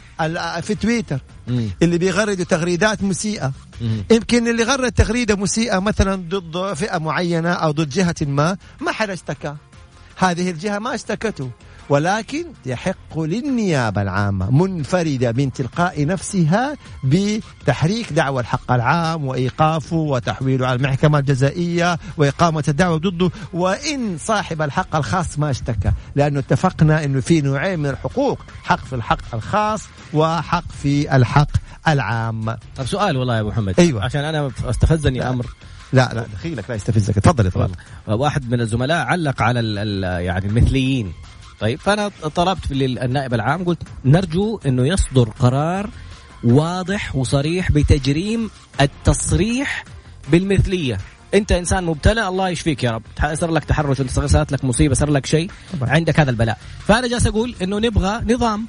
في 0.63 0.75
تويتر 0.75 1.19
اللي 1.83 1.99
بيغردوا 1.99 2.45
تغريدات 2.45 3.03
مسيئة. 3.03 3.53
يمكن 4.11 4.49
اللي 4.49 4.63
غرد 4.63 4.93
تغريدة 4.93 5.37
مسيئة 5.37 5.79
مثلا 5.79 6.15
ضد 6.15 6.73
فئة 6.75 6.99
معينة 6.99 7.53
أو 7.53 7.71
ضد 7.71 7.89
جهة 7.89 8.15
ما 8.21 8.57
ما 8.81 8.93
حد 8.93 9.11
اشتكى. 9.11 9.55
هذه 10.17 10.51
الجهة 10.51 10.79
ما 10.79 10.95
اشتكته. 10.95 11.51
ولكن 11.89 12.45
يحق 12.67 13.19
للنيابة 13.21 14.03
العامة 14.03 14.51
منفردة 14.51 15.33
من 15.33 15.53
تلقاء 15.53 16.07
نفسها 16.07 16.77
بتحريك 17.05 18.13
دعوى 18.13 18.41
الحق 18.41 18.73
العام 18.73 19.25
وإيقافه 19.25 19.97
وتحويله 19.97 20.67
على 20.67 20.77
المحكمة 20.77 21.19
الجزائية 21.19 21.99
وإقامة 22.17 22.65
الدعوة 22.69 22.99
ضده. 22.99 23.31
وإن 23.53 24.19
صاحب 24.19 24.63
الحق 24.63 24.97
الخاص 24.97 25.39
ما 25.39 25.51
اشتكى 25.51 25.93
لأنه 26.15 26.39
اتفقنا 26.39 27.05
أنه 27.05 27.21
في 27.21 27.41
نوعين 27.41 27.79
من 27.79 27.87
الحقوق 27.91 28.39
حق 28.65 28.85
في 28.85 28.95
الحق 28.95 29.35
الخاص 29.35 29.83
وحق 30.13 30.65
في 30.83 31.17
الحق 31.17 31.51
العام. 31.89 32.57
طب 32.77 32.87
سؤال 32.87 33.17
والله 33.17 33.35
يا 33.35 33.41
أبو 33.41 33.49
محمد. 33.49 33.81
أيوة. 33.81 34.05
عشان 34.05 34.25
أنا 34.25 34.51
استفزني 34.65 35.29
أمر. 35.29 35.47
لا 35.93 36.11
لا 36.15 36.25
دخيلك 36.35 36.65
لا 36.69 36.75
يستفزك. 36.75 37.15
تفضل 37.15 37.51
تفضل 37.51 37.71
واحد 38.07 38.51
من 38.51 38.61
الزملاء 38.61 39.07
علق 39.07 39.43
على 39.43 39.61
يعني 40.25 40.47
المثليين. 40.47 41.13
طيب 41.61 41.81
فأنا 41.81 42.09
طلبت 42.09 42.73
للنائب 42.73 43.35
العام 43.35 43.65
قلت 43.65 43.83
نرجو 44.05 44.61
إنه 44.67 44.87
يصدر 44.87 45.29
قرار 45.29 45.91
واضح 46.45 47.17
وصريح 47.17 47.73
بتجريم 47.73 48.51
التصريح 48.81 49.85
بالمثلية. 50.29 50.99
أنت 51.35 51.53
إنسان 51.53 51.85
مبتلى 51.85 52.29
الله 52.29 52.49
يشفيك 52.49 52.85
يا 52.85 52.91
رب. 52.91 53.03
صار 53.35 53.51
لك 53.51 53.65
تحرش 53.65 54.01
انت 54.01 54.11
صارت 54.11 54.53
لك 54.53 54.65
مصيبة 54.65 54.95
صار 54.95 55.11
لك 55.11 55.27
شيء. 55.27 55.51
عندك 55.83 56.21
هذا 56.21 56.31
البلاء. 56.31 56.59
فأنا 56.87 57.09
جالس 57.09 57.27
أقول 57.27 57.55
إنه 57.63 57.79
نبغى 57.79 58.35
نظام 58.35 58.67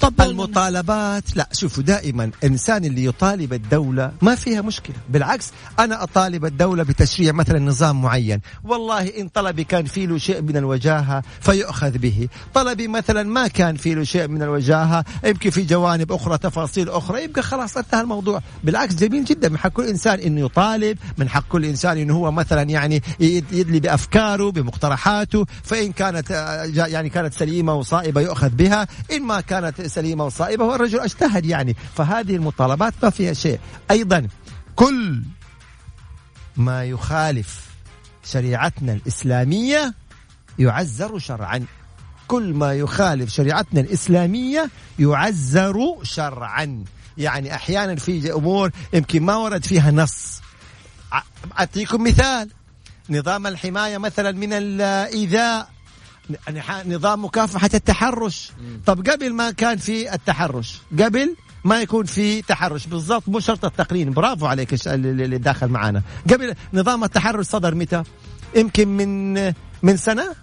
طب 0.00 0.20
المطالبات 0.20 1.36
لا 1.36 1.48
شوفوا 1.52 1.82
دائما 1.82 2.24
الانسان 2.24 2.84
اللي 2.84 3.04
يطالب 3.04 3.52
الدولة 3.52 4.12
ما 4.22 4.34
فيها 4.34 4.60
مشكلة. 4.62 4.96
بالعكس 5.08 5.50
أنا 5.78 6.02
أطالب 6.02 6.44
الدولة 6.44 6.82
بتشريع 6.82 7.32
مثلا 7.32 7.58
نظام 7.58 8.02
معين. 8.02 8.40
والله 8.64 9.08
إن 9.08 9.28
طلبي 9.28 9.64
كان 9.64 9.84
في 9.84 10.06
له 10.06 10.18
شيء 10.18 10.42
من 10.42 10.56
الوجاهة 10.56 11.22
فيؤخذ 11.40 11.98
به. 11.98 12.28
طلبي 12.54 12.88
مثلا 12.88 13.22
ما 13.22 13.48
كان 13.48 13.76
في 13.76 13.94
له 13.94 14.04
شيء 14.04 14.28
من 14.28 14.42
الوجاهة 14.42 15.04
يمكن 15.24 15.50
في 15.50 15.62
جوانب 15.62 16.12
أخرى 16.12 16.38
تفاصيل 16.38 16.88
أخرى 16.88 17.24
يبقى 17.24 17.42
خلاص 17.42 17.76
انتهى 17.76 18.00
الموضوع. 18.00 18.42
بالعكس 18.64 18.94
جميل 18.94 19.24
جدا 19.24 19.48
من 19.48 19.58
حق 19.58 19.68
كل 19.68 19.84
إنسان 19.86 20.18
إنه 20.18 20.40
يطالب 20.40 20.98
من 21.18 21.28
حق 21.28 21.48
كل 21.48 21.64
إنسان 21.64 21.98
إنه 21.98 22.14
هو 22.16 22.30
مثلا 22.30 22.62
يعني 22.62 23.02
يدلي 23.20 23.80
بأفكاره 23.80 24.50
بمقترحاته 24.50 25.46
فإن 25.62 25.92
كانت 25.92 26.30
يعني 26.74 27.08
كانت 27.08 27.34
سليمة 27.34 27.74
وصائبة 27.74 28.20
يؤخذ 28.20 28.48
بها. 28.48 28.86
إن 29.12 29.22
ما 29.22 29.40
كانت 29.40 29.67
سليمه 29.86 30.24
وصائبه 30.24 30.64
هو 30.64 30.74
الرجل 30.74 31.00
اجتهد 31.00 31.46
يعني. 31.46 31.76
فهذه 31.94 32.36
المطالبات 32.36 32.94
ما 33.02 33.10
فيها 33.10 33.32
شيء. 33.32 33.60
أيضا 33.90 34.28
كل 34.76 35.22
ما 36.56 36.84
يخالف 36.84 37.68
شريعتنا 38.24 38.92
الإسلامية 38.92 39.94
يعزر 40.58 41.18
شرعا. 41.18 41.64
كل 42.28 42.54
ما 42.54 42.74
يخالف 42.74 43.30
شريعتنا 43.30 43.80
الإسلامية 43.80 44.70
يعزر 44.98 45.98
شرعا. 46.02 46.84
يعني 47.18 47.54
أحيانا 47.54 47.96
في 47.96 48.32
أمور 48.32 48.70
يمكن 48.92 49.22
ما 49.22 49.36
ورد 49.36 49.64
فيها 49.64 49.90
نص. 49.90 50.40
أعطيكم 51.58 52.02
مثال. 52.04 52.50
نظام 53.10 53.46
الحماية 53.46 53.98
مثلا 53.98 54.32
من 54.32 54.52
الإيذاء. 54.52 55.70
نظام 56.86 57.24
مكافحة 57.24 57.70
التحرش. 57.74 58.50
طب 58.86 59.08
قبل 59.08 59.32
ما 59.32 59.50
كان 59.50 59.76
في 59.76 60.14
التحرش 60.14 60.78
قبل 61.00 61.36
ما 61.64 61.82
يكون 61.82 62.04
في 62.04 62.42
تحرش 62.42 62.86
بالضبط 62.86 63.28
مو 63.28 63.40
شرط 63.40 63.64
التقنين 63.64 64.10
برافو 64.10 64.46
عليك 64.46 64.86
اللي 64.86 65.38
داخل 65.38 65.68
معنا 65.68 66.02
قبل 66.30 66.54
نظام 66.74 67.04
التحرش 67.04 67.46
صدر 67.46 67.74
متى؟ 67.74 68.02
يمكن 68.56 68.88
من 68.88 69.34
من 69.82 69.96
سنة؟ 69.96 70.34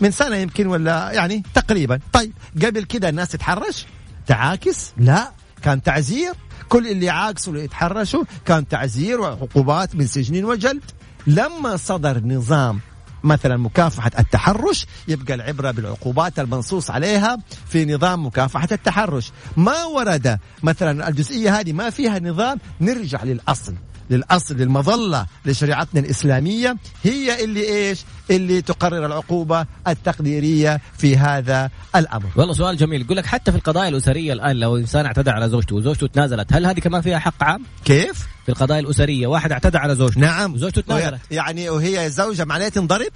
من 0.00 0.10
سنة 0.10 0.36
يمكن 0.36 0.66
ولا 0.66 1.12
يعني 1.12 1.42
تقريبا. 1.54 2.00
طيب 2.12 2.32
قبل 2.64 2.84
كده 2.84 3.08
الناس 3.08 3.28
تتحرش؟ 3.28 3.86
تعاكس؟ 4.26 4.92
لا. 4.96 5.30
كان 5.62 5.82
تعزير؟ 5.82 6.32
كل 6.68 6.86
اللي 6.86 7.10
عاكسوا 7.10 7.52
اللي 7.52 7.64
يتحرشوا 7.64 8.24
كان 8.44 8.68
تعزير 8.68 9.20
وعقوبات 9.20 9.96
من 9.96 10.06
سجن 10.06 10.44
وجلد. 10.44 10.82
لما 11.26 11.76
صدر 11.76 12.20
نظام 12.24 12.80
مثلا 13.26 13.56
مكافحة 13.56 14.10
التحرش 14.18 14.86
يبقى 15.08 15.34
العبرة 15.34 15.70
بالعقوبات 15.70 16.38
المنصوص 16.38 16.90
عليها 16.90 17.36
في 17.68 17.84
نظام 17.84 18.26
مكافحة 18.26 18.68
التحرش. 18.72 19.32
ما 19.56 19.84
ورد 19.84 20.38
مثلا 20.62 21.08
الجزئية 21.08 21.60
هذه 21.60 21.72
ما 21.72 21.90
فيها 21.90 22.18
نظام 22.18 22.58
نرجع 22.80 23.22
للأصل. 23.24 23.74
للأصل 24.10 24.56
للمظلة 24.56 25.26
لشريعتنا 25.44 26.00
الإسلامية 26.00 26.76
هي 27.04 27.44
اللي 27.44 27.68
إيش؟ 27.68 28.04
اللي 28.30 28.62
تقرر 28.62 29.06
العقوبة 29.06 29.66
التقديرية 29.88 30.80
في 30.98 31.16
هذا 31.16 31.70
الأمر. 31.96 32.26
والله 32.36 32.54
سؤال 32.54 32.76
جميل 32.76 33.00
يقول 33.00 33.16
لك 33.16 33.26
حتى 33.26 33.50
في 33.50 33.58
القضايا 33.58 33.88
الأسرية 33.88 34.32
الآن 34.32 34.56
لو 34.56 34.76
إنسان 34.76 35.06
اعتدى 35.06 35.30
على 35.30 35.48
زوجته 35.48 35.76
وزوجته 35.76 36.06
تنازلت 36.06 36.52
هل 36.52 36.66
هذه 36.66 36.80
كمان 36.80 37.00
فيها 37.02 37.18
حق 37.18 37.44
عام؟ 37.44 37.62
كيف؟ 37.84 38.26
في 38.46 38.48
القضايا 38.52 38.80
الأسرية 38.80 39.26
واحد 39.26 39.52
اعتدى 39.52 39.78
على 39.78 39.94
زوجته 39.94 40.20
نعم 40.20 40.54
وزوجته 40.54 40.80
تنازلت 40.80 41.20
يعني 41.30 41.68
وهي 41.70 42.10
زوجة 42.10 42.44
معناها 42.44 42.68
تنضرب؟ 42.68 43.12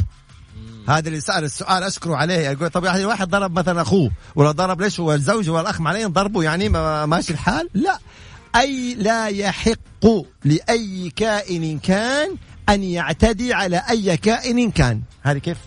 هذا 0.88 1.08
اللي 1.08 1.20
سأل 1.20 1.44
السؤال 1.44 1.82
أشكره 1.82 2.16
عليه 2.16 2.34
يقول 2.34 2.70
طب 2.70 2.84
يعني 2.84 3.04
واحد 3.04 3.28
ضرب 3.28 3.58
مثلا 3.58 3.82
أخوه 3.82 4.10
ولا 4.34 4.50
ضرب 4.50 4.80
ليش 4.80 5.00
هو 5.00 5.12
الزوج 5.12 5.50
والأخ 5.50 5.80
معناه 5.80 6.06
ضربوا 6.06 6.44
يعني 6.44 6.68
ماشي 7.06 7.32
الحال 7.32 7.68
لا 7.74 7.98
أي 8.56 8.94
لا 8.94 9.26
يحق 9.26 10.06
لأي 10.44 11.12
كائن 11.16 11.78
كان 11.78 12.36
أن 12.68 12.82
يعتدي 12.82 13.54
على 13.54 13.82
أي 13.90 14.16
كائن 14.16 14.70
كان. 14.70 15.02
هذه 15.22 15.38
كيف؟ 15.38 15.58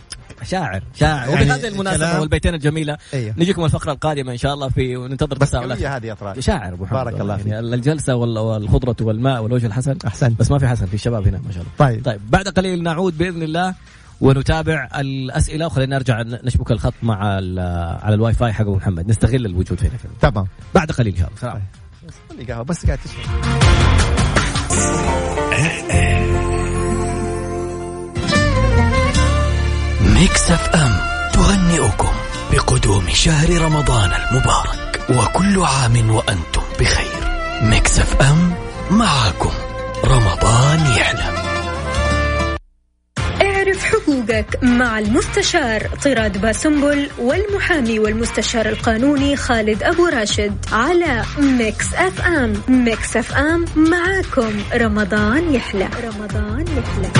شاعر 0.44 0.84
شاعر. 0.96 1.30
يعني 1.30 1.44
وبهذه 1.44 1.68
المناسبة 1.68 2.20
والبيتين 2.20 2.54
الجميلة 2.54 2.98
أيوه. 3.14 3.34
نجيكم 3.38 3.66
الفقرة 3.66 3.92
القادمة 3.92 4.32
إن 4.32 4.38
شاء 4.38 4.54
الله 4.54 4.70
في 4.70 4.98
وننتظر 4.98 5.36
تساؤلات. 5.36 5.78
بس 5.78 5.84
هذه 5.84 6.12
اطراف 6.12 6.40
شاعر 6.40 6.74
أبو 6.74 6.86
بارك 6.86 7.22
الله 7.22 7.38
فيك. 7.38 7.48
يعني 7.48 7.60
الجلسه 7.76 8.16
والخضرة 8.16 8.96
والماء 9.02 9.44
والوجه 9.44 9.66
الحسن. 9.66 9.98
احسن 10.08 10.36
بس 10.40 10.52
ما 10.52 10.60
في 10.60 10.68
حسن 10.68 10.86
في 10.86 10.94
الشباب 10.94 11.28
هنا 11.28 11.42
ما 11.46 11.52
شاء 11.52 11.64
الله. 11.64 11.74
طيب. 11.78 12.06
طيب 12.06 12.32
بعد 12.32 12.48
قليل 12.48 12.84
نعود 12.84 13.18
بإذن 13.18 13.44
الله 13.44 13.76
ونتابع 14.22 14.90
الأسئلة. 14.96 15.66
وخلينا 15.66 15.96
نرجع 15.96 16.22
نشبك 16.22 16.72
الخط 16.72 16.94
مع 17.04 17.16
على 18.04 18.14
الواي 18.16 18.34
فاي 18.34 18.54
حق 18.54 18.68
محمد. 18.68 19.10
نستغل 19.10 19.46
الوجود 19.46 19.80
هنا. 19.82 19.92
تمام. 20.22 20.48
بعد 20.76 20.92
قليل 20.92 21.14
إن 21.14 21.20
شاء 21.42 21.54
الله. 21.54 21.62
طيب. 22.38 22.52
قهوة 22.52 22.64
بس 22.64 22.86
قاعد 22.86 23.00
تشرب 23.00 24.34
Mix 30.02 30.52
FM 30.52 30.92
تهنئكم 31.34 32.12
بقدوم 32.52 33.10
شهر 33.10 33.62
رمضان 33.62 34.12
المبارك 34.14 35.02
وكل 35.10 35.64
عام 35.64 36.10
وأنتم 36.10 36.62
بخير 36.80 37.40
Mix 37.62 38.00
FM 38.00 38.54
معاكم 38.92 39.52
رمضان 40.06 40.80
يحلى 40.98 41.53
اعرف 43.74 43.86
حقوقك 43.86 44.64
مع 44.64 45.00
المستشار 45.00 45.88
طراد 46.04 46.42
باسنبل 46.42 47.10
والمحامي 47.20 48.00
والمستشار 48.00 48.70
القانوني 48.70 49.36
خالد 49.36 49.84
أبو 49.84 50.06
راشد 50.06 50.58
على 50.72 51.24
Mix 51.38 51.94
FM. 51.94 52.54
Mix 52.68 53.18
FM 53.18 53.66
معاكم. 53.76 54.64
رمضان 54.74 55.54
يحلى. 55.54 55.90
رمضان 56.04 56.66
يحلى. 56.78 57.12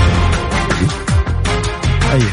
أيوه 2.12 2.32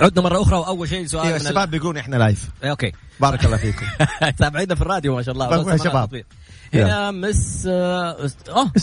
عدنا 0.00 0.22
مرة 0.22 0.42
أخرى 0.42 0.56
وأول 0.56 0.88
شيء 0.88 1.06
سؤال 1.06 1.26
أيوه 1.26 1.36
الشباب 1.36 1.70
بيقولون 1.70 1.96
إحنا 1.96 2.16
live 2.16 2.48
إيه، 2.64 2.70
okay. 2.70 2.92
بارك 3.20 3.44
الله 3.44 3.56
فيكم. 3.56 3.86
تابعينا 4.38 4.74
في 4.74 4.80
الراديو 4.80 5.16
ما 5.16 5.22
شاء 5.22 5.34
الله. 5.34 5.72
يا 5.72 5.76
شباب. 5.76 6.22
هنا 6.74 7.10
مس 7.10 7.66
آه 7.66 8.30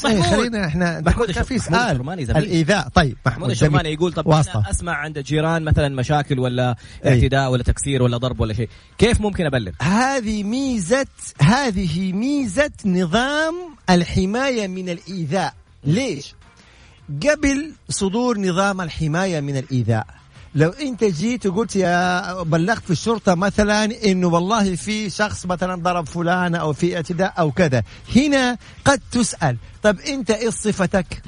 محمود. 0.05 0.21
خلينا 0.21 0.67
إحنا 0.67 1.01
محمود 1.01 1.31
في 1.31 1.59
سؤال. 1.59 1.73
الإيذاء. 2.43 2.89
طيب 2.89 3.17
محمود 3.25 3.49
الشرماني 3.49 3.93
يقول 3.93 4.13
طب 4.13 4.27
أنا 4.31 4.69
أسمع 4.69 4.93
عند 4.93 5.17
الجيران 5.17 5.63
مثلا 5.63 5.89
مشاكل 5.89 6.39
ولا 6.39 6.75
اعتداء 7.05 7.51
ولا 7.51 7.63
تكسير 7.63 8.03
ولا 8.03 8.17
ضرب 8.17 8.39
ولا 8.39 8.53
شيء. 8.53 8.69
كيف 8.97 9.21
ممكن 9.21 9.45
أبلغ؟ 9.45 9.71
هذه 9.81 10.43
ميزة 10.43 11.07
هذه 11.39 12.13
ميزة 12.13 12.71
نظام 12.85 13.55
الحماية 13.89 14.67
من 14.67 14.89
الإيذاء. 14.89 15.53
ليش؟ 15.83 16.35
قبل 17.27 17.73
صدور 17.89 18.39
نظام 18.39 18.81
الحماية 18.81 19.39
من 19.41 19.57
الإيذاء. 19.57 20.07
لو 20.55 20.69
انت 20.69 21.03
جيت 21.03 21.45
وقلت 21.45 21.75
يا 21.75 22.43
بلغت 22.43 22.83
في 22.83 22.91
الشرطة 22.91 23.35
مثلا 23.35 24.05
إنه 24.05 24.27
والله 24.27 24.75
في 24.75 25.09
شخص 25.09 25.45
مثلا 25.45 25.75
ضرب 25.75 26.07
فلان 26.07 26.55
أو 26.55 26.73
في 26.73 26.95
اعتداء 26.95 27.33
أو 27.39 27.51
كذا 27.51 27.83
هنا 28.15 28.57
قد 28.85 29.01
تسأل. 29.11 29.57
طب 29.83 29.99
أنت 29.99 30.31
إيش 30.31 30.53
صفتك؟ 30.53 31.21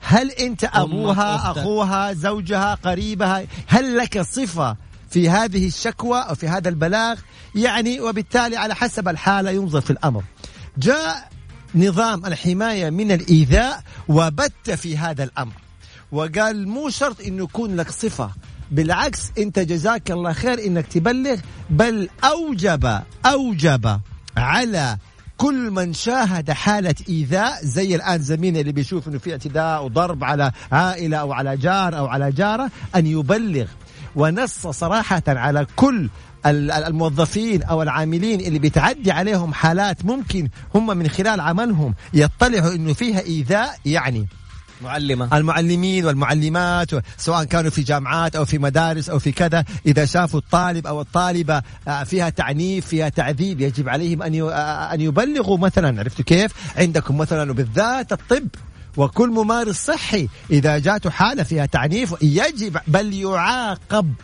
هل 0.00 0.30
أنت 0.30 0.64
أبوها 0.64 1.50
أخوها 1.50 2.12
زوجها 2.12 2.74
قريبها؟ 2.74 3.46
هل 3.66 3.96
لك 3.96 4.20
صفة 4.20 4.76
في 5.10 5.30
هذه 5.30 5.66
الشكوى 5.66 6.18
أو 6.18 6.34
في 6.34 6.48
هذا 6.48 6.68
البلاغ؟ 6.68 7.18
يعني 7.54 8.00
وبالتالي 8.00 8.56
على 8.56 8.74
حسب 8.74 9.08
الحالة 9.08 9.50
ينظر 9.50 9.80
في 9.80 9.90
الأمر. 9.90 10.22
جاء 10.78 11.28
نظام 11.74 12.26
الحماية 12.26 12.90
من 12.90 13.12
الإيذاء 13.12 13.82
وبت 14.08 14.70
في 14.70 14.98
هذا 14.98 15.24
الأمر. 15.24 15.52
وقال 16.12 16.68
مو 16.68 16.90
شرط 16.90 17.20
إنه 17.20 17.44
يكون 17.44 17.76
لك 17.76 17.90
صفة. 17.90 18.30
بالعكس 18.70 19.32
انت 19.38 19.58
جزاك 19.58 20.10
الله 20.10 20.32
خير 20.32 20.66
انك 20.66 20.86
تبلغ 20.86 21.36
بل 21.70 22.08
أوجب 22.24 23.00
أوجب 23.26 24.00
على 24.36 24.96
كل 25.36 25.70
من 25.70 25.92
شاهد 25.92 26.50
حالة 26.50 26.94
إيذاء 27.08 27.58
زي 27.62 27.94
الآن 27.94 28.22
زميلنا 28.22 28.60
اللي 28.60 28.72
بيشوف 28.72 29.08
إنه 29.08 29.18
في 29.18 29.32
اعتداء 29.32 29.84
وضرب 29.84 30.24
على 30.24 30.52
عائلة 30.72 31.16
أو 31.16 31.32
على 31.32 31.56
جار 31.56 31.98
أو 31.98 32.06
على 32.06 32.32
جارة 32.32 32.70
أن 32.96 33.06
يبلغ. 33.06 33.66
ونص 34.16 34.66
صراحة 34.66 35.22
على 35.28 35.66
كل 35.76 36.08
الموظفين 36.46 37.62
أو 37.62 37.82
العاملين 37.82 38.40
اللي 38.40 38.58
بتعدي 38.58 39.12
عليهم 39.12 39.54
حالات 39.54 40.04
ممكن 40.04 40.48
هم 40.74 40.86
من 40.86 41.08
خلال 41.08 41.40
عملهم 41.40 41.94
يطلعوا 42.14 42.74
إنه 42.74 42.92
فيها 42.92 43.20
إيذاء 43.20 43.78
يعني 43.86 44.26
معلمة 44.82 45.36
المعلمين 45.36 46.04
والمعلمات 46.04 46.90
سواء 47.18 47.44
كانوا 47.44 47.70
في 47.70 47.82
جامعات 47.82 48.36
أو 48.36 48.44
في 48.44 48.58
مدارس 48.58 49.10
أو 49.10 49.18
في 49.18 49.32
كذا 49.32 49.64
إذا 49.86 50.04
شافوا 50.04 50.40
الطالب 50.40 50.86
أو 50.86 51.00
الطالبة 51.00 51.62
آه، 51.88 52.04
فيها 52.04 52.30
تعنيف 52.30 52.86
فيها 52.86 53.08
تعذيب 53.08 53.60
يجب 53.60 53.88
عليهم 53.88 54.22
أن 54.22 54.40
آه، 54.40 54.94
أن 54.94 55.00
يبلغوا 55.00 55.58
مثلا 55.58 56.00
عرفتوا 56.00 56.24
كيف؟ 56.24 56.52
عندكم 56.76 57.18
مثلا 57.18 57.50
وبالذات 57.50 58.12
الطب 58.12 58.48
وكل 58.96 59.28
ممارس 59.28 59.76
صحي 59.86 60.28
إذا 60.50 60.78
جاته 60.78 61.10
حالة 61.10 61.42
فيها 61.42 61.66
تعنيف 61.66 62.14
يجب 62.22 62.78
بل 62.86 63.14
يعاقب. 63.14 64.14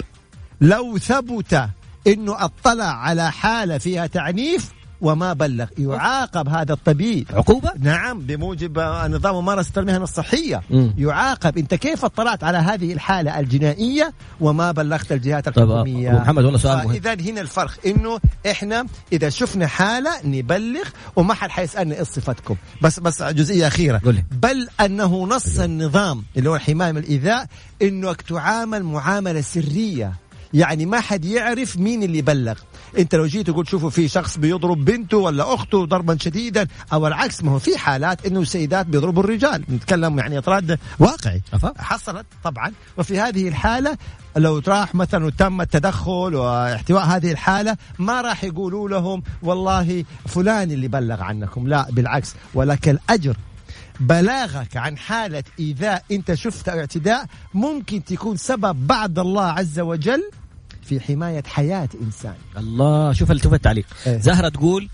لو 0.60 0.98
ثبت 0.98 1.68
إنه 2.06 2.44
أطلع 2.44 2.84
على 2.84 3.32
حالة 3.32 3.78
فيها 3.78 4.06
تعنيف 4.06 4.75
وما 5.00 5.32
بلغ. 5.32 5.66
يعاقب 5.78 6.48
هذا 6.48 6.72
الطبيب. 6.72 7.26
عقوبة؟ 7.34 7.70
نعم 7.78 8.20
بموجب 8.20 8.78
نظام 9.08 9.34
ممارسة 9.34 9.72
المهن 9.76 10.02
الصحية. 10.02 10.62
مم. 10.70 10.94
يعاقب. 10.98 11.58
أنت 11.58 11.74
كيف 11.74 12.04
اطلعت 12.04 12.44
على 12.44 12.58
هذه 12.58 12.92
الحالة 12.92 13.40
الجنائية 13.40 14.12
وما 14.40 14.72
بلغت 14.72 15.12
الجهات 15.12 15.48
الحكومية؟ 15.48 16.10
أبو 16.10 16.18
محمد 16.18 16.44
والله 16.44 16.58
سؤال 16.58 16.76
مهم. 16.76 16.90
إذا 16.90 17.14
هنا 17.14 17.40
الفرق 17.40 17.72
إنه 17.86 18.20
إحنا 18.50 18.86
إذا 19.12 19.28
شفنا 19.28 19.66
حالة 19.66 20.10
نبلغ 20.24 20.88
وما 21.16 21.34
حد 21.34 21.50
حيسألنا 21.50 21.98
إيش 21.98 22.08
صفتكم. 22.08 22.56
بس 22.82 23.00
بس 23.00 23.22
جزئية 23.22 23.66
أخيرة. 23.66 24.00
قولي. 24.04 24.24
بل 24.42 24.68
أنه 24.80 25.26
نص 25.26 25.58
النظام 25.58 26.24
اللي 26.36 26.50
هو 26.50 26.56
الحماية 26.56 26.92
من 26.92 26.98
الإيذاء 26.98 27.46
إنك 27.82 28.22
تعامل 28.22 28.82
معاملة 28.82 29.40
سرية. 29.40 30.12
يعني 30.54 30.86
ما 30.86 31.00
حد 31.00 31.24
يعرف 31.24 31.76
مين 31.76 32.02
اللي 32.02 32.22
بلغ. 32.22 32.58
انت 32.98 33.14
لو 33.14 33.26
جيت 33.26 33.46
تقول 33.46 33.68
شوفوا 33.68 33.90
في 33.90 34.08
شخص 34.08 34.38
بيضرب 34.38 34.84
بنته 34.84 35.16
ولا 35.16 35.54
أخته 35.54 35.84
ضربا 35.84 36.16
شديدا 36.20 36.66
أو 36.92 37.06
العكس 37.06 37.42
ما 37.44 37.52
هو 37.52 37.58
في 37.58 37.78
حالات 37.78 38.26
إنه 38.26 38.40
السيدات 38.40 38.86
بيضربوا 38.86 39.22
الرجال. 39.22 39.64
نتكلم 39.70 40.18
يعني 40.18 40.38
إطراد 40.38 40.78
واقعي؟ 40.98 41.42
حصلت 41.78 42.26
طبعا. 42.44 42.72
وفي 42.98 43.20
هذه 43.20 43.48
الحالة 43.48 43.96
لو 44.36 44.62
راح 44.68 44.94
مثلا 44.94 45.24
وتم 45.24 45.60
التدخل 45.60 46.34
واحتواء 46.34 47.04
هذه 47.04 47.32
الحالة 47.32 47.76
ما 47.98 48.20
راح 48.20 48.44
يقولوا 48.44 48.88
لهم 48.88 49.22
والله 49.42 50.04
فلان 50.26 50.70
اللي 50.70 50.88
بلغ 50.88 51.22
عنكم. 51.22 51.68
لا 51.68 51.86
بالعكس. 51.90 52.34
ولك 52.54 52.88
الأجر 52.88 53.36
بلاغك 54.00 54.76
عن 54.76 54.98
حالة 54.98 55.44
إيذاء 55.60 56.04
أنت 56.10 56.34
شفت 56.34 56.68
أو 56.68 56.78
اعتداء 56.78 57.26
ممكن 57.54 58.04
تكون 58.04 58.36
سبب 58.36 58.86
بعد 58.86 59.18
الله 59.18 59.44
عز 59.44 59.80
وجل 59.80 60.30
في 60.82 61.00
حماية 61.00 61.42
حياة 61.46 61.88
إنسان. 62.02 62.34
الله 62.56 63.12
شوف 63.12 63.32
شوف 63.32 63.54
التعليق. 63.54 63.86
إيه. 64.06 64.18
زهرة 64.18 64.48
تقول 64.48 64.88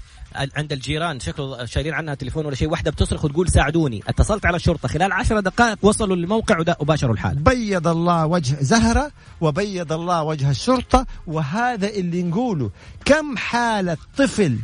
عند 0.56 0.72
الجيران 0.72 1.20
شكله 1.20 1.64
شايلين 1.64 1.94
عنها 1.94 2.14
تليفون 2.14 2.46
ولا 2.46 2.54
شيء 2.54 2.70
واحدة 2.70 2.90
بتصرخ 2.90 3.24
وتقول 3.24 3.48
ساعدوني. 3.48 4.02
اتصلت 4.08 4.46
على 4.46 4.56
الشرطة 4.56 4.88
خلال 4.88 5.12
عشر 5.12 5.40
دقائق 5.40 5.78
وصلوا 5.82 6.16
للموقع 6.16 6.58
وباشروا 6.80 7.14
الحاله 7.14 7.40
بيض 7.40 7.88
الله 7.88 8.26
وجه 8.26 8.56
زهرة 8.60 9.10
وبيض 9.40 9.92
الله 9.92 10.22
وجه 10.22 10.50
الشرطة 10.50 11.06
وهذا 11.26 11.88
اللي 11.88 12.22
نقوله. 12.22 12.70
كم 13.04 13.36
حالة 13.36 13.96
طفل 14.16 14.58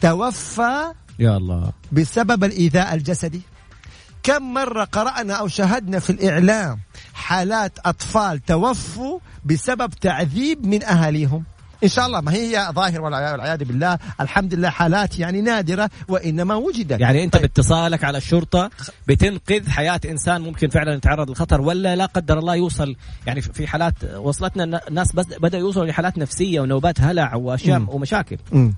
توفى 0.00 0.92
يا 1.18 1.36
الله. 1.36 1.72
بسبب 1.92 2.44
الإيذاء 2.44 2.94
الجسدي؟ 2.94 3.40
كم 4.22 4.54
مرة 4.54 4.84
قرأنا 4.84 5.34
أو 5.34 5.48
شاهدنا 5.48 5.98
في 5.98 6.10
الإعلام 6.10 6.78
حالات 7.14 7.72
أطفال 7.84 8.44
توفوا 8.44 9.18
بسبب 9.44 9.90
تعذيب 9.90 10.66
من 10.66 10.84
أهاليهم 10.84 11.44
إن 11.84 11.88
شاء 11.88 12.06
الله 12.06 12.20
ما 12.20 12.32
هي 12.32 12.68
ظاهر 12.72 13.00
والعياذ 13.00 13.64
بالله 13.64 13.98
الحمد 14.20 14.54
لله 14.54 14.70
حالات 14.70 15.18
يعني 15.18 15.40
نادرة 15.40 15.90
وإنما 16.08 16.54
وجدت 16.54 17.00
يعني 17.00 17.24
أنت 17.24 17.32
طيب. 17.32 17.42
باتصالك 17.42 18.04
على 18.04 18.18
الشرطة 18.18 18.70
بتنقذ 19.08 19.68
حياة 19.70 20.00
إنسان 20.04 20.40
ممكن 20.42 20.68
فعلا 20.68 20.94
يتعرض 20.94 21.28
للخطر 21.30 21.60
ولا 21.60 21.96
لا 21.96 22.06
قدر 22.06 22.38
الله 22.38 22.54
يوصل 22.54 22.96
يعني 23.26 23.40
في 23.40 23.66
حالات 23.66 23.94
وصلتنا 24.16 24.64
ن- 24.64 24.94
ناس 24.94 25.12
بس 25.12 25.26
بدا 25.26 25.58
يوصلوا 25.58 25.86
لحالات 25.86 26.18
نفسية 26.18 26.60
ونوبات 26.60 27.00
هلع 27.00 27.34
وأشياء. 27.34 27.84
ومشاكل 27.88 28.36
مم. 28.52 28.74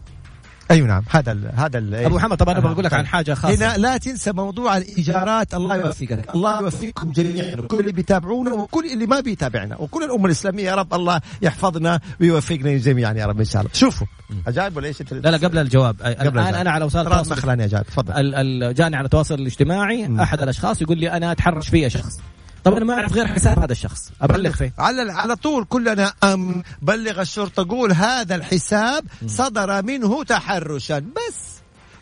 أيوه 0.70 0.88
نعم 0.88 1.03
هذا 1.11 1.33
ال 1.33 1.50
هذا 1.57 1.79
ال 1.79 1.94
أبو 1.94 2.16
محمد 2.16 2.37
طبعا 2.37 2.59
أنا 2.59 2.68
آه، 2.68 2.72
بقول 2.72 2.85
لك. 2.85 2.92
عن 2.92 3.07
حاجة 3.07 3.35
خاصة. 3.35 3.55
هنا 3.55 3.77
لا 3.77 3.96
تنسى 3.96 4.33
موضوع 4.33 4.77
الإيجارات 4.77 5.55
الله 5.55 5.77
يوفقك. 5.77 6.35
الله 6.35 6.61
يوفقكم 6.61 7.12
جميعا 7.12 7.57
وكل 7.59 7.81
اللي 7.81 7.92
بيتابعونا 7.92 8.53
وكل 8.53 8.85
اللي 8.92 9.07
ما 9.07 9.20
بيتابعنا 9.20 9.77
وكل 9.77 10.05
الأمة 10.05 10.27
الإسلامية 10.27 10.64
يا 10.64 10.74
رب 10.74 10.94
الله 10.94 11.20
يحفظنا 11.42 12.00
ويوفقنا 12.20 12.77
جميعا 12.77 13.12
يا 13.12 13.27
رب 13.27 13.38
إن 13.38 13.44
شاء 13.44 13.62
الله. 13.62 13.72
شوفوا 13.74 14.07
أجايب 14.46 14.77
ولا 14.77 14.87
إيش 14.87 15.03
لا 15.12 15.31
لا 15.31 15.37
قبل 15.48 15.59
الجواب. 15.59 16.00
الان 16.00 16.27
الجواب. 16.27 16.55
أنا 16.55 16.70
على 16.70 16.85
وسائل 16.85 17.07
التواصل. 17.07 17.33
مخلاني 17.33 17.64
اجايب 17.64 17.87
تفضل. 17.87 18.74
جاني 18.74 18.96
على 18.96 19.05
التواصل 19.05 19.35
الاجتماعي. 19.35 20.22
أحد 20.22 20.42
الأشخاص 20.42 20.83
يقول 20.83 20.98
لي 20.98 21.12
أنا 21.12 21.33
أتحرش 21.33 21.68
فيا 21.68 21.88
شخص. 21.88 22.20
طب 22.64 22.74
أنا 22.74 22.85
ما 22.85 22.94
أعرف 22.94 23.12
غير 23.12 23.27
حساب 23.27 23.59
هذا 23.59 23.72
الشخص. 23.72 24.11
أبلغ 24.22 24.53
فيه. 24.53 24.72
على 24.79 25.12
على 25.12 25.37
طول 25.37 25.64
كلنا 25.64 26.12
امن 26.24 26.62
بلغ 26.83 27.20
الشرطة 27.20 27.66
قول 27.68 27.92
هذا 27.92 28.35
الحساب 28.35 29.05
صدر 29.27 29.83
منه 29.83 30.24
تحرشا. 30.24 30.98
بس. 30.98 31.55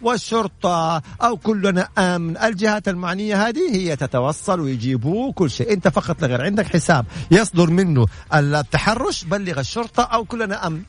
والشرطة 0.03 1.03
أو 1.22 1.37
كلنا 1.37 1.88
أمن 1.98 2.37
الجهات 2.37 2.88
المعنية 2.88 3.48
هذه 3.48 3.77
هي 3.77 3.96
تتوصل 3.96 4.61
ويجيبوه 4.61 5.33
كل 5.33 5.51
شيء. 5.51 5.72
أنت 5.72 5.88
فقط 5.88 6.22
لغير 6.22 6.42
عندك 6.42 6.66
حساب. 6.66 7.07
يصدر 7.31 7.70
منه 7.70 8.07
التحرش 8.35 9.25
بلغ 9.25 9.61
الشرطة 9.61 10.03
أو 10.03 10.25
كلنا 10.25 10.66
أمن 10.66 10.83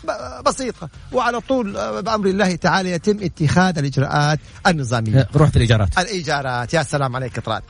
بسيطة. 0.45 0.89
وعلى 1.11 1.39
طول 1.39 1.77
آه، 1.77 1.99
بأمر 1.99 2.25
الله 2.27 2.55
تعالى 2.55 2.91
يتم 2.91 3.23
اتخاذ 3.23 3.77
الإجراءات 3.77 4.39
النظامية. 4.67 5.27
روح 5.35 5.49
في 5.49 5.55
الايجارات 5.55 5.99
الإيجارات 5.99 6.73
يا 6.73 6.83
سلام 6.83 7.15
عليك 7.15 7.39
طراد 7.39 7.61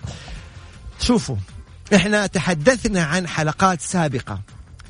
شوفوا 0.99 1.35
إحنا 1.95 2.27
تحدثنا 2.27 3.03
عن 3.03 3.27
حلقات 3.27 3.81
سابقة. 3.81 4.39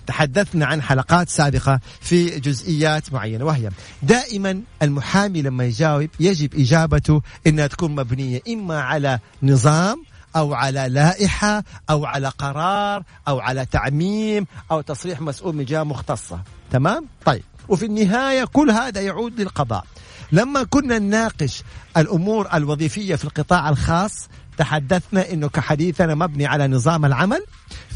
تحدثنا 0.07 0.65
عن 0.65 0.81
حلقات 0.81 1.29
سابقة 1.29 1.79
في 2.01 2.39
جزئيات 2.39 3.13
معينة 3.13 3.45
وهي 3.45 3.69
دائما 4.01 4.61
المحامي 4.81 5.41
لما 5.41 5.63
يجاوب 5.65 6.09
يجب 6.19 6.55
إجابته 6.55 7.21
إنها 7.47 7.67
تكون 7.67 7.95
مبنية 7.95 8.41
إما 8.47 8.81
على 8.81 9.19
نظام 9.43 10.03
أو 10.35 10.53
على 10.53 10.87
لائحة 10.89 11.63
أو 11.89 12.05
على 12.05 12.27
قرار 12.27 13.03
أو 13.27 13.39
على 13.39 13.65
تعميم 13.65 14.45
أو 14.71 14.81
تصريح 14.81 15.21
مسؤول 15.21 15.55
من 15.55 15.65
جهة 15.65 15.83
مختصة. 15.83 16.41
تمام؟ 16.71 17.07
طيب. 17.25 17.43
وفي 17.67 17.85
النهاية 17.85 18.45
كل 18.45 18.71
هذا 18.71 19.01
يعود 19.01 19.41
للقضاء. 19.41 19.85
لما 20.31 20.63
كنا 20.63 20.99
نناقش 20.99 21.63
الأمور 21.97 22.47
الوظيفية 22.53 23.15
في 23.15 23.23
القطاع 23.23 23.69
الخاص 23.69 24.27
تحدثنا 24.57 25.31
إنه 25.31 25.49
كحديثنا 25.49 26.15
مبني 26.15 26.45
على 26.45 26.67
نظام 26.67 27.05
العمل 27.05 27.45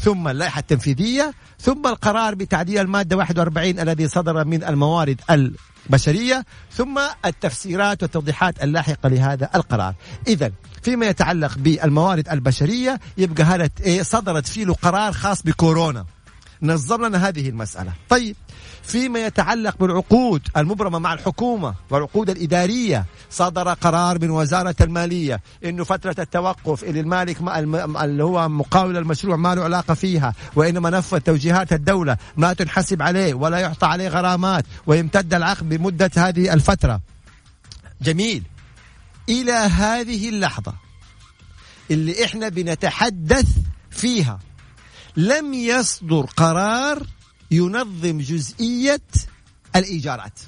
ثم 0.00 0.28
اللائحة 0.28 0.58
التنفيذية 0.58 1.34
ثم 1.60 1.86
القرار 1.86 2.34
بتعديل 2.34 2.78
المادة 2.78 3.16
41 3.16 3.78
الذي 3.78 4.08
صدر 4.08 4.44
من 4.44 4.64
الموارد 4.64 5.20
البشرية 5.30 6.44
ثم 6.72 7.00
التفسيرات 7.24 8.02
والتوضيحات 8.02 8.62
اللاحقة 8.62 9.08
لهذا 9.08 9.50
القرار. 9.54 9.94
اذا 10.26 10.52
فيما 10.82 11.06
يتعلق 11.06 11.58
بالموارد 11.58 12.28
البشرية 12.28 13.00
يبقى 13.18 13.44
هذا 13.44 13.70
إيه 13.80 14.02
صدرت 14.02 14.46
فيه 14.46 14.66
قرار 14.66 15.12
خاص 15.12 15.42
بكورونا. 15.42 16.04
نظم 16.62 17.06
لنا 17.06 17.28
هذه 17.28 17.48
المسألة 17.48 17.92
طيب 18.08 18.36
فيما 18.88 19.18
يتعلق 19.26 19.76
بالعقود 19.80 20.48
المبرمة 20.56 20.98
مع 20.98 21.12
الحكومة 21.12 21.74
والعقود 21.90 22.30
الإدارية. 22.30 23.04
صدر 23.30 23.68
قرار 23.72 24.18
من 24.22 24.30
وزارة 24.30 24.74
المالية 24.80 25.40
أنه 25.64 25.84
فترة 25.84 26.14
التوقف 26.18 26.84
اللي 26.84 27.00
المالك 27.00 27.42
ما 27.42 27.58
الم- 27.58 27.96
اللي 27.96 28.24
هو 28.24 28.48
مقاول 28.48 28.96
المشروع 28.96 29.36
ما 29.36 29.54
له 29.54 29.64
علاقة 29.64 29.94
فيها 29.94 30.34
وإنما 30.56 30.90
نفذ 30.90 31.18
توجيهات 31.20 31.72
الدولة 31.72 32.16
ما 32.36 32.52
تنحسب 32.52 33.02
عليه 33.02 33.34
ولا 33.34 33.58
يعطى 33.58 33.86
عليه 33.86 34.08
غرامات 34.08 34.64
ويمتد 34.86 35.34
العقد 35.34 35.68
بمدة 35.68 36.10
هذه 36.16 36.52
الفترة. 36.52 37.00
جميل. 38.02 38.42
إلى 39.28 39.52
هذه 39.52 40.28
اللحظة 40.28 40.74
اللي 41.90 42.24
إحنا 42.24 42.48
بنتحدث 42.48 43.46
فيها 43.90 44.38
لم 45.16 45.54
يصدر 45.54 46.20
قرار 46.36 47.02
ينظم 47.50 48.18
جزئية 48.18 49.00
الإيجارات. 49.76 50.38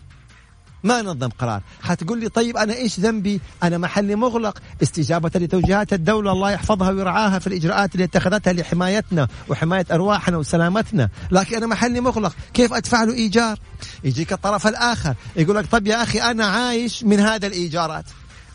ما 0.84 1.02
نظم 1.02 1.28
قرار. 1.28 1.62
حتقول 1.82 2.20
لي 2.20 2.28
طيب 2.28 2.56
أنا 2.56 2.74
إيش 2.74 3.00
ذنبي؟ 3.00 3.40
أنا 3.62 3.78
محلي 3.78 4.14
مغلق. 4.14 4.58
استجابة 4.82 5.30
لتوجيهات 5.34 5.92
الدولة 5.92 6.32
الله 6.32 6.50
يحفظها 6.50 6.90
ويرعاها 6.90 7.38
في 7.38 7.46
الإجراءات 7.46 7.94
اللي 7.94 8.04
اتخذتها 8.04 8.52
لحمايتنا 8.52 9.28
وحماية 9.48 9.86
أرواحنا 9.92 10.36
وسلامتنا. 10.36 11.08
لكن 11.30 11.56
أنا 11.56 11.66
محلي 11.66 12.00
مغلق. 12.00 12.36
كيف 12.54 12.72
أدفع 12.72 13.04
له 13.04 13.14
إيجار؟ 13.14 13.58
يجيك 14.04 14.32
الطرف 14.32 14.66
الآخر. 14.66 15.14
يقول 15.36 15.56
لك 15.56 15.66
طب 15.66 15.86
يا 15.86 16.02
أخي 16.02 16.18
أنا 16.18 16.46
عايش 16.46 17.04
من 17.04 17.20
هذا 17.20 17.46
الإيجارات. 17.46 18.04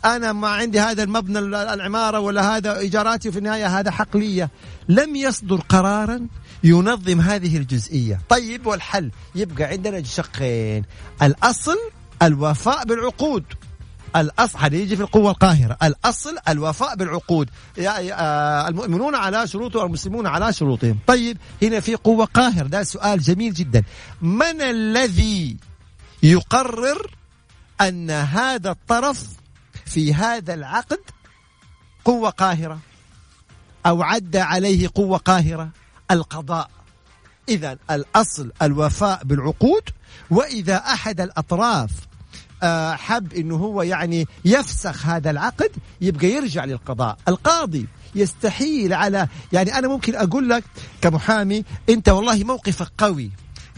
أنا 0.04 0.32
ما 0.32 0.48
عندي 0.48 0.80
هذا 0.80 1.02
المبنى 1.02 1.38
العمارة 1.38 2.20
ولا 2.20 2.56
هذا 2.56 2.78
إيجاراتي 2.78 3.28
وفي 3.28 3.38
النهاية 3.38 3.78
هذا 3.78 3.90
حق 3.90 4.16
لي. 4.16 4.48
لم 4.88 5.16
يصدر 5.16 5.56
قرارا 5.56 6.26
ينظم 6.64 7.20
هذه 7.20 7.56
الجزئية. 7.56 8.20
طيب 8.28 8.66
والحل؟ 8.66 9.10
يبقى 9.34 9.64
عندنا 9.64 10.02
شقين. 10.02 10.84
الأصل 11.22 11.76
الوفاء 12.22 12.84
بالعقود. 12.84 13.44
الأصل 14.16 14.58
هنيجي 14.58 14.96
في 14.96 15.02
القوة 15.02 15.30
القاهرة. 15.30 15.76
الأصل 15.82 16.36
الوفاء 16.48 16.96
بالعقود. 16.96 17.50
يا 17.78 17.98
يا- 17.98 18.14
آه، 18.20 18.68
المؤمنون 18.68 19.14
على 19.14 19.46
شروطهم 19.46 19.82
والمسلمون 19.82 20.26
على 20.26 20.52
شروطهم. 20.52 20.98
طيب 21.06 21.38
هنا 21.62 21.80
في 21.80 21.94
قوة 21.94 22.24
قاهرة. 22.24 22.66
ده 22.66 22.82
سؤال 22.82 23.20
جميل 23.20 23.54
جدا. 23.54 23.82
من 24.22 24.62
الذي 24.62 25.56
يقرر 26.22 27.10
أن 27.80 28.10
هذا 28.10 28.70
الطرف 28.70 29.26
في 29.86 30.14
هذا 30.14 30.54
العقد 30.54 31.00
قوة 32.04 32.30
قاهرة؟ 32.30 32.78
أو 33.86 34.02
عدى 34.02 34.40
عليه 34.40 34.88
قوة 34.94 35.18
قاهرة؟ 35.18 35.70
القضاء. 36.10 36.70
إذا 37.48 37.78
الأصل 37.90 38.52
الوفاء 38.62 39.24
بالعقود 39.24 39.82
وإذا 40.30 40.76
أحد 40.76 41.20
الأطراف 41.20 41.90
آه، 42.62 42.94
حب 42.94 43.32
إنه 43.32 43.56
هو 43.56 43.82
يعني 43.82 44.26
يفسخ 44.44 45.06
هذا 45.06 45.30
العقد 45.30 45.70
يبقى 46.00 46.26
يرجع 46.26 46.64
للقضاء. 46.64 47.16
القاضي 47.28 47.86
يستحيل 48.14 48.92
على 48.92 49.28
يعني 49.52 49.78
أنا 49.78 49.88
ممكن 49.88 50.14
أقول 50.14 50.48
لك 50.48 50.64
كمحامي 51.00 51.64
أنت 51.88 52.08
والله 52.08 52.44
موقفك 52.44 52.92
قوي. 52.98 53.30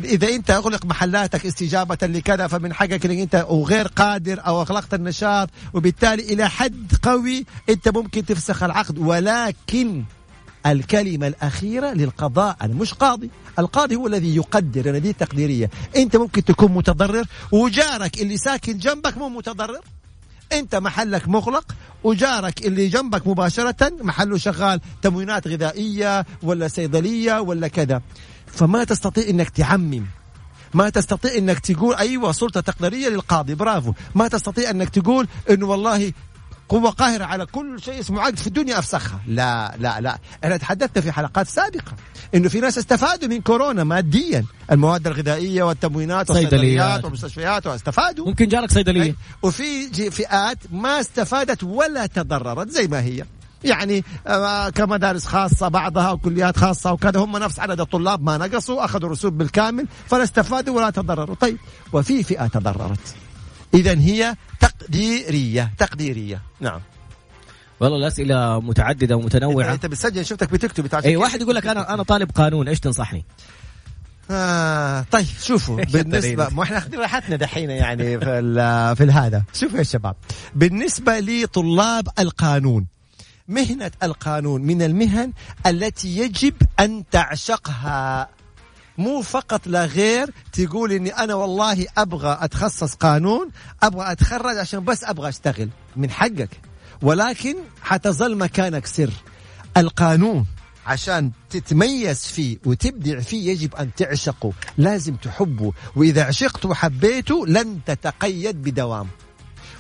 إذا 0.05 0.29
أنت 0.29 0.51
أغلق 0.51 0.87
محلاتك 0.87 1.47
استجابة 1.47 1.99
لكذا 2.03 2.47
فمن 2.47 2.73
حقك 2.75 3.07
إنك 3.07 3.19
أنت 3.19 3.47
وغير 3.51 3.89
قادر 3.89 4.47
أو 4.47 4.63
أغلقت 4.63 4.95
النشاط 4.95 5.51
وبالتالي 5.75 6.23
إلى 6.23 6.51
حد 6.51 6.93
قوي 7.03 7.47
أنت 7.69 7.89
ممكن 7.89 8.27
تفسخ 8.27 8.63
العقد. 8.63 8.99
ولكن 8.99 10.05
الكلمة 10.67 11.27
الأخيرة 11.27 11.91
للقضاء 11.91 12.57
أنا 12.63 12.75
مش 12.75 12.95
قاضي. 12.95 13.31
القاضي 13.59 13.97
هو 13.97 14.07
الذي 14.07 14.37
يقدر 14.37 14.91
أنا 14.91 14.99
دي 14.99 15.13
تقديرية 15.13 15.71
أنت 15.97 16.17
ممكن 16.17 16.45
تكون 16.45 16.73
متضرر 16.73 17.25
وجارك 17.53 18.23
اللي 18.23 18.37
ساكن 18.37 18.79
جنبك 18.79 19.19
مو 19.19 19.29
متضرر. 19.29 19.81
أنت 20.53 20.75
محلك 20.75 21.29
مغلق 21.29 21.65
وجارك 22.05 22.67
اللي 22.67 22.89
جنبك 22.89 23.27
مباشرة. 23.27 23.93
محله 24.01 24.39
شغال 24.39 24.81
تموينات 25.03 25.49
غذائية 25.49 26.27
ولا 26.43 26.69
صيدلية 26.69 27.41
ولا 27.41 27.69
كذا. 27.69 28.03
فما 28.47 28.85
تستطيع 28.85 29.29
إنك 29.29 29.51
تعمم. 29.51 30.05
ما 30.75 30.91
تستطيع 30.91 31.35
إنك 31.35 31.59
تقول 31.59 31.95
أيوه 31.95 32.33
سلطة 32.33 32.61
تقديرية 32.61 33.09
للقاضي 33.09 33.55
برافو. 33.55 33.93
ما 34.15 34.29
تستطيع 34.29 34.71
إنك 34.71 34.89
تقول 34.89 35.29
انه 35.51 35.67
والله 35.67 36.13
قوة 36.69 36.91
قاهرة 36.91 37.25
على 37.25 37.47
كل 37.47 37.83
شيء 37.83 38.01
اسمه 38.01 38.21
عقد 38.21 38.39
في 38.39 38.47
الدنيا 38.47 38.79
أفسخها. 38.79 39.21
لا 39.27 39.75
لا 39.79 40.01
لا. 40.01 40.19
إحنا 40.45 40.57
تحدثنا 40.57 41.03
في 41.03 41.13
حلقات 41.13 41.49
سابقة 41.49 41.93
إنه 42.35 42.49
في 42.49 42.61
ناس 42.61 42.79
استفادوا 42.79 43.29
من 43.29 43.41
كورونا 43.41 43.85
ماديا. 43.85 44.45
المواد 44.73 45.07
الغذائية 45.07 45.63
والتموينات 45.63 46.31
والصيدليات 46.31 47.05
والمستشفيات 47.05 47.67
واستفادوا. 47.67 48.27
ممكن 48.27 48.49
جالك 48.49 48.71
صيدلية. 48.71 49.15
وفي 49.43 50.11
فئات 50.11 50.59
ما 50.73 51.01
استفادت 51.01 51.65
ولا 51.65 52.07
تضررت 52.07 52.71
زي 52.71 52.87
ما 52.87 53.01
هي. 53.01 53.25
يعني 53.65 54.05
آه، 54.27 54.69
كمدارس 54.69 55.25
خاصة 55.25 55.69
بعضها 55.69 56.11
وكليات 56.11 56.57
خاصة 56.57 56.93
وكذا 56.93 57.21
هم 57.21 57.37
نفس 57.37 57.59
عدد 57.61 57.81
الطلاب 57.81 58.23
ما 58.23 58.37
نقصوا 58.39 58.85
أخذوا 58.85 59.11
رسوب 59.11 59.39
بالكامل 59.39 59.87
فلا 60.07 60.23
استفادوا 60.23 60.77
ولا 60.77 60.91
تضرروا. 60.91 61.35
طيب 61.35 61.59
وفي 61.93 62.23
فئة 62.23 62.47
تضررت. 62.47 63.15
إذا 63.75 63.99
هي 63.99 64.37
تقديرية 64.61 65.73
تقديرية. 65.79 66.43
نعم. 66.61 66.81
والله 67.81 67.97
الاسئله 67.97 68.61
متعددة 68.61 69.17
ومتنوعة. 69.17 69.73
انت 69.73 69.87
بتسجل 69.87 70.27
شفتك 70.27 70.53
بتكتب 70.53 71.05
اي 71.05 71.17
واحد 71.17 71.41
يقول 71.41 71.55
لك 71.55 71.67
أنا 71.67 71.95
أنا 71.95 72.03
طالب 72.03 72.31
قانون 72.31 72.69
إيش 72.69 72.81
تنصحني؟ 72.81 73.25
آه 74.31 75.07
طيب 75.11 75.27
شوفوا 75.43 75.85
بالنسبة 75.93 76.49
ما 76.49 76.63
إحنا 76.63 76.79
اخذين 76.79 77.01
راحتنا 77.01 77.37
دحين 77.37 77.71
يعني 77.71 78.21
في 78.21 78.95
في 78.97 79.05
هذا 79.05 79.43
شوفوا 79.55 79.79
يا 79.79 79.83
شباب 79.83 80.17
بالنسبة 80.55 81.19
لطلاب 81.21 82.09
القانون 82.19 82.87
مهنة 83.49 83.91
القانون 84.03 84.63
من 84.63 84.83
المهن 84.83 85.33
التي 85.67 86.19
يجب 86.19 86.55
أن 86.81 87.05
تعشقها. 87.11 88.29
مو 88.99 89.23
فقط 89.23 89.67
لا 89.67 89.85
غير 89.85 90.31
تقول 90.53 90.93
إني 90.93 91.11
أنا 91.11 91.35
والله 91.35 91.87
أبغى 91.99 92.39
أتخصص 92.41 92.95
قانون 92.95 93.51
أبغى 93.83 94.13
أتخرج 94.13 94.59
عشان 94.59 94.85
بس 94.85 95.05
أبغى 95.05 95.29
أشتغل. 95.29 95.69
من 95.97 96.11
حقك. 96.11 96.49
ولكن 97.03 97.57
حتظل 97.83 98.37
مكانك 98.37 98.87
سر. 98.87 99.11
القانون 99.77 100.47
عشان 100.87 101.31
تتميز 101.51 102.27
فيه 102.27 102.59
وتبدع 102.67 103.21
فيه 103.21 103.51
يجب 103.51 103.75
أن 103.75 103.91
تعشقه. 103.97 104.53
لازم 104.79 105.15
تحبه. 105.15 105.73
وإذا 105.97 106.25
عشقته 106.25 106.69
وحبيته 106.69 107.47
لن 107.47 107.79
تتقيد 107.87 108.63
بدوام. 108.63 109.07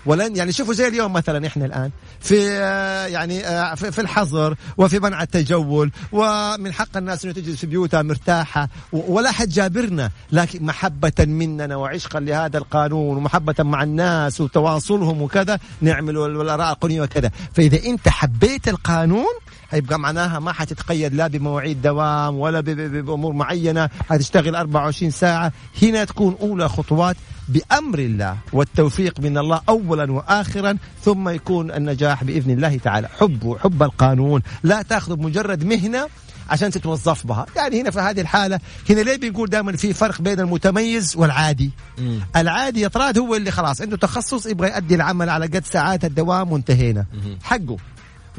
ولن 0.06 0.36
يعني 0.36 0.52
شوفوا 0.52 0.74
زي 0.74 0.88
اليوم 0.88 1.12
مثلا 1.12 1.46
إحنا 1.46 1.64
الآن. 1.64 1.90
في 2.20 2.48
آه، 2.50 3.06
يعني 3.06 3.46
آه، 3.46 3.74
في 3.74 4.00
الحظر 4.00 4.54
وفي 4.76 4.98
منع 4.98 5.22
التجول 5.22 5.90
ومن 6.12 6.72
حق 6.72 6.96
الناس 6.96 7.24
إنه 7.24 7.34
تجلس 7.34 7.56
في 7.60 7.66
بيوتها 7.66 8.02
مرتاحة 8.02 8.68
ولا 8.92 9.30
حد 9.30 9.48
جابرنا 9.48 10.10
لكن 10.32 10.64
محبة 10.64 11.12
مننا 11.18 11.76
وعشقا 11.76 12.20
لهذا 12.20 12.58
القانون 12.58 13.16
ومحبة 13.16 13.54
مع 13.58 13.82
الناس 13.82 14.40
وتواصلهم 14.40 15.22
وكذا 15.22 15.58
نعمل 15.80 16.16
والاراء 16.16 16.72
القانونيه 16.72 17.02
وكذا. 17.02 17.30
فإذا 17.54 17.84
أنت 17.86 18.08
حبيت 18.08 18.68
القانون 18.68 19.34
هيبقى 19.70 19.98
معناها 19.98 20.38
ما 20.38 20.52
حتتقيد 20.52 21.14
لا 21.14 21.26
بمواعيد 21.26 21.82
دوام 21.82 22.38
ولا 22.38 22.60
بأمور 22.60 23.32
معينة. 23.32 23.90
حتشتغل 24.10 24.56
24 24.56 25.10
ساعة. 25.10 25.52
هنا 25.82 26.04
تكون 26.04 26.36
أولى 26.40 26.68
خطوات 26.68 27.16
بأمر 27.48 27.98
الله 27.98 28.36
والتوفيق 28.52 29.20
من 29.20 29.38
الله 29.38 29.60
اولا 29.68 30.12
واخرا 30.12 30.76
ثم 31.04 31.28
يكون 31.28 31.70
النجاح 31.70 32.24
بإذن 32.24 32.50
الله 32.50 32.78
تعالى. 32.78 33.08
حب 33.08 33.56
حب 33.60 33.82
القانون. 33.82 34.42
لا 34.62 34.82
تأخذ 34.82 35.18
مجرد 35.20 35.64
مهنة 35.64 36.06
عشان 36.50 36.70
تتوظف 36.70 37.26
بها. 37.26 37.46
يعني 37.56 37.80
هنا 37.80 37.90
في 37.90 38.00
هذه 38.00 38.20
الحالة 38.20 38.60
هنا 38.90 39.00
ليه 39.00 39.16
بنقول 39.16 39.48
دائما 39.50 39.76
في 39.76 39.92
فرق 39.92 40.22
بين 40.22 40.40
المتميز 40.40 41.16
والعادي؟ 41.16 41.70
مم. 41.98 42.20
العادي 42.36 42.80
يا 42.80 42.88
طراد 42.88 43.18
هو 43.18 43.34
اللي 43.34 43.50
خلاص 43.50 43.80
عنده 43.80 43.96
تخصص 43.96 44.46
يبغى 44.46 44.68
يؤدي 44.68 44.94
العمل 44.94 45.28
على 45.30 45.46
قد 45.46 45.64
ساعات 45.64 46.04
الدوام 46.04 46.52
وانتهينا. 46.52 47.06
حقه. 47.42 47.76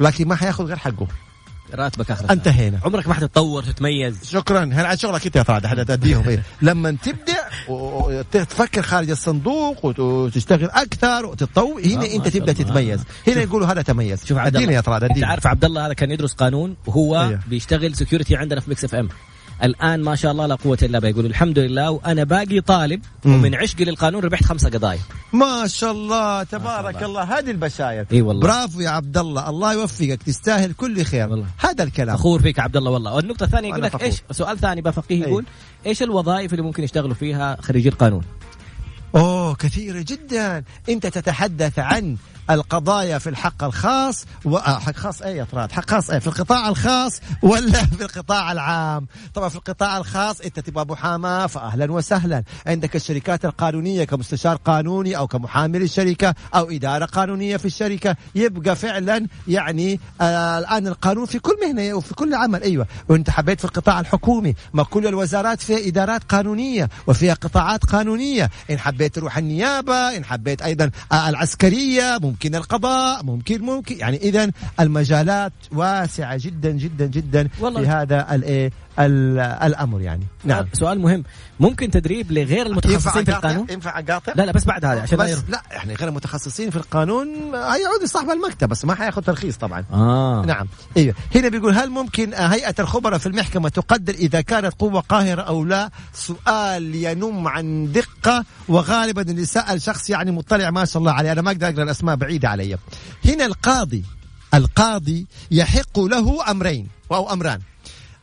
لكن 0.00 0.28
ما 0.28 0.34
حياخذ 0.34 0.64
غير 0.64 0.76
حقه. 0.76 1.06
راتبك 1.74 2.10
اخر 2.10 2.32
انتهينا. 2.32 2.80
عمرك 2.84 3.08
ما 3.08 3.14
حتتطور 3.14 3.62
تتميز. 3.62 4.30
شكرا. 4.30 4.70
هل 4.72 4.86
على 4.86 4.98
شغلك 4.98 5.26
أنت 5.26 5.36
يا 5.36 5.42
طارق 5.42 5.64
إحنا 5.64 5.82
تديهم 5.82 6.28
إيه؟ 6.28 6.42
لما 6.62 6.96
تبدع 7.02 7.40
وتفكر 7.68 8.82
خارج 8.82 9.10
الصندوق 9.10 10.00
وتشتغل 10.00 10.70
أكثر 10.70 11.26
وتتطور 11.26 11.82
هنا 11.84 12.04
آه 12.04 12.16
أنت 12.16 12.28
تبدأ 12.28 12.52
تتميز. 12.52 13.00
هنا 13.28 13.42
يقولوا 13.42 13.66
هذا 13.66 13.82
تميز. 13.82 14.24
شوف 14.24 14.38
أديني 14.38 14.74
يا 14.74 14.80
طارق 14.80 15.10
انت 15.10 15.24
عارف 15.24 15.46
عبد 15.46 15.64
الله 15.64 15.86
هذا 15.86 15.92
كان 15.92 16.10
يدرس 16.10 16.32
قانون 16.32 16.76
وهو 16.86 17.20
أيه. 17.20 17.40
بيشتغل 17.46 17.96
security 17.96 18.36
عندنا 18.36 18.60
في 18.60 18.70
Mix 18.70 18.84
FM 18.84 19.08
الآن 19.62 20.02
ما 20.02 20.14
شاء 20.14 20.32
الله 20.32 20.46
لا 20.46 20.54
قوة 20.54 20.78
إلا 20.82 20.98
بالله 20.98 21.08
يقول 21.08 21.26
الحمد 21.26 21.58
لله 21.58 21.90
وأنا 21.90 22.24
باقي 22.24 22.60
طالب 22.60 23.02
ومن 23.24 23.54
عشقي 23.54 23.84
للقانون 23.84 24.22
ربحت 24.22 24.44
خمسة 24.44 24.70
قضايا. 24.70 25.00
ما 25.32 25.66
شاء 25.66 25.92
الله 25.92 26.42
تبارك 26.42 27.02
الله. 27.02 27.06
الله. 27.06 27.38
هذه 27.38 27.50
البشاير. 27.50 28.06
إي 28.12 28.22
والله. 28.22 28.42
برافو 28.42 28.80
يا 28.80 28.90
عبد 28.90 29.18
الله. 29.18 29.50
الله 29.50 29.72
يوفقك. 29.72 30.22
تستاهل 30.22 30.72
كل 30.72 31.02
خير. 31.04 31.28
والله. 31.28 31.46
هذا 31.58 31.84
الكلام. 31.84 32.16
فخور 32.16 32.42
فيك 32.42 32.58
عبد 32.58 32.76
الله 32.76 32.90
والله. 32.90 33.14
والنقطة 33.14 33.44
الثانية 33.44 33.68
يقول 33.68 33.82
لك 33.82 34.02
إيش؟ 34.02 34.22
سؤال 34.30 34.58
ثاني 34.58 34.80
بفقيه 34.80 35.20
يقول 35.20 35.44
إيش 35.86 36.02
الوظائف 36.02 36.52
اللي 36.52 36.62
ممكن 36.62 36.82
يشتغلوا 36.82 37.14
فيها 37.14 37.56
خريجي 37.60 37.88
القانون؟ 37.88 38.24
أوه 39.14 39.54
كثيرة 39.54 40.04
جدا. 40.08 40.64
أنت 40.88 41.06
تتحدث 41.06 41.78
عن 41.78 42.16
القضايا 42.50 43.18
في 43.18 43.30
الحق 43.30 43.64
الخاص 43.64 44.24
و... 44.44 44.56
آه، 44.56 44.78
حق 44.78 44.96
خاص 44.96 45.22
أي 45.22 45.42
اطراد 45.42 45.72
حق 45.72 45.90
خاص 45.90 46.10
أي 46.10 46.20
في 46.20 46.26
القطاع 46.26 46.68
الخاص 46.68 47.20
ولا 47.42 47.84
في 47.96 48.04
القطاع 48.04 48.52
العام؟ 48.52 49.06
طبعا 49.34 49.48
في 49.48 49.56
القطاع 49.56 49.98
الخاص 49.98 50.40
أنت 50.40 50.60
تبغى 50.60 50.84
محاماه 50.84 51.46
فاهلا 51.46 51.92
وسهلا. 51.92 52.42
عندك 52.66 52.96
الشركات 52.96 53.44
القانونية 53.44 54.04
كمستشار 54.04 54.56
قانوني 54.56 55.16
أو 55.16 55.26
كمحامي 55.26 55.78
للشركه 55.78 56.34
أو 56.54 56.70
إدارة 56.70 57.04
قانونية 57.04 57.56
في 57.56 57.64
الشركة. 57.64 58.16
يبقى 58.34 58.76
فعلا 58.76 59.26
يعني 59.48 60.00
آه 60.20 60.58
الآن 60.58 60.86
القانون 60.86 61.26
في 61.26 61.38
كل 61.38 61.56
مهنة 61.62 61.94
وفي 61.94 62.14
كل 62.14 62.34
عمل. 62.34 62.62
أيوه. 62.62 62.86
وأنت 63.08 63.30
حبيت 63.30 63.58
في 63.58 63.64
القطاع 63.64 64.00
الحكومي. 64.00 64.54
ما 64.74 64.82
كل 64.82 65.06
الوزارات 65.06 65.60
فيها 65.60 65.88
إدارات 65.88 66.24
قانونية 66.24 66.88
وفيها 67.06 67.34
قطاعات 67.34 67.84
قانونية. 67.84 68.50
إن 68.70 68.78
حبيت 68.78 69.14
تروح 69.14 69.38
النيابة 69.38 70.16
إن 70.16 70.24
حبيت 70.24 70.62
أيضا 70.62 70.90
آه 71.12 71.28
العسكرية 71.28 72.18
ممكن 72.22 72.39
ممكن 72.40 72.54
القضاء 72.54 73.24
ممكن 73.24 73.62
ممكن 73.62 73.98
يعني 73.98 74.16
اذا 74.16 74.50
المجالات 74.80 75.52
واسعة 75.72 76.36
جدا 76.40 76.70
جدا 76.70 77.06
جدا 77.06 77.48
والله. 77.60 77.80
في 77.80 77.86
هذا 77.88 78.34
الايه 78.34 78.70
الأمر 79.06 80.00
يعني. 80.00 80.26
نعم. 80.44 80.66
سؤال 80.72 81.00
مهم. 81.00 81.24
ممكن 81.60 81.90
تدريب 81.90 82.32
لغير 82.32 82.66
المتخصصين 82.66 83.24
في 83.24 83.30
القانون؟ 83.30 83.66
ينفع 83.70 83.98
أقاطع؟ 83.98 84.32
لا 84.36 84.42
لا 84.42 84.52
بس 84.52 84.64
بعد 84.64 84.84
هذا 84.84 85.00
عشان 85.00 85.18
بس 85.18 85.38
لا 85.48 85.62
يعني 85.70 85.94
غير 85.94 86.08
المتخصصين 86.08 86.70
في 86.70 86.76
القانون 86.76 87.28
هيعود 87.54 88.04
صاحب 88.04 88.30
المكتب 88.30 88.68
بس 88.68 88.84
ما 88.84 88.94
حياخذ 88.94 89.22
ترخيص 89.22 89.56
طبعا. 89.56 89.84
آه. 89.92 90.44
نعم. 90.46 90.66
أيوه 90.96 91.14
هنا 91.34 91.48
بيقول 91.48 91.74
هل 91.74 91.90
ممكن 91.90 92.34
هيئة 92.34 92.74
الخبراء 92.78 93.18
في 93.18 93.26
المحكمة 93.26 93.68
تقدر 93.68 94.14
إذا 94.14 94.40
كانت 94.40 94.74
قوة 94.78 95.00
قاهرة 95.00 95.42
أو 95.42 95.64
لا؟ 95.64 95.90
سؤال 96.12 96.94
ينم 96.94 97.48
عن 97.48 97.92
دقة 97.92 98.44
وغالبا 98.68 99.22
اللي 99.22 99.44
سال 99.44 99.82
شخص 99.82 100.10
يعني 100.10 100.30
مطلع 100.30 100.70
ما 100.70 100.84
شاء 100.84 101.00
الله 101.00 101.12
عليه. 101.12 101.32
أنا 101.32 101.42
ما 101.42 101.50
أقدر 101.50 101.68
أقرأ 101.68 101.82
الأسماء 101.82 102.16
بعيدة 102.16 102.48
علي. 102.48 102.78
هنا 103.24 103.46
القاضي 103.46 104.04
القاضي 104.54 105.26
يحق 105.50 106.00
له 106.00 106.50
أمرين 106.50 106.88
أو 107.12 107.32
أمران. 107.32 107.60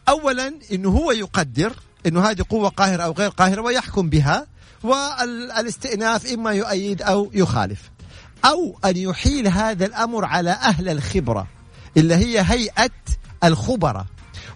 اولا 0.10 0.54
انه 0.72 0.90
هو 0.90 1.12
يقدر 1.12 1.74
انه 2.06 2.22
هذه 2.30 2.46
قوة 2.50 2.70
قاهرة 2.70 3.04
أو 3.04 3.12
غير 3.12 3.30
قاهرة 3.30 3.62
ويحكم 3.62 4.10
بها 4.10 4.48
والاستئناف 4.84 6.34
إما 6.34 6.52
يؤيد 6.52 7.02
أو 7.02 7.32
يخالف. 7.34 7.92
أو 8.46 8.80
أن 8.86 8.98
يحيل 8.98 9.48
هذا 9.48 9.86
الأمر 9.86 10.26
على 10.26 10.52
أهل 10.52 10.90
الخبرة 10.90 11.48
اللي 11.98 12.16
هي 12.16 12.42
هيئة 12.48 12.90
الخبراء. 13.44 14.06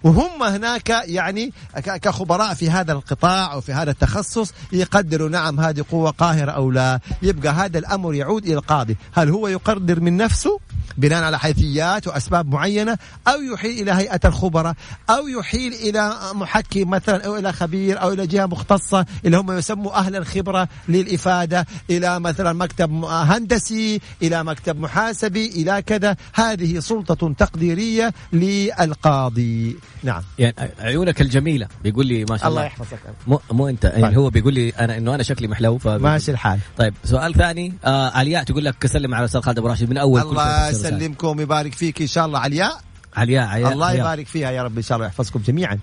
وهم 0.04 0.42
هناك 0.42 0.90
يعني 0.90 1.52
كخبراء 1.76 2.54
في 2.54 2.70
هذا 2.70 2.92
القطاع 2.92 3.52
أو 3.52 3.60
في 3.60 3.72
هذا 3.72 3.90
التخصص 3.90 4.52
يقدروا 4.72 5.28
نعم 5.28 5.60
هذه 5.60 5.84
قوة 5.90 6.10
قاهرة 6.10 6.50
أو 6.50 6.70
لا. 6.70 7.00
يبقى 7.22 7.52
هذا 7.52 7.78
الأمر 7.78 8.14
يعود 8.14 8.44
إلى 8.44 8.54
القاضي. 8.54 8.96
هل 9.12 9.30
هو 9.30 9.48
يقدر 9.48 10.00
من 10.00 10.16
نفسه 10.16 10.60
بناء 10.96 11.22
على 11.22 11.38
حيثيات 11.38 12.08
وأسباب 12.08 12.48
معينة 12.48 12.98
أو 13.28 13.42
يحيل 13.42 13.82
إلى 13.82 13.92
هيئة 13.92 14.20
الخبراء 14.24 14.74
أو 15.10 15.28
يحيل 15.28 15.72
إلى 15.72 16.14
محكم 16.34 16.90
مثلا 16.90 17.26
أو 17.26 17.36
إلى 17.36 17.52
خبير 17.52 18.02
أو 18.02 18.12
إلى 18.12 18.26
جهة 18.26 18.46
مختصة 18.46 19.06
اللي 19.24 19.36
هم 19.36 19.52
يسموا 19.52 19.98
أهل 19.98 20.16
الخبرة 20.16 20.68
للإفادة 20.88 21.66
إلى 21.90 22.20
مثلا 22.20 22.52
مكتب 22.52 23.04
هندسي 23.04 24.00
إلى 24.22 24.44
مكتب 24.44 24.80
محاسبي 24.80 25.46
إلى 25.46 25.82
كذا. 25.82 26.16
هذه 26.34 26.78
سلطة 26.78 27.34
تقديرية 27.38 28.14
للقاضي. 28.32 29.76
نعم. 30.02 30.22
يعني 30.38 30.54
عيونك 30.78 31.20
الجميلة. 31.20 31.68
بيقول 31.82 32.06
لي 32.06 32.24
ما 32.30 32.36
شاء 32.36 32.48
الله 32.48 32.60
الله. 32.60 32.64
يحفظك. 32.64 32.98
مو, 33.26 33.40
مو 33.50 33.68
أنت 33.68 33.84
يعني 33.84 34.16
هو 34.16 34.30
بيقول 34.30 34.54
لي 34.54 34.70
أنا 34.70 34.96
إنه 34.96 35.14
أنا 35.14 35.22
شكلي 35.22 35.48
محلو 35.48 35.78
ف 35.78 35.88
ماشي 35.88 36.30
الحال. 36.30 36.58
طيب 36.76 36.94
سؤال 37.04 37.34
ثاني. 37.34 37.72
آه 37.84 38.10
علياء 38.10 38.44
تقول 38.44 38.64
لك 38.64 38.86
سلم 38.86 39.14
على 39.14 39.20
الاستاذ 39.22 39.40
خالد 39.40 39.58
أبو 39.58 39.68
راشد 39.68 39.90
من 39.90 39.96
أول 39.98 40.20
الله. 40.20 40.68
يسلمكم 40.68 41.38
ويبارك 41.38 41.74
فيك 41.74 42.00
إن 42.00 42.06
شاء 42.06 42.26
الله. 42.26 42.38
علياء؟ 42.38 42.80
علياء 43.16 43.46
علياء 43.46 43.72
الله. 43.72 43.92
يبارك 43.92 44.26
فيها 44.26 44.50
يا 44.50 44.62
رب 44.62 44.76
إن 44.76 44.82
شاء 44.82 44.96
الله 44.96 45.06
ويحفظكم 45.06 45.40
جميعا. 45.40 45.78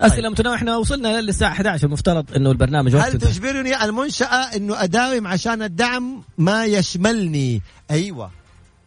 اسئله 0.00 0.28
متنوعه 0.28 0.54
إحنا 0.54 0.76
وصلنا 0.76 1.20
للساعة 1.20 1.52
11 1.52 1.86
المفترض 1.86 2.36
إنه 2.36 2.50
البرنامج 2.50 2.96
هل. 2.96 3.18
تجبرني 3.18 3.84
المنشأة 3.84 4.56
إنه 4.56 4.82
أداوم 4.82 5.26
عشان 5.26 5.62
الدعم؟ 5.62 6.22
ما 6.38 6.64
يشملني. 6.64 7.62
أيوه. 7.90 8.30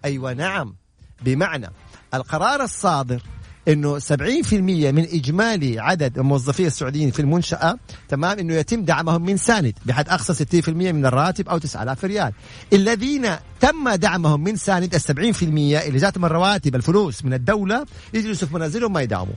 أيوه 0.05 0.33
نعم. 0.33 0.75
بمعنى 1.21 1.69
القرار 2.13 2.63
الصادر 2.63 3.21
إنه 3.68 3.99
70% 3.99 4.13
من 4.53 5.07
إجمالي 5.13 5.80
عدد 5.80 6.18
الموظفين 6.18 6.66
السعوديين 6.66 7.11
في 7.11 7.20
المنشأة 7.20 7.78
تمام 8.09 8.39
إنه 8.39 8.53
يتم 8.53 8.86
دعمهم 8.86 9.22
من 9.22 9.38
ساند 9.38 9.74
بحد 9.86 10.09
أقصى 10.09 10.45
60% 10.63 10.70
من 10.70 11.05
الراتب 11.05 11.49
أو 11.49 11.57
9000 11.57 12.05
ريال. 12.05 12.34
الذين 12.74 13.28
تم 13.59 13.89
دعمهم 13.89 14.43
من 14.43 14.55
ساند 14.55 14.95
ال 14.95 15.01
70% 15.01 15.43
اللي 15.43 15.99
جاتهم 15.99 16.26
الرواتب 16.26 16.76
الفلوس 16.76 17.26
من 17.26 17.34
الدولة 17.34 17.86
يجلسوا 18.13 18.47
في 18.47 18.53
منازلهم 18.55 18.93
ما 18.93 19.01
يداوموا. 19.01 19.36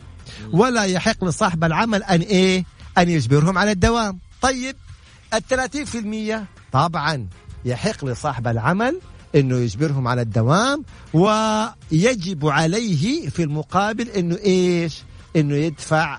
ولا 0.53 0.85
يحق 0.85 1.24
لصاحب 1.24 1.64
العمل 1.64 2.03
أن 2.03 2.20
إيه؟ 2.20 2.64
أن 2.99 3.09
يجبرهم 3.09 3.59
على 3.59 3.72
الدوام. 3.72 4.18
طيب 4.43 4.76
ال 5.35 5.43
30% 5.43 6.47
طبعا 6.72 7.29
يحق 7.64 8.05
لصاحب 8.05 8.47
العمل 8.47 9.01
إنه 9.35 9.57
يجبرهم 9.57 10.09
على 10.09 10.22
الدوام 10.22 10.85
ويجب 11.12 12.47
عليه 12.47 13.29
في 13.29 13.43
المقابل 13.43 14.09
إنه 14.09 14.37
إيش؟ 14.45 15.03
إنه 15.37 15.55
يدفع 15.55 16.18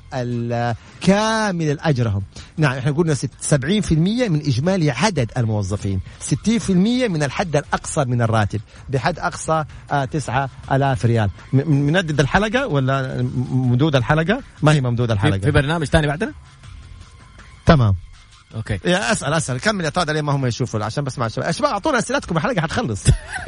كامل 1.01 1.79
اجرهم. 1.79 2.21
نعم 2.57 2.77
إحنا 2.77 2.91
قلنا 2.91 3.13
ست- 3.13 3.29
70% 3.41 4.29
من 4.29 4.39
إجمالي 4.39 4.91
عدد 4.91 5.31
الموظفين، 5.37 5.99
60% 6.19 7.07
من 7.07 7.23
الحد 7.23 7.55
الأقصى 7.55 8.05
من 8.05 8.21
الراتب، 8.21 8.61
بحد 8.89 9.19
أقصى 9.19 9.65
آه 9.91 10.05
9000 10.05 11.05
ريال. 11.05 11.29
م- 11.53 11.57
م- 11.57 11.85
مندد 11.85 12.19
الحلقة 12.19 12.67
ولا 12.67 13.21
ممدود 13.51 13.95
الحلقة؟ 13.95 14.41
ما 14.63 14.71
هي 14.73 14.81
ممدود 14.81 15.11
الحلقة. 15.11 15.37
في 15.39 15.51
برنامج 15.51 15.85
ثاني 15.87 16.07
بعدنا؟ 16.07 16.33
تمام. 17.65 17.95
أوكي. 18.55 18.79
يا 18.85 19.11
أسأل 19.11 19.33
أسأل. 19.33 19.59
كمل 19.59 19.85
يا 19.85 19.89
طارق 19.89 20.11
لين 20.11 20.23
ما 20.23 20.35
هم 20.35 20.45
يشوفوا 20.45 20.83
عشان 20.83 21.03
بس 21.03 21.19
مع 21.19 21.25
الشباب 21.25 21.47
يا 21.47 21.51
شباب 21.51 21.71
أعطونا 21.71 21.99
أسئلتكم. 21.99 22.37
الحلقة 22.37 22.61
حتخلص. 22.61 23.03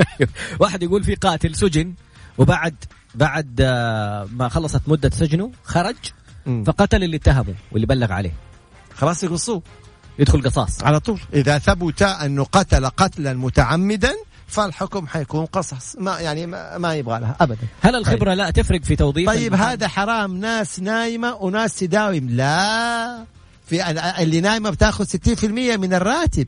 واحد 0.60 0.84
يقول 0.84 1.04
في 1.04 1.16
قاتل 1.16 1.56
سجن 1.56 1.94
وبعد 2.38 2.76
بعد 3.16 3.56
آه، 3.62 4.28
ما 4.32 4.50
خلصت 4.50 4.82
مدة 4.88 5.10
سجنه 5.10 5.52
خرج. 5.64 5.96
فقتل 6.66 7.04
اللي 7.04 7.18
اتهمه 7.18 7.56
واللي 7.72 7.88
بلغ 7.88 8.12
عليه. 8.12 8.34
خلاص 8.96 9.24
يقصوه. 9.24 9.62
يدخل 10.20 10.44
قصاص. 10.44 10.84
على 10.84 11.00
طول. 11.00 11.20
إذا 11.34 11.58
ثبت 11.58 12.02
انه 12.02 12.44
قتل 12.44 12.86
قتلا 12.86 13.34
متعمدا 13.34 14.14
فالحكم 14.48 15.08
حيكون 15.08 15.46
قصص 15.46 15.96
ما 16.00 16.20
يعني 16.20 16.46
ما, 16.46 16.78
ما 16.78 16.96
يبغى 16.96 17.20
لها 17.20 17.36
ابدا. 17.42 17.68
هل 17.82 17.96
الخبرة 17.96 18.34
لا 18.34 18.50
تفرق 18.50 18.84
في 18.84 18.96
توظيف 18.96 19.28
طيب؟ 19.30 19.54
هذا 19.54 19.88
حرام. 19.88 20.38
ناس 20.38 20.80
نايمة 20.80 21.36
وناس 21.36 21.76
تداوم. 21.76 22.30
لا. 22.30 23.26
في 23.72 23.92
اللي 24.24 24.42
نايمة 24.42 24.70
بتاخذ 24.70 25.06
60% 25.06 25.44
من 25.78 25.94
الراتب 25.94 26.48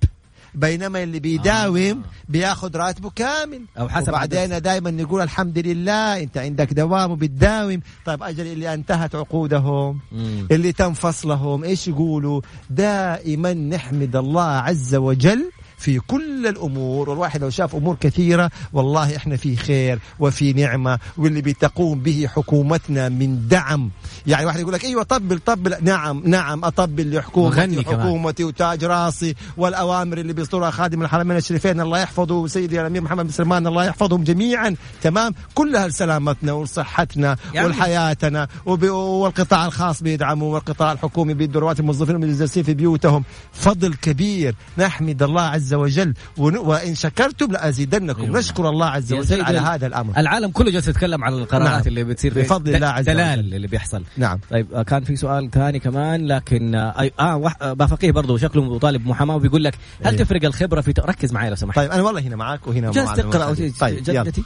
بينما 0.55 1.03
اللي 1.03 1.19
بيداوم 1.19 1.78
آه. 1.78 2.03
بياخذ 2.30 2.78
راتبه 2.78 3.09
كامل 3.09 3.61
أو 3.80 3.89
حسب 3.89 4.09
وبعدين 4.09 4.61
دائما 4.61 4.91
نقول 4.91 5.21
الحمد 5.21 5.59
لله 5.59 6.24
أنت 6.24 6.38
عندك 6.38 6.74
دوام 6.74 7.11
وبتداوم 7.11 7.80
طيب 8.05 8.24
أجل 8.24 8.47
اللي 8.47 8.74
انتهت 8.74 9.15
عقودهم 9.15 9.99
مم. 10.11 10.47
اللي 10.51 10.71
تم 10.71 10.93
فصلهم 10.93 11.63
إيش 11.63 11.88
يقولوا 11.88 12.41
دائما 12.69 13.53
نحمد 13.53 14.15
الله 14.15 14.43
عز 14.51 14.95
وجل 14.95 15.51
في 15.84 15.99
كل 15.99 16.47
الأمور 16.47 17.09
والواحد 17.09 17.41
لو 17.41 17.49
شاف 17.49 17.75
أمور 17.75 17.95
كثيرة 17.99 18.51
والله 18.73 19.15
إحنا 19.15 19.36
في 19.38 19.55
خير 19.55 19.99
وفي 20.19 20.53
نعمة 20.53 20.99
واللي 21.17 21.41
بتقوم 21.41 21.99
به 21.99 22.27
حكومتنا 22.36 23.09
من 23.09 23.47
دعم. 23.47 23.89
يعني 24.27 24.45
واحد 24.45 24.59
يقول 24.59 24.73
لك 24.73 24.84
أيوه 24.86 25.03
طبل 25.03 25.39
طبل. 25.39 25.75
نعم 25.81 26.21
نعم 26.25 26.65
أطبل 26.65 27.15
لحكومتي. 27.17 27.84
حكومتي 27.84 28.43
وتاج 28.43 28.84
راسي 28.84 29.36
والأوامر 29.57 30.17
اللي 30.17 30.34
بيصدرها 30.34 30.71
خادم 30.71 31.01
الحرمين 31.01 31.38
الشريفين. 31.38 31.81
الله 31.81 31.99
يحفظه 31.99 32.36
وسيدي 32.36 32.81
الأمير 32.81 33.01
محمد 33.01 33.25
بن 33.25 33.31
سلمان 33.31 33.67
الله 33.67 33.86
يحفظهم 33.86 34.23
جميعا. 34.23 34.75
تمام؟ 35.01 35.34
كلها 35.55 35.88
لسلامتنا 35.88 36.53
ولصحتنا 36.53 37.38
يعني- 37.53 37.67
ولحياتنا 37.67 38.47
والقطاع 38.65 39.65
الخاص 39.65 40.03
بيدعموا 40.03 40.53
والقطاع 40.53 40.91
الحكومي 40.91 41.34
بيدوا 41.34 41.61
رواتب 41.61 41.79
الموظفين 41.79 42.15
المجلسين 42.15 42.63
في 42.63 42.73
بيوتهم. 42.73 43.23
فضل 43.53 43.93
كبير. 43.93 44.55
نحمد 44.77 45.23
الله 45.23 45.41
عز 45.41 45.72
وجل 45.74 46.13
ون- 46.38 46.57
وإن 46.57 46.95
شكرتم 46.95 47.51
لأزيدنكم 47.51 48.21
أيوة. 48.24 48.39
نشكر 48.39 48.69
الله 48.69 48.86
عز 48.86 49.13
وجل 49.13 49.41
على 49.41 49.59
هذا 49.59 49.88
الأمر 49.88 50.17
العالم 50.17 50.51
كله 50.51 50.71
جالس 50.71 50.88
يتكلم 50.88 51.24
على 51.24 51.36
القرارات 51.36 51.69
نعم. 51.69 51.82
اللي 51.88 52.03
بتصير 52.03 52.34
بفضل 52.34 52.76
الله 52.76 52.88
عز 52.88 53.05
دلال 53.05 53.39
وجل. 53.39 53.55
اللي 53.55 53.67
بيحصل 53.67 54.03
نعم 54.17 54.39
طيب 54.51 54.74
آه، 54.74 54.84
كان 54.84 55.03
في 55.03 55.15
سؤال 55.15 55.51
ثاني 55.51 55.80
كمان 55.80 56.28
لكن 56.28 56.76
آه 56.76 57.09
آه 57.19 57.36
وح- 57.38 57.57
آه، 57.61 57.74
بافقيه 57.74 58.11
برضه 58.11 58.38
شكله 58.38 58.80
طالب 58.80 59.07
محاماة 59.07 59.36
وبيقول 59.36 59.63
لك 59.63 59.74
هل 60.01 60.07
أيوه. 60.07 60.17
تفرق 60.24 60.45
الخبرة 60.45 60.82
في 60.82 60.93
ركز 60.99 61.34
معي 61.34 61.49
لو 61.49 61.55
سمحت 61.55 61.76
طيب 61.78 61.91
أنا 61.91 62.01
والله 62.01 62.21
هنا 62.21 62.36
معاك 62.36 62.67
وهنا 62.67 62.91
جالس 62.91 63.13
تقرأ. 63.13 63.53
طيب. 63.80 64.03
جدتي 64.03 64.43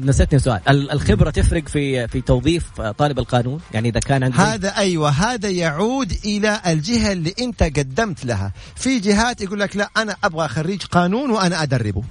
نسيتني 0.00 0.36
السؤال 0.36 0.60
ال- 0.68 0.90
الخبرة 0.90 1.30
تفرق 1.30 1.68
في 1.68 2.08
في 2.08 2.20
توظيف 2.20 2.80
آه، 2.80 2.90
طالب 2.92 3.18
القانون 3.18 3.60
يعني 3.74 3.88
إذا 3.88 4.00
كان 4.00 4.22
عندك 4.22 4.40
هذا 4.40 4.76
أيوه 4.76 5.10
هذا 5.10 5.48
يعود 5.48 6.12
إلى 6.24 6.60
الجهة 6.66 7.12
اللي 7.12 7.34
أنت 7.40 7.62
قدمت 7.62 8.24
لها 8.24 8.52
في 8.76 8.98
جهات 8.98 9.40
يقول 9.40 9.60
لك 9.60 9.76
لا 9.76 9.87
أنا 9.96 10.16
أبغى 10.24 10.48
خريج 10.48 10.82
قانون 10.82 11.30
وأنا 11.30 11.62
أدربه. 11.62 12.02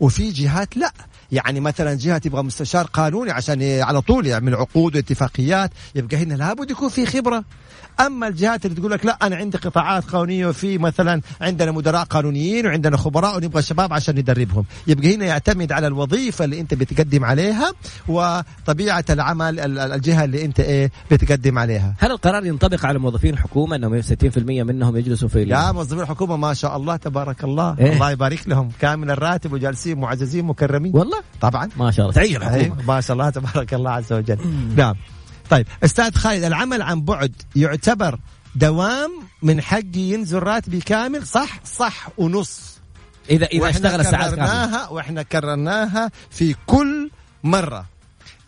وفي 0.00 0.30
جهات 0.30 0.76
لا. 0.76 0.92
يعني 1.32 1.60
مثلا 1.60 1.94
جهة 1.94 2.18
تبغى 2.18 2.42
مستشار 2.42 2.86
قانوني 2.86 3.30
عشان 3.30 3.62
على 3.80 4.00
طول 4.00 4.26
يعمل 4.26 4.54
عقود 4.54 4.96
واتفاقيات 4.96 5.70
يبقى 5.94 6.16
هنا 6.16 6.34
لابد 6.34 6.70
يكون 6.70 6.88
في 6.88 7.06
خبرة. 7.06 7.44
أما 8.00 8.28
الجهات 8.28 8.66
اللي 8.66 8.76
تقول 8.76 8.90
لك 8.90 9.06
لا 9.06 9.18
أنا 9.22 9.36
عندي 9.36 9.58
قطاعات 9.58 10.04
قانونية 10.04 10.46
وفي 10.46 10.78
مثلا 10.78 11.20
عندنا 11.40 11.72
مدراء 11.72 12.04
قانونيين 12.04 12.66
وعندنا 12.66 12.96
خبراء 12.96 13.36
ونبغى 13.36 13.62
شباب 13.62 13.92
عشان 13.92 14.14
ندربهم. 14.18 14.64
يبقى 14.86 15.14
هنا 15.14 15.24
يعتمد 15.24 15.72
على 15.72 15.86
الوظيفة 15.86 16.44
اللي 16.44 16.60
أنت 16.60 16.74
بتقدم 16.74 17.24
عليها 17.24 17.72
وطبيعة 18.08 19.04
العمل 19.10 19.60
ال- 19.60 19.78
ال- 19.78 19.92
الجهة 19.92 20.24
اللي 20.24 20.44
أنت 20.44 20.60
إيه 20.60 20.90
بتقدم 21.10 21.58
عليها. 21.58 21.94
هل 21.98 22.10
القرار 22.10 22.46
ينطبق 22.46 22.86
على 22.86 22.98
موظفين 22.98 23.34
الحكومة 23.34 23.76
إنهم 23.76 24.02
60% 24.02 24.62
منهم 24.62 24.96
يجلسوا 24.96 25.28
في 25.28 25.42
يا 25.42 25.72
موظفين 25.72 26.00
الحكومة 26.00 26.36
ما 26.36 26.54
شاء 26.54 26.76
الله 26.76 26.96
تبارك 26.96 27.44
الله. 27.44 27.76
إيه؟ 27.78 27.92
الله 27.92 28.10
يبارك 28.10 28.48
لهم. 28.48 28.68
كامل 28.80 29.10
الراتب 29.10 29.52
وجالسين 29.52 30.00
معززين 30.00 30.44
مكرمين. 30.44 30.96
والله؟ 30.96 31.18
طبعا. 31.40 31.68
ما 31.76 31.90
شاء 31.90 32.04
الله. 32.06 32.14
تعيش 32.14 32.36
الحكومة. 32.36 32.54
أيوة 32.64 32.76
ما 32.88 33.00
شاء 33.00 33.14
الله 33.14 33.30
تبارك 33.30 33.74
الله 33.74 33.90
عز 33.90 34.12
وجل. 34.12 34.38
نعم. 34.76 34.94
طيب 35.50 35.66
أستاذ 35.84 36.14
خالد 36.14 36.44
العمل 36.44 36.82
عن 36.82 37.02
بعد 37.02 37.32
يعتبر 37.56 38.18
دوام 38.54 39.10
من 39.42 39.60
حقي 39.60 40.00
ينزل 40.00 40.38
راتبي 40.38 40.80
كامل؟ 40.80 41.26
صح 41.26 41.60
صح 41.64 42.08
ونص. 42.18 42.60
اذا 43.30 43.46
إذا 43.46 43.70
اشتغل 43.70 44.00
الساعات 44.00 44.34
كاملة. 44.34 44.46
كررناها 44.46 44.88
وإحنا 44.88 45.22
كررناها 45.22 46.10
في 46.30 46.54
كل 46.66 47.10
مرة. 47.44 47.86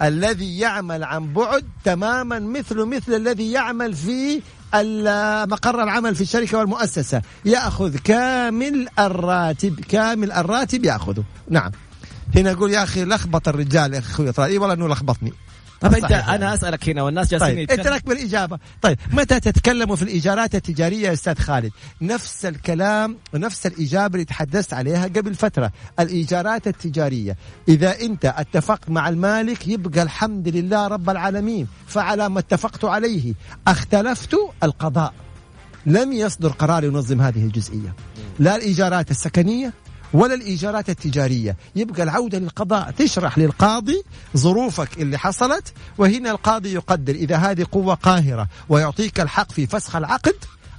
الذي 0.02 0.58
يعمل 0.58 1.04
عن 1.04 1.32
بعد 1.32 1.64
تماما 1.84 2.38
مثل 2.38 2.84
مثل 2.84 3.14
الذي 3.14 3.52
يعمل 3.52 3.94
في 3.94 4.42
مقر 5.46 5.82
العمل 5.82 6.14
في 6.14 6.20
الشركة 6.20 6.58
والمؤسسة. 6.58 7.22
يأخذ 7.44 7.96
كامل 7.96 8.88
الراتب 8.98 9.80
كامل 9.80 10.32
الراتب 10.32 10.84
يأخذه. 10.84 11.24
نعم. 11.50 11.70
هنا 12.36 12.52
أقول 12.52 12.70
يا 12.70 12.82
أخي 12.82 13.04
لخبط 13.04 13.48
الرجال 13.48 13.94
يا 13.94 13.98
أخوي 13.98 14.32
اي 14.38 14.58
والله 14.58 14.74
إنه 14.74 14.88
لخبطني. 14.88 15.32
طب 15.82 15.94
أنت 15.94 16.12
أنا 16.12 16.54
أسألك 16.54 16.88
هنا 16.88 17.02
والناس 17.02 17.30
جالسين 17.30 17.48
طيب 17.48 17.70
انت 17.70 17.86
لك 17.86 18.06
بالإجابة. 18.06 18.58
طيب 18.82 18.98
متى 19.12 19.40
تتكلموا 19.40 19.96
في 19.96 20.02
الايجارات 20.02 20.54
التجارية 20.54 21.08
يا 21.08 21.12
أستاذ 21.12 21.34
خالد؟ 21.38 21.72
نفس 22.02 22.46
الكلام 22.46 23.16
ونفس 23.34 23.66
الإجابة 23.66 24.14
اللي 24.14 24.24
تحدثت 24.24 24.74
عليها 24.74 25.04
قبل 25.04 25.34
فترة 25.34 25.72
الايجارات 26.00 26.66
التجارية. 26.66 27.36
إذا 27.68 28.00
أنت 28.00 28.24
اتفقت 28.24 28.90
مع 28.90 29.08
المالك 29.08 29.68
يبقى 29.68 30.02
الحمد 30.02 30.48
لله 30.48 30.86
رب 30.88 31.10
العالمين 31.10 31.68
فعلى 31.86 32.28
ما 32.28 32.38
اتفقت 32.38 32.84
عليه 32.84 33.34
اختلفت 33.66 34.36
القضاء. 34.62 35.14
لم 35.86 36.12
يصدر 36.12 36.48
قرار 36.48 36.84
ينظم 36.84 37.20
هذه 37.20 37.44
الجزئية. 37.44 37.94
لا 38.38 38.56
الايجارات 38.56 39.10
السكنية 39.10 39.72
ولا 40.14 40.34
الإيجارات 40.34 40.90
التجارية. 40.90 41.56
يبقى 41.76 42.02
العودة 42.02 42.38
للقضاء 42.38 42.90
تشرح 42.90 43.38
للقاضي 43.38 44.02
ظروفك 44.36 45.00
اللي 45.00 45.18
حصلت 45.18 45.72
وهنا 45.98 46.30
القاضي 46.30 46.74
يقدر 46.74 47.14
إذا 47.14 47.36
هذه 47.36 47.66
قوة 47.72 47.94
قاهرة 47.94 48.48
ويعطيك 48.68 49.20
الحق 49.20 49.52
في 49.52 49.66
فسخ 49.66 49.96
العقد 49.96 50.34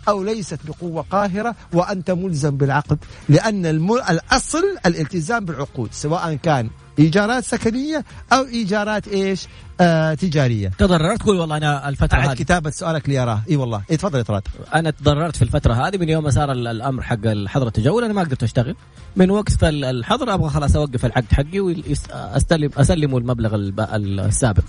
أو 0.08 0.24
ليست 0.24 0.60
بقوة 0.68 1.02
قاهرة 1.02 1.56
وأنت 1.74 2.12
ملزم 2.12 2.58
بالعقد 2.58 2.98
لأن 3.30 3.66
الأصل 4.10 4.64
الالتزام 4.86 5.46
بالعقود 5.46 5.90
سواء 5.94 6.36
كان 6.36 6.70
إيجارات 7.00 7.46
سكنية 7.46 8.06
أو 8.34 8.46
إيجارات 8.46 9.08
إيش؟ 9.08 9.48
آه 9.82 10.14
تجارية. 10.14 10.72
تضررت؟ 10.78 11.20
تقول 11.20 11.40
والله 11.40 11.58
أنا 11.58 11.90
الفترة 11.90 12.18
هذه. 12.18 12.34
كتابة 12.34 12.70
سؤالك 12.70 13.10
لي 13.10 13.20
اراه 13.20 13.42
إي 13.50 13.56
والله. 13.56 13.84
إي 13.92 13.98
تفضل 13.98 14.24
يا 14.30 14.42
أنا 14.76 14.90
تضررت 14.90 15.36
في 15.36 15.42
الفترة 15.42 15.74
هذه. 15.74 15.98
من 15.98 16.10
يوم 16.10 16.24
ما 16.24 16.30
صار 16.30 16.52
الأمر 16.52 17.04
حق 17.04 17.26
الحظر 17.26 17.68
التجول 17.68 18.04
أنا 18.04 18.14
ما 18.14 18.22
قدرت 18.22 18.44
أشتغل. 18.44 18.76
من 19.16 19.30
وقت 19.30 19.64
الحظر 19.64 20.34
أبغى 20.34 20.50
خلاص 20.50 20.76
أوقف 20.76 21.06
العقد 21.06 21.34
حقي 21.34 21.60
واستلم 21.60 22.70
أسلمه 22.78 23.18
المبلغ 23.18 23.56
السابق. 23.96 24.64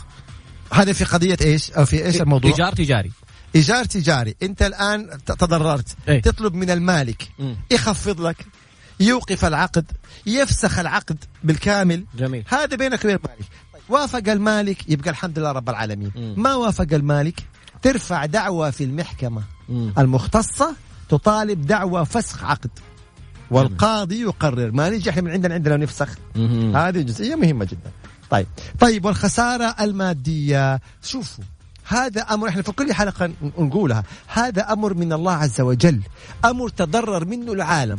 هذا 0.73 0.93
في 0.93 1.05
قضية 1.05 1.37
إيش؟ 1.41 1.71
أو 1.71 1.85
في 1.85 2.07
إيش 2.07 2.21
الموضوع؟ 2.21 2.51
إيجار 2.51 2.73
تجاري. 2.73 3.13
إيجار 3.57 3.85
تجاري. 3.85 4.35
أنت 4.43 4.63
الآن 4.63 5.11
تضررت. 5.27 5.97
إيه؟ 6.09 6.23
تطلب 6.23 6.55
من 6.55 6.71
المالك. 6.71 7.29
م. 7.39 7.55
يخفض 7.71 8.21
لك. 8.21 8.47
يوقف 9.01 9.45
العقد 9.45 9.85
يفسخ 10.27 10.79
العقد 10.79 11.25
بالكامل. 11.45 12.05
جميل. 12.19 12.45
هذا 12.49 12.77
بينك 12.77 13.05
وبين 13.05 13.17
المالك 13.17 13.47
طيب 13.73 13.83
وافق 13.89 14.33
المالك 14.33 14.89
يبقى 14.89 15.11
الحمد 15.11 15.39
لله 15.39 15.53
رب 15.53 15.69
العالمين. 15.69 16.13
م. 16.17 16.43
ما 16.43 16.55
وافق 16.55 16.87
المالك؟ 16.93 17.41
ترفع 17.83 18.27
دعوة 18.27 18.71
في 18.71 18.85
المحكمة 18.85 19.43
م. 19.69 19.91
المختصة 19.99 20.75
تطالب 21.09 21.67
دعوة 21.67 22.05
فسخ 22.05 22.45
عقد. 22.45 22.71
والقاضي 23.51 24.21
يقرر. 24.21 24.71
ما 24.71 24.91
نجي 24.91 25.11
إحنا 25.11 25.23
من 25.23 25.31
عندنا 25.31 25.55
عندنا 25.55 25.77
نفسخ. 25.77 26.09
هذه 26.75 27.01
جزئية 27.01 27.35
مهمة 27.35 27.65
جدا. 27.65 27.91
طيب 28.31 28.47
طيب 28.81 29.05
والخسارة 29.05 29.75
المادية. 29.81 30.81
شوفوا 31.03 31.45
هذا 31.89 32.21
أمر 32.23 32.49
إحنا 32.49 32.63
في 32.63 32.73
كل 32.73 32.93
حلقة 32.93 33.31
نقولها 33.59 34.05
هذا 34.27 34.73
أمر 34.73 34.95
من 34.95 35.13
الله 35.13 35.33
عز 35.33 35.61
وجل. 35.61 36.01
أمر 36.45 36.69
تضرر 36.69 37.25
منه 37.25 37.53
العالم. 37.53 37.99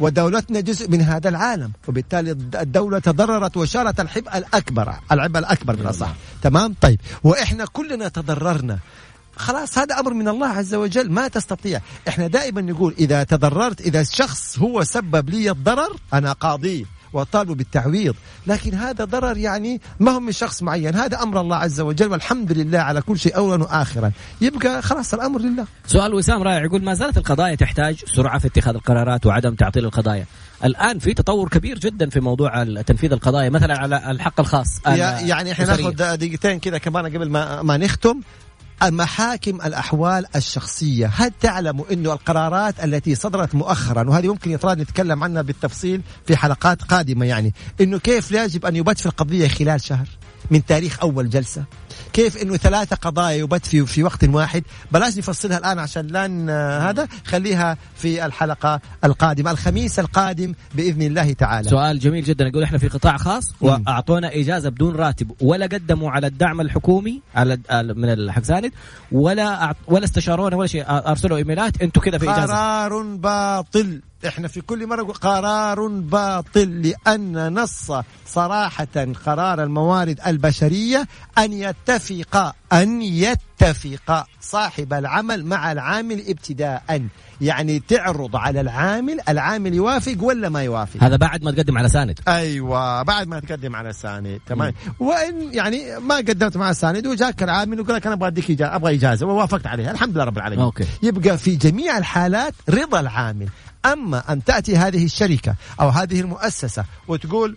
ودولتنا 0.00 0.60
جزء 0.60 0.90
من 0.90 1.00
هذا 1.00 1.28
العالم 1.28 1.72
وبالتالي 1.88 2.30
الدولة 2.54 2.98
تضررت 2.98 3.56
وشالت 3.56 4.00
الحبء 4.00 4.38
الأكبر 4.38 4.94
العبء 5.12 5.38
الأكبر 5.38 5.76
من 5.76 5.86
الصح 5.86 6.14
تمام؟ 6.42 6.74
طيب. 6.80 7.00
وإحنا 7.24 7.64
كلنا 7.64 8.08
تضررنا. 8.08 8.78
خلاص 9.36 9.78
هذا 9.78 10.00
أمر 10.00 10.14
من 10.14 10.28
الله 10.28 10.46
عز 10.46 10.74
وجل 10.74 11.12
ما 11.12 11.28
تستطيع. 11.28 11.80
إحنا 12.08 12.26
دائما 12.26 12.60
نقول 12.60 12.94
إذا 12.98 13.22
تضررت 13.22 13.80
إذا 13.80 14.00
الشخص 14.00 14.58
هو 14.58 14.84
سبب 14.84 15.30
لي 15.30 15.50
الضرر 15.50 15.96
أنا 16.14 16.32
قاضيه 16.32 16.84
وطالبوا 17.16 17.54
بالتعويض. 17.54 18.14
لكن 18.46 18.74
هذا 18.74 19.04
ضرر 19.04 19.36
يعني 19.36 19.80
ما 20.00 20.12
هو 20.12 20.20
من 20.20 20.32
شخص 20.32 20.62
معين. 20.62 20.94
هذا 20.94 21.22
أمر 21.22 21.40
الله 21.40 21.56
عز 21.56 21.80
وجل 21.80 22.10
والحمد 22.10 22.52
لله 22.52 22.78
على 22.78 23.02
كل 23.02 23.18
شيء 23.18 23.36
أولا 23.36 23.64
وآخرا. 23.64 24.12
يبقى 24.40 24.82
خلاص 24.82 25.14
الأمر 25.14 25.40
لله. 25.40 25.66
سؤال 25.86 26.14
وسام 26.14 26.42
رائع 26.42 26.64
يقول 26.64 26.84
ما 26.84 26.94
زالت 26.94 27.16
القضايا 27.16 27.54
تحتاج 27.54 28.04
سرعة 28.06 28.38
في 28.38 28.46
اتخاذ 28.46 28.74
القرارات 28.74 29.26
وعدم 29.26 29.54
تعطيل 29.54 29.84
القضايا؟ 29.84 30.26
الآن 30.64 30.98
في 30.98 31.14
تطور 31.14 31.48
كبير 31.48 31.78
جدا 31.78 32.10
في 32.10 32.20
موضوع 32.20 32.64
تنفيذ 32.64 33.12
القضايا 33.12 33.50
مثلا 33.50 33.78
على 33.78 34.10
الحق 34.10 34.40
الخاص. 34.40 34.66
يعني 34.86 35.52
إحنا 35.52 35.66
ناخذ 35.66 35.92
دقيقتين 36.16 36.58
كذا 36.58 36.78
كمان 36.78 37.06
قبل 37.06 37.30
ما 37.30 37.62
ما 37.62 37.76
نختم. 37.76 38.20
محاكم 38.84 39.60
الأحوال 39.60 40.26
الشخصية. 40.36 41.10
هل 41.14 41.30
تعلموا 41.40 41.84
أنه 41.92 42.12
القرارات 42.12 42.84
التي 42.84 43.14
صدرت 43.14 43.54
مؤخرا 43.54 44.10
وهذه 44.10 44.28
ممكن 44.28 44.50
يطراد 44.50 44.80
نتكلم 44.80 45.24
عنها 45.24 45.42
بالتفصيل 45.42 46.02
في 46.26 46.36
حلقات 46.36 46.82
قادمة 46.82 47.26
يعني 47.26 47.54
أنه 47.80 47.98
كيف 47.98 48.32
يجب 48.32 48.66
أن 48.66 48.76
يبت 48.76 48.98
في 48.98 49.06
القضية 49.06 49.48
خلال 49.48 49.80
شهر؟ 49.80 50.06
من 50.50 50.64
تاريخ 50.66 51.00
أول 51.02 51.30
جلسة. 51.30 51.64
كيف 52.12 52.42
إنه 52.42 52.56
ثلاثة 52.56 52.96
قضايا 52.96 53.36
يبت 53.36 53.66
في 53.66 53.86
في 53.86 54.02
وقت 54.02 54.24
واحد؟ 54.24 54.64
بلاش 54.92 55.18
نفصلها 55.18 55.58
الآن 55.58 55.78
عشان 55.78 56.06
لأن 56.06 56.50
هذا 56.50 57.08
خليها 57.24 57.76
في 57.96 58.26
الحلقة 58.26 58.80
القادمة 59.04 59.50
الخميس 59.50 59.98
القادم 59.98 60.54
بإذن 60.74 61.02
الله 61.02 61.32
تعالى. 61.32 61.68
سؤال 61.70 61.98
جميل 61.98 62.24
جدا. 62.24 62.46
يقول 62.46 62.62
إحنا 62.62 62.78
في 62.78 62.88
قطاع 62.88 63.16
خاص 63.16 63.52
وأعطونا 63.60 64.34
إجازة 64.34 64.68
بدون 64.68 64.96
راتب 64.96 65.30
ولا 65.40 65.66
قدموا 65.66 66.10
على 66.10 66.26
الدعم 66.26 66.60
الحكومي 66.60 67.22
على 67.34 67.58
من 67.72 68.12
الحق 68.12 68.42
ساند 68.42 68.72
ولا 69.12 69.74
ولا 69.86 70.04
استشارونا 70.04 70.56
ولا 70.56 70.66
شيء. 70.66 70.84
أرسلوا 70.88 71.36
إيميلات 71.36 71.82
أنتم 71.82 72.00
كذا 72.00 72.18
في 72.18 72.24
إجازة. 72.30 72.54
قرار 72.54 73.02
باطل. 73.02 74.00
إحنا 74.26 74.48
في 74.48 74.60
كل 74.60 74.86
مرة 74.86 75.02
قرار 75.02 75.86
باطل 75.86 76.82
لأن 77.06 77.54
نص 77.54 77.92
صراحة 78.26 79.06
قرار 79.26 79.62
الموارد 79.62 80.20
البشرية 80.26 81.08
أن 81.38 81.52
يتفق 81.52 82.54
أن 82.72 83.02
يتفق 83.02 84.26
صاحب 84.40 84.92
العمل 84.92 85.46
مع 85.46 85.72
العامل 85.72 86.24
ابتداء. 86.28 87.08
يعني 87.40 87.78
تعرض 87.78 88.36
على 88.36 88.60
العامل 88.60 89.20
العامل 89.28 89.74
يوافق 89.74 90.16
ولا 90.20 90.48
ما 90.48 90.62
يوافق؟ 90.62 91.04
هذا 91.04 91.16
بعد 91.16 91.42
ما 91.42 91.50
تقدم 91.50 91.78
على 91.78 91.88
ساند 91.88 92.20
أيوه 92.28 93.02
بعد 93.02 93.26
ما 93.28 93.40
تقدم 93.40 93.76
على 93.76 93.92
ساند 93.92 94.40
تمام. 94.46 94.74
وإن 95.00 95.54
يعني 95.54 95.98
ما 95.98 96.16
قدمت 96.16 96.56
مع 96.56 96.72
ساند 96.72 97.06
وجاك 97.06 97.42
العامل 97.42 97.80
ويقول 97.80 97.94
لك 97.94 98.06
أنا 98.06 98.14
أبغى 98.14 98.28
أديك 98.28 98.50
إجازة 98.50 98.76
أبغى 98.76 98.94
إجازة 98.94 99.26
ووافقت 99.26 99.66
عليها 99.66 99.90
الحمد 99.90 100.14
لله 100.14 100.24
رب 100.24 100.36
العالمين. 100.36 100.64
Okay. 100.64 100.84
يبقى 101.02 101.38
في 101.38 101.56
جميع 101.56 101.98
الحالات 101.98 102.54
رضا 102.70 103.00
العامل. 103.00 103.48
أما 103.84 104.32
أن 104.32 104.44
تأتي 104.44 104.76
هذه 104.76 105.04
الشركة 105.04 105.54
أو 105.80 105.88
هذه 105.88 106.20
المؤسسة 106.20 106.84
وتقول 107.08 107.56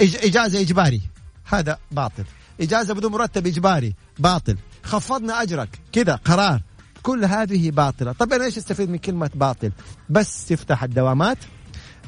إجازة 0.00 0.60
إجباري 0.60 1.00
هذا 1.44 1.78
باطل. 1.90 2.24
إجازة 2.60 2.94
بدون 2.94 3.12
مرتب 3.12 3.46
إجباري 3.46 3.94
باطل. 4.18 4.56
خفضنا 4.82 5.42
أجرك. 5.42 5.68
كذا 5.92 6.14
قرار. 6.14 6.62
كل 7.02 7.24
هذه 7.24 7.70
باطلة. 7.70 8.12
طب 8.12 8.32
أنا 8.32 8.44
إيش 8.44 8.58
أستفيد 8.58 8.90
من 8.90 8.98
كلمة 8.98 9.30
باطل؟ 9.34 9.72
بس 10.10 10.46
تفتح 10.46 10.82
الدوامات. 10.82 11.38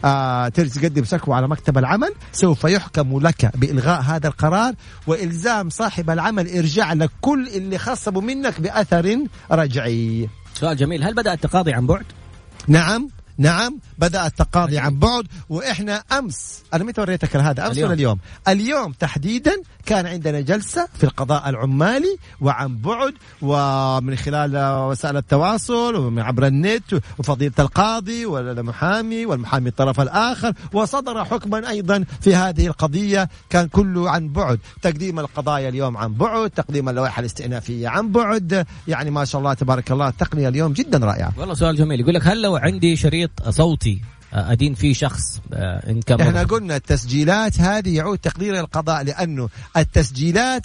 آه 0.05 0.49
تقدم 0.49 1.05
شكوى 1.05 1.35
على 1.35 1.49
مكتب 1.49 1.79
العمل. 1.79 2.15
سوف 2.33 2.65
يحكم 2.65 3.21
لك 3.21 3.57
بإلغاء 3.57 4.01
هذا 4.01 4.29
القرار 4.29 4.75
وإلزام 5.07 5.71
صاحب 5.71 6.11
العمل 6.11 6.57
إرجاع 6.57 6.93
لك 6.93 7.11
كل 7.21 7.49
اللي 7.49 7.79
خصبوا 7.79 8.23
منك 8.23 8.61
بأثر 8.61 9.27
رجعي. 9.51 10.29
سؤال 10.55 10.77
جميل. 10.77 11.05
هل 11.05 11.15
بدأ 11.15 11.33
التقاضي 11.33 11.73
عن 11.73 11.87
بعد؟ 11.87 12.05
نعم. 12.69 13.09
نعم 13.41 13.78
بدا 13.99 14.26
التقاضي 14.26 14.78
عن 14.78 14.99
بعد 14.99 15.26
وإحنا 15.49 16.03
أمس 16.18 16.62
أنا 16.74 16.84
متى 16.84 17.01
وريتك 17.01 17.36
هذا؟ 17.36 17.66
أمس 17.66 17.72
اليوم. 17.72 17.91
ولا 17.91 17.95
اليوم. 17.95 18.18
اليوم؟ 18.49 18.93
تحديدا 18.93 19.53
كان 19.86 20.07
عندنا 20.07 20.41
جلسة 20.41 20.88
في 20.95 21.05
القضاء 21.05 21.49
العمالي 21.49 22.16
وعن 22.41 22.76
بعد 22.76 23.14
ومن 23.43 24.16
خلال 24.16 24.57
وسائل 24.88 25.16
التواصل 25.16 25.95
ومن 25.95 26.22
عبر 26.22 26.47
النت 26.47 27.01
وفضيلة 27.18 27.53
القاضي 27.59 28.26
والمحامي 28.26 29.26
والمحامي 29.26 29.68
الطرف 29.68 30.01
الآخر 30.01 30.53
وصدر 30.72 31.24
حكما 31.24 31.68
أيضا 31.68 32.05
في 32.20 32.34
هذه 32.34 32.66
القضية. 32.66 33.28
كان 33.51 33.68
كله 33.68 34.11
عن 34.11 34.28
بعد. 34.28 34.59
تقديم 34.82 35.18
القضايا 35.18 35.68
اليوم 35.68 35.97
عن 35.97 36.14
بعد 36.14 36.51
تقديم 36.51 36.88
اللوائح 36.88 37.18
الاستئنافية 37.18 37.88
عن 37.88 38.12
بعد. 38.12 38.66
يعني 38.88 39.11
ما 39.11 39.24
شاء 39.24 39.38
الله 39.38 39.55
تبارك 39.55 39.93
الله 39.93 40.09
التقنية 40.09 40.49
اليوم 40.49 40.72
جدا 40.72 40.99
رائعة. 40.99 41.32
والله 41.38 41.55
سؤال 41.55 41.76
جميل. 41.76 42.01
يقول 42.01 42.14
لك 42.14 42.26
هل 42.26 42.43
لو 42.43 42.57
عندي 42.57 42.97
شريط 42.97 43.30
صوتي 43.49 44.01
أدين 44.33 44.74
فيه 44.74 44.93
شخص 44.93 45.41
آه، 45.53 45.91
إن 45.91 46.01
كان 46.01 46.20
إحنا 46.20 46.43
قلنا 46.43 46.76
التسجيلات 46.76 47.61
هذه 47.61 47.97
يعود 47.97 48.18
تقدير 48.18 48.61
القضاء 48.61 49.03
لأنه 49.03 49.49
التسجيلات 49.76 50.62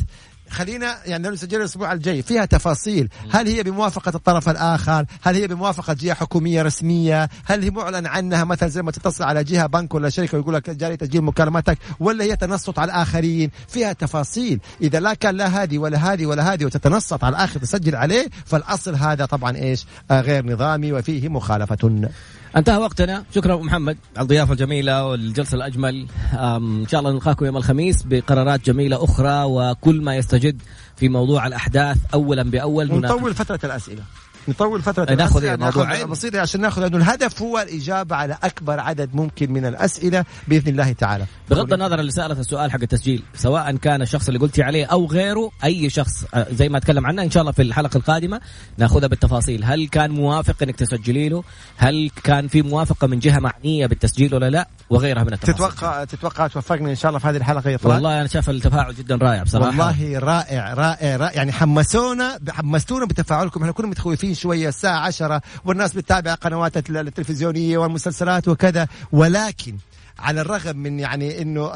خلينا 0.49 0.97
يعني 1.05 1.29
نسجل 1.29 1.57
الأسبوع 1.57 1.93
الجاي 1.93 2.21
فيها 2.21 2.45
تفاصيل. 2.45 3.09
هل 3.31 3.47
هي 3.47 3.63
بموافقة 3.63 4.11
الطرف 4.15 4.49
الآخر؟ 4.49 5.05
هل 5.21 5.35
هي 5.35 5.47
بموافقة 5.47 5.93
جهة 5.93 6.13
حكومية 6.13 6.61
رسمية؟ 6.61 7.29
هل 7.45 7.63
هي 7.63 7.69
معلن 7.69 8.05
عنها 8.05 8.43
مثلا 8.43 8.69
زي 8.69 8.81
ما 8.81 8.91
تتصل 8.91 9.23
على 9.23 9.43
جهة 9.43 9.65
بنك 9.67 9.93
ولا 9.93 10.09
شركة 10.09 10.37
ويقول 10.37 10.53
لك 10.53 10.69
جاري 10.69 10.97
تسجيل 10.97 11.21
مكالمتك؟ 11.21 11.77
ولا 11.99 12.23
هي 12.23 12.35
تنصت 12.35 12.79
على 12.79 12.91
الآخرين؟ 12.91 13.51
فيها 13.67 13.93
تفاصيل. 13.93 14.59
إذا 14.81 14.99
لا 14.99 15.13
كان 15.13 15.35
لا 15.35 15.63
هذه 15.63 15.77
ولا 15.77 16.13
هذه 16.13 16.25
ولا 16.25 16.53
هذه 16.53 16.65
وتتنصت 16.65 17.23
على 17.23 17.35
الآخر 17.35 17.59
تسجل 17.59 17.95
عليه 17.95 18.27
فالأصل 18.45 18.95
هذا 18.95 19.25
طبعا 19.25 19.57
إيش؟ 19.57 19.85
آه 20.11 20.21
غير 20.21 20.45
نظامي 20.45 20.93
وفيه 20.93 21.29
مخالفة. 21.29 22.09
انتهى 22.57 22.77
وقتنا. 22.77 23.23
شكرا 23.35 23.53
أبو 23.53 23.63
محمد 23.63 23.97
على 24.15 24.23
الضيافة 24.23 24.53
الجميلة 24.53 25.07
والجلسة 25.07 25.55
الأجمل. 25.55 26.07
إن 26.33 26.87
شاء 26.87 26.99
الله 26.99 27.11
نلقاكم 27.11 27.45
يوم 27.45 27.57
الخميس 27.57 28.03
بقرارات 28.03 28.65
جميلة 28.65 29.03
أخرى 29.03 29.43
وكل 29.43 30.01
ما 30.01 30.15
يستجد 30.15 30.61
في 30.95 31.09
موضوع 31.09 31.47
الأحداث 31.47 31.97
اولا 32.13 32.43
بأول. 32.43 32.91
ونطول 32.91 33.33
فترة 33.33 33.59
الأسئلة. 33.63 34.03
نطول 34.47 34.81
فترة 34.81 35.15
ناخذ 35.15 35.43
الموضوع. 35.43 36.03
بسيطة 36.03 36.39
عشان 36.39 36.61
ناخذ 36.61 36.81
لأنه 36.81 36.97
الهدف 36.97 37.41
هو 37.41 37.59
الإجابة 37.59 38.15
على 38.15 38.37
أكبر 38.43 38.79
عدد 38.79 39.15
ممكن 39.15 39.51
من 39.51 39.65
الأسئلة 39.65 40.25
بإذن 40.47 40.71
الله 40.71 40.91
تعالى. 40.91 41.25
بغض 41.49 41.73
النظر 41.73 41.99
اللي 41.99 42.11
سألت 42.11 42.39
السؤال 42.39 42.71
حق 42.71 42.81
التسجيل 42.81 43.23
سواء 43.35 43.75
كان 43.75 44.01
الشخص 44.01 44.27
اللي 44.27 44.39
قلتي 44.39 44.63
عليه 44.63 44.85
أو 44.85 45.05
غيره 45.05 45.51
أي 45.63 45.89
شخص 45.89 46.25
آه، 46.33 46.47
زي 46.51 46.69
ما 46.69 46.79
تكلم 46.79 47.05
عنه 47.05 47.23
إن 47.23 47.31
شاء 47.31 47.41
الله 47.41 47.51
في 47.51 47.61
الحلقة 47.61 47.97
القادمة 47.97 48.41
نأخذها 48.77 49.07
بالتفاصيل. 49.07 49.63
هل 49.63 49.87
كان 49.87 50.11
موافق 50.11 50.55
إنك 50.63 50.75
تسجلي 50.75 51.29
له 51.29 51.43
هل 51.77 52.11
كان 52.23 52.47
في 52.47 52.61
موافقة 52.61 53.07
من 53.07 53.19
جهة 53.19 53.39
معنية 53.39 53.85
بالتسجيل 53.85 54.35
ولا 54.35 54.49
لا؟ 54.49 54.67
وغيرها 54.89 55.23
من 55.23 55.33
التفاصيل. 55.33 55.55
تتوقع 55.55 56.03
تتوقع 56.03 56.47
توفقنا 56.47 56.89
إن 56.89 56.95
شاء 56.95 57.09
الله 57.09 57.19
في 57.19 57.27
هذه 57.27 57.37
الحلقة 57.37 57.69
يا 57.69 57.77
والله 57.83 58.19
أنا 58.19 58.27
شايف 58.27 58.49
التفاعل 58.49 58.95
جدا 58.95 59.15
رائع 59.15 59.43
بصراحة. 59.43 59.67
والله 59.67 60.19
رائع 60.19 60.73
رائع, 60.73 61.17
رائع. 61.17 61.35
يعني 61.35 61.51
حمسونا 61.51 62.39
حمستونا 62.49 63.05
بتفاعلكم. 63.05 63.59
إحنا 63.59 63.71
كنا 63.71 63.87
متخوفين 63.87 64.33
شوية 64.35 64.69
الساعة 64.69 64.99
عشرة 64.99 65.41
والناس 65.65 65.93
بتتابع 65.93 66.33
قنوات 66.33 66.77
التلفزيونية 66.89 67.77
والمسلسلات 67.77 68.47
وكذا 68.47 68.87
ولكن 69.11 69.75
على 70.19 70.41
الرغم 70.41 70.77
من 70.77 70.99
يعني 70.99 71.41
إنه 71.41 71.71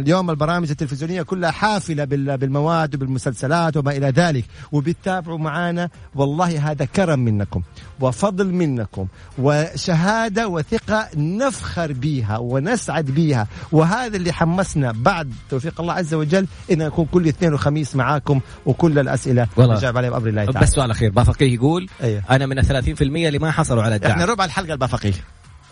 اليوم 0.00 0.30
البرامج 0.30 0.70
التلفزيونية 0.70 1.22
كلها 1.22 1.50
حافلة 1.50 2.04
بالمواد 2.04 2.94
وبالمسلسلات 2.94 3.76
وما 3.76 3.96
إلى 3.96 4.10
ذلك. 4.10 4.44
وبتتابعوا 4.72 5.38
معنا 5.38 5.88
والله 6.14 6.70
هذا 6.70 6.84
كرم 6.84 7.18
منكم 7.18 7.62
وفضل 8.00 8.52
منكم 8.52 9.06
وشهادة 9.38 10.48
وثقة 10.48 11.08
نفخر 11.16 11.92
بها 11.92 12.38
ونسعد 12.38 13.04
بها 13.04 13.46
وهذا 13.72 14.16
اللي 14.16 14.32
حمسنا 14.32 14.92
بعد 14.92 15.32
توفيق 15.50 15.80
الله 15.80 15.92
عز 15.92 16.14
وجل 16.14 16.46
إن 16.72 16.78
نكون 16.78 17.06
كل 17.06 17.28
اثنين 17.28 17.54
وخميس 17.54 17.96
معاكم 17.96 18.40
وكل 18.66 18.98
الأسئلة 18.98 19.46
نجاوب 19.58 19.96
عليها 19.96 20.10
بأمر 20.10 20.28
الله 20.28 20.44
تعالى. 20.44 20.60
بس 20.60 20.68
سؤال 20.68 20.90
أخير 20.90 21.10
بافقيه 21.10 21.54
يقول 21.54 21.88
أيه. 22.02 22.24
أنا 22.30 22.46
من 22.46 22.58
ال 22.58 22.64
30% 22.64 23.00
اللي 23.00 23.38
ما 23.38 23.50
حصلوا 23.50 23.82
على 23.82 23.94
الدعم. 23.94 24.10
إحنا 24.10 24.24
ربع 24.24 24.44
الحلقة 24.44 24.72
البافقيه. 24.72 25.12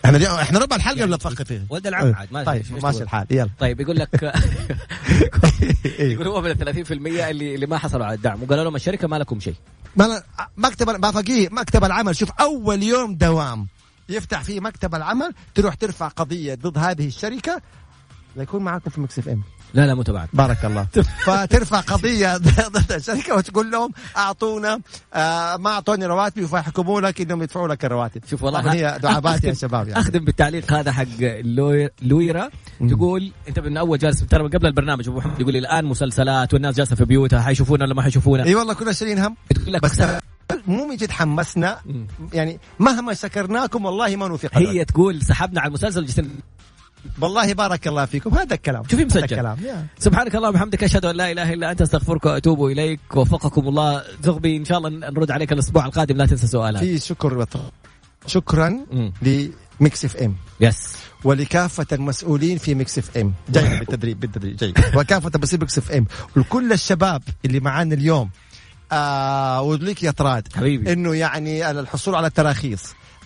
إحنا 0.05 0.42
إحنا 0.42 0.59
ربع 0.59 0.76
الحلقة 0.76 0.98
يعني 0.98 1.11
ولا 1.11 1.16
تفكر 1.16 1.44
فيه 1.44 1.66
ولد 1.70 1.86
العم 1.86 2.14
عاد 2.14 2.28
ما 2.32 2.44
طيب 2.44 2.64
ماشي 2.82 3.02
الحال 3.02 3.26
يلا. 3.30 3.50
طيب 3.59 3.80
يقول 3.80 3.96
لك 3.96 4.22
يقول 5.98 6.26
هو 6.26 6.40
من 6.40 6.50
ال 6.50 6.86
30% 6.86 6.90
اللي 6.90 7.55
اللي 7.55 7.66
ما 7.66 7.78
حصلوا 7.78 8.07
على 8.07 8.14
الدعم 8.14 8.42
وقالوا 8.42 8.64
لهم 8.64 8.76
الشركة 8.76 9.09
ما 9.09 9.16
لكم 9.16 9.40
شيء. 9.40 9.55
ما 9.96 10.22
مكتب 10.57 10.90
ما 10.90 11.11
فقيه 11.11 11.48
مكتب 11.52 11.84
العمل. 11.84 12.16
شوف 12.16 12.30
أول 12.40 12.82
يوم 12.82 13.14
دوام 13.14 13.66
يفتح 14.09 14.42
فيه 14.42 14.61
مكتب 14.61 14.94
العمل 14.94 15.34
تروح 15.55 15.74
ترفع 15.74 16.09
قضية 16.09 16.55
ضد 16.55 16.78
هذه 16.78 17.07
الشركة 17.07 17.62
ليكون 18.36 18.62
معاكم 18.62 18.90
في 18.90 19.00
Mix 19.00 19.18
FM. 19.18 19.42
لا 19.74 19.86
لا 19.86 20.02
تبعك. 20.02 20.28
بارك 20.32 20.64
الله. 20.64 20.86
فترفع 21.26 21.80
قضية 21.80 22.36
ضد 22.36 22.92
الشركة 22.92 23.36
وتقول 23.36 23.70
لهم 23.70 23.90
أعطونا 24.16 24.80
آه 25.14 25.56
ما 25.56 25.70
أعطوني 25.70 26.06
رواتبي 26.06 26.46
فيحكموا 26.46 27.00
لك 27.00 27.20
إنهم 27.20 27.42
يدفعوا 27.42 27.68
لك 27.68 27.84
الرواتب. 27.84 28.22
شوف 28.30 28.42
والله 28.42 28.72
هي 28.72 28.98
دعابات 29.02 29.44
يا 29.44 29.54
شباب 29.54 29.88
يعني. 29.88 30.00
أخدم 30.00 30.24
بالتعليق 30.24 30.72
هذا 30.72 30.92
حق 30.92 31.04
لويرا. 32.02 32.50
تقول 32.90 33.32
أنت 33.48 33.58
من 33.58 33.76
أول 33.76 33.98
جالس 33.98 34.26
ترى 34.26 34.48
قبل 34.48 34.66
البرنامج 34.66 35.08
أبو 35.08 35.18
محمد 35.18 35.40
يقول 35.40 35.56
الآن 35.56 35.84
مسلسلات 35.84 36.54
والناس 36.54 36.76
جالسة 36.76 36.96
في 36.96 37.04
بيوتها 37.04 37.40
حيشوفونا 37.40 37.84
ولا 37.84 37.94
ما 37.94 38.02
حيشوفونا 38.02 38.44
إي 38.44 38.54
والله 38.54 38.74
كنا 38.74 38.92
شايلين 38.92 39.18
هم 39.18 39.36
بس 39.82 40.02
مو 40.66 40.86
من 40.86 40.96
جد 40.96 41.10
حمسنا. 41.10 41.78
يعني 42.32 42.60
مهما 42.78 43.14
سكرناكم 43.14 43.84
والله 43.84 44.16
ما 44.16 44.28
نوثق 44.28 44.50
هي 44.58 44.84
تقول 44.84 45.22
سحبنا 45.22 45.60
على 45.60 45.68
المسلسل 45.68 46.08
والله 47.20 47.52
بارك 47.52 47.88
الله 47.88 48.05
فيكم. 48.05 48.34
هذا 48.34 48.55
الكلام. 48.55 48.82
شوفي 48.90 49.05
مسجل 49.05 49.24
الكلام. 49.24 49.57
سبحانك 49.98 50.36
اللهم 50.36 50.50
وبحمدك 50.50 50.84
أشهد 50.84 51.05
أن 51.05 51.16
لا 51.16 51.32
إله 51.32 51.52
إلا 51.52 51.70
أنت 51.70 51.82
أستغفرك 51.82 52.24
وأتوب 52.26 52.66
إليك. 52.66 53.00
وفقكم 53.14 53.68
الله. 53.68 54.02
زغبي 54.22 54.57
إن 54.57 54.64
شاء 54.64 54.78
الله 54.78 54.88
نرد 54.88 55.30
عليك 55.30 55.52
الأسبوع 55.52 55.86
القادم 55.86 56.16
لا 56.16 56.26
تنسى 56.26 56.46
سؤالك. 56.46 56.80
في 56.80 56.98
شكر 56.98 57.46
شكرا 58.26 58.80
ل 59.22 60.05
Mix 60.05 60.16
FM. 60.16 60.34
Yes 60.61 60.96
ولكافة 61.24 61.86
المسؤولين 61.92 62.59
في 62.59 62.74
Mix 62.74 62.98
FM. 62.98 63.32
جاي 63.48 63.68
بالتدريب 63.78 64.20
بالتدريب 64.20 64.57
جاي 64.57 64.74
وكافة 64.96 65.30
مسؤولين 65.42 65.61
Mix 65.61 65.78
FM. 65.78 66.07
ولكل 66.36 66.72
الشباب 66.72 67.22
اللي 67.44 67.61
معانا 67.61 67.94
اليوم 67.94 68.30
آه 68.92 69.62
وليك 69.62 70.02
يا 70.02 70.11
طراد 70.11 70.48
حبيبي. 70.57 70.92
إنه 70.92 71.14
يعني 71.14 71.70
الحصول 71.70 72.14
على 72.14 72.26
التراخيص. 72.26 72.82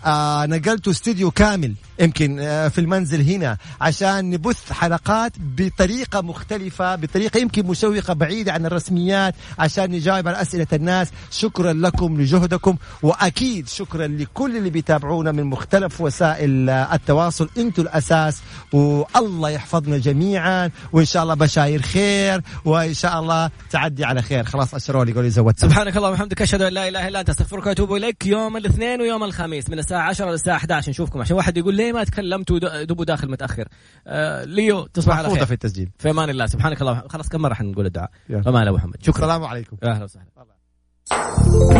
آه 0.07 0.47
نقلت 0.47 0.89
استوديو 0.89 1.31
كامل 1.31 1.75
يمكن 2.01 2.39
آه 2.41 2.69
في 2.69 2.81
المنزل 2.81 3.31
هنا 3.31 3.57
عشان 3.81 4.31
نبث 4.31 4.73
حلقات 4.73 5.33
بطريقة 5.39 6.21
مختلفة 6.21 6.95
بطريقة 6.95 7.41
يمكن 7.41 7.67
مشوقة 7.67 8.15
بعيدة 8.15 8.53
عن 8.53 8.67
الرسميات 8.67 9.35
عشان 9.59 9.91
نجاوب 9.91 10.29
على 10.29 10.43
أسئلة 10.43 10.67
الناس. 10.73 11.09
شكرا 11.31 11.73
لكم 11.73 12.21
لجهدكم 12.21 12.77
وأكيد 13.03 13.69
شكرا 13.69 14.07
لكل 14.07 14.57
اللي 14.57 14.71
بيتابعونا 14.71 15.33
من 15.33 15.45
مختلف 15.45 16.01
وسائل 16.01 16.71
آه 16.71 16.95
التواصل. 16.95 17.49
أنتم 17.59 17.83
الأساس 17.83 18.41
والله 18.73 19.51
يحفظنا 19.51 19.99
جميعا 19.99 20.71
وإن 20.93 21.05
شاء 21.05 21.23
الله 21.23 21.35
بشاير 21.35 21.83
خير 21.83 22.43
وإن 22.65 22.95
شاء 22.95 23.21
الله 23.21 23.51
تعدي 23.71 24.05
على 24.05 24.23
خير. 24.23 24.45
خلاص 24.45 24.75
أشروا 24.75 25.05
لي 25.05 25.13
قولي 25.13 25.31
زودت. 25.31 25.61
سبحانك 25.61 25.97
اللهم 25.97 26.13
وبحمدك 26.13 26.43
أشهد 26.43 26.63
أن 26.63 26.73
لا 26.73 26.89
إله 26.89 27.09
إلا 27.09 27.21
أنت 27.21 27.31
أستغفرك 27.31 27.67
وأتوب 27.67 27.95
إليك. 27.95 28.27
يوم 28.27 28.57
الاثنين 28.57 29.01
ويوم 29.01 29.25
الخميس 29.25 29.71
من 29.71 29.79
الساعة 29.89 30.09
10 30.09 30.31
للساعة 30.31 30.57
11 30.57 30.91
نشوفكم. 30.91 31.21
عشان 31.21 31.37
واحد 31.37 31.57
يقول 31.57 31.75
ليه 31.75 31.93
ما 31.93 32.05
تكلمتوا 32.05 32.83
دبو 32.85 33.05
داخل 33.05 33.31
متأخر. 33.31 33.69
آه 34.07 34.45
ليو 34.45 34.87
تصبح 34.87 35.17
على 35.17 35.31
خير. 35.31 35.47
في 35.47 35.53
التسجيل. 35.53 35.91
في 35.99 36.11
أمان 36.11 36.31
الله. 36.31 36.47
سبحانك 36.47 36.81
الله 36.81 37.03
خلاص 37.09 37.29
كم 37.29 37.41
مرة 37.41 37.55
حنقول 37.55 37.87
الدعاء؟ 37.87 38.11
فما 38.45 38.71
محمد. 38.71 38.97
شكرا. 39.03 39.25
السلام 39.25 39.45
عليكم. 39.45 39.77
أهلا 39.83 40.05
وسهلا. 40.05 40.27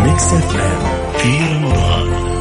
Mix 0.07 0.33
FM 0.33 1.13
في 1.19 1.55
رمضان 1.55 2.38